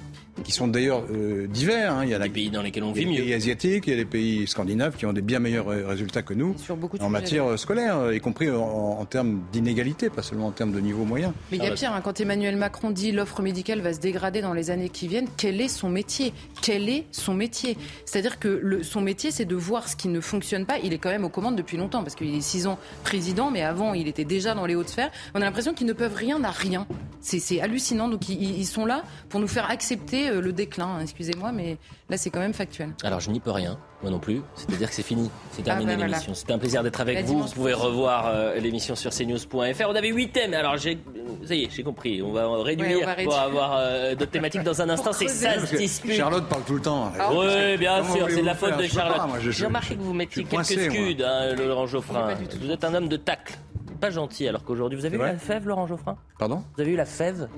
qui 0.44 0.52
sont 0.52 0.68
d'ailleurs 0.68 1.04
euh, 1.12 1.48
divers. 1.48 1.94
Hein. 1.94 2.04
Il 2.04 2.10
y 2.10 2.14
a 2.14 2.20
des 2.20 2.30
pays 2.30 2.50
dans 2.50 2.62
lesquels 2.62 2.84
on 2.84 2.92
vit 2.92 3.06
mieux. 3.06 3.14
Il 3.14 3.16
y 3.16 3.18
a 3.18 3.22
des 3.22 3.26
pays 3.26 3.34
asiatiques, 3.34 3.88
il 3.88 3.90
y 3.92 3.94
a 3.94 3.98
des 3.98 4.06
pays 4.06 4.48
scandinaves 4.48 4.96
qui 4.96 5.06
ont 5.06 5.14
des 5.14 5.22
bien 5.22 5.40
meilleurs 5.40 5.68
résultats 5.68 6.22
que 6.22 6.34
nous 6.34 6.56
en 7.00 7.10
matière 7.10 7.46
euh, 7.46 7.58
scolaire, 7.58 8.12
y 8.12 8.20
compris 8.20 8.50
en, 8.50 9.06
termes 9.06 9.42
d'inégalité, 9.52 10.10
pas 10.10 10.22
seulement 10.22 10.48
en 10.48 10.52
termes 10.52 10.72
de 10.72 10.80
niveau 10.80 11.06
moyen. 11.06 11.34
Mais 11.52 11.58
il 11.58 11.64
y 11.64 11.68
a 11.68 11.72
pire, 11.72 11.94
hein. 11.94 12.02
quand 12.04 12.20
Emmanuel 12.20 12.58
Macron 12.58 12.92
dit 12.92 13.12
l'offre 13.12 13.42
médicale 13.42 13.82
va 13.82 13.94
se 13.94 14.00
dégrader 14.00 14.42
dans 14.42 14.54
les 14.54 14.70
années 14.70 14.90
qui 14.90 15.08
viennent, 15.08 15.28
quel 15.38 15.62
est 15.62 15.68
son 15.68 15.90
métier? 15.90 16.34
Quel 16.62 16.90
est 16.90 17.06
son 17.12 17.34
métier? 17.34 17.78
C'est-à-dire 18.06 18.40
que 18.40 18.48
le, 18.48 18.84
son 18.84 19.02
métier, 19.02 19.32
c'est 19.32 19.46
de 19.46 19.56
voir 19.56 19.88
ce 19.88 19.96
qui 19.96 20.08
ne 20.08 20.20
fonctionne 20.20 20.66
pas. 20.66 20.78
Il 20.84 20.94
est 20.94 20.98
quand 20.98 21.10
même 21.10 21.24
aux 21.24 21.30
commandes 21.30 21.56
depuis 21.56 21.78
longtemps, 21.78 22.04
parce 22.04 22.16
qu'il 22.16 22.34
est 22.34 22.42
six 22.42 22.68
ans 22.68 22.78
président, 23.04 23.52
mais 23.52 23.62
avant, 23.62 23.94
il 23.94 24.08
était 24.08 24.26
déjà 24.26 24.54
dans 24.54 24.66
les 24.66 24.76
hautes 24.76 24.90
sphères. 24.90 25.12
On 25.34 25.42
a 25.42 25.46
l'impression 25.46 25.74
qu'ils 25.74 25.88
ne 25.88 25.94
peuvent 25.94 26.16
rien 26.16 26.44
à 26.44 26.52
rien. 26.52 26.88
C'est 27.22 27.62
hallucinant. 27.62 28.08
Donc 28.08 28.30
ils, 28.30 28.60
ils 28.60 28.66
sont 28.66 28.86
là 28.86 29.04
pour 29.30 29.40
nous 29.40 29.48
faire 29.48 29.70
accepter 29.70 30.27
euh, 30.28 30.42
le 30.42 30.54
déclin, 30.54 30.86
hein, 30.86 31.02
excusez-moi, 31.02 31.52
mais 31.52 31.78
là 32.10 32.18
c'est 32.18 32.30
quand 32.30 32.40
même 32.40 32.54
factuel. 32.54 32.94
Alors 33.04 33.20
je 33.20 33.30
n'y 33.30 33.40
peux 33.40 33.52
rien, 33.52 33.78
moi 34.02 34.12
non 34.12 34.20
plus. 34.20 34.42
C'est-à-dire 34.56 34.90
que 34.90 34.96
c'est 34.96 35.04
fini, 35.04 35.30
c'est 35.52 35.64
terminé 35.64 35.94
ah, 35.94 35.98
bah, 35.98 36.08
l'émission. 36.08 36.34
C'était 36.34 36.54
un 36.54 36.60
plaisir 36.60 36.84
d'être 36.84 37.02
avec 37.02 37.26
vous. 37.26 37.44
Vous 37.44 37.54
pouvez 37.54 37.74
revoir 37.74 38.28
euh, 38.28 38.56
l'émission 38.60 38.96
sur 38.96 39.12
cnews.fr. 39.12 39.86
On 39.88 39.96
avait 39.96 40.10
huit 40.10 40.32
thèmes, 40.32 40.54
alors 40.54 40.78
j'ai, 40.78 40.98
ça 41.44 41.56
y 41.56 41.64
est, 41.64 41.70
j'ai 41.70 41.84
compris. 41.84 42.22
On 42.22 42.32
va 42.32 42.64
réduire 42.64 43.16
pour 43.24 43.38
avoir 43.38 43.78
euh, 43.78 44.16
d'autres 44.16 44.32
thématiques 44.32 44.64
dans 44.64 44.82
un 44.82 44.90
instant. 44.90 45.14
C'est 45.14 45.28
ça 45.28 45.66
se 45.66 45.76
dispute. 45.76 46.14
Charlotte 46.14 46.48
parle 46.48 46.64
tout 46.64 46.76
le 46.76 46.82
temps. 46.82 47.12
Ah, 47.20 47.30
oui, 47.34 47.78
bien 47.78 48.04
sûr, 48.04 48.28
c'est 48.30 48.42
de 48.42 48.46
la 48.46 48.56
faute 48.56 48.78
de 48.78 48.88
Charlotte. 48.88 49.40
J'ai 49.42 49.66
remarqué 49.66 49.96
que 49.96 50.02
vous 50.02 50.14
mettiez 50.14 50.44
quelques 50.44 50.66
scuds, 50.66 51.24
hein, 51.24 51.56
Laurent 51.56 51.88
Geoffrin. 51.88 52.36
Vous 52.62 52.72
êtes 52.72 52.84
un 52.84 52.94
homme 52.94 53.10
de 53.10 53.18
tacle 53.18 53.58
pas 53.98 54.10
gentil 54.10 54.48
alors 54.48 54.64
qu'aujourd'hui 54.64 54.98
vous 54.98 55.06
avez 55.06 55.18
eu 55.18 55.20
la 55.20 55.38
fève 55.38 55.68
Laurent 55.68 55.88
Geoffrin? 55.88 56.18
Pardon? 56.40 56.64
Vous 56.76 56.82
avez 56.82 56.92
eu 56.92 56.96
la 56.96 57.06
fève? 57.06 57.50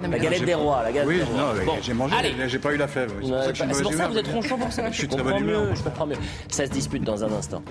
La 0.00 0.18
galette 0.18 0.44
des 0.44 0.54
rois, 0.54 0.82
la 0.82 0.92
galette 0.92 1.08
oui, 1.08 1.16
des 1.18 1.22
rois. 1.22 1.54
non, 1.64 1.72
j'ai 1.80 1.94
mangé, 1.94 2.16
j'ai 2.46 2.58
pas 2.58 2.72
eu 2.72 2.76
la 2.76 2.88
fève. 2.88 3.12
C'est 3.22 3.82
pour 3.82 3.92
ça 3.92 4.06
que, 4.06 4.12
vous 4.12 4.18
êtes 4.18 4.28
ronchon 4.28 4.58
pour 4.58 4.72
ça. 4.72 4.90
Je, 4.90 5.02
je 5.02 5.06
comprends 5.06 5.40
mieux, 5.40 5.74
je 5.74 5.82
comprends 5.82 6.06
mieux. 6.06 6.16
Ça 6.48 6.66
se 6.66 6.70
dispute 6.70 7.04
dans 7.04 7.22
un 7.24 7.32
instant. 7.32 7.62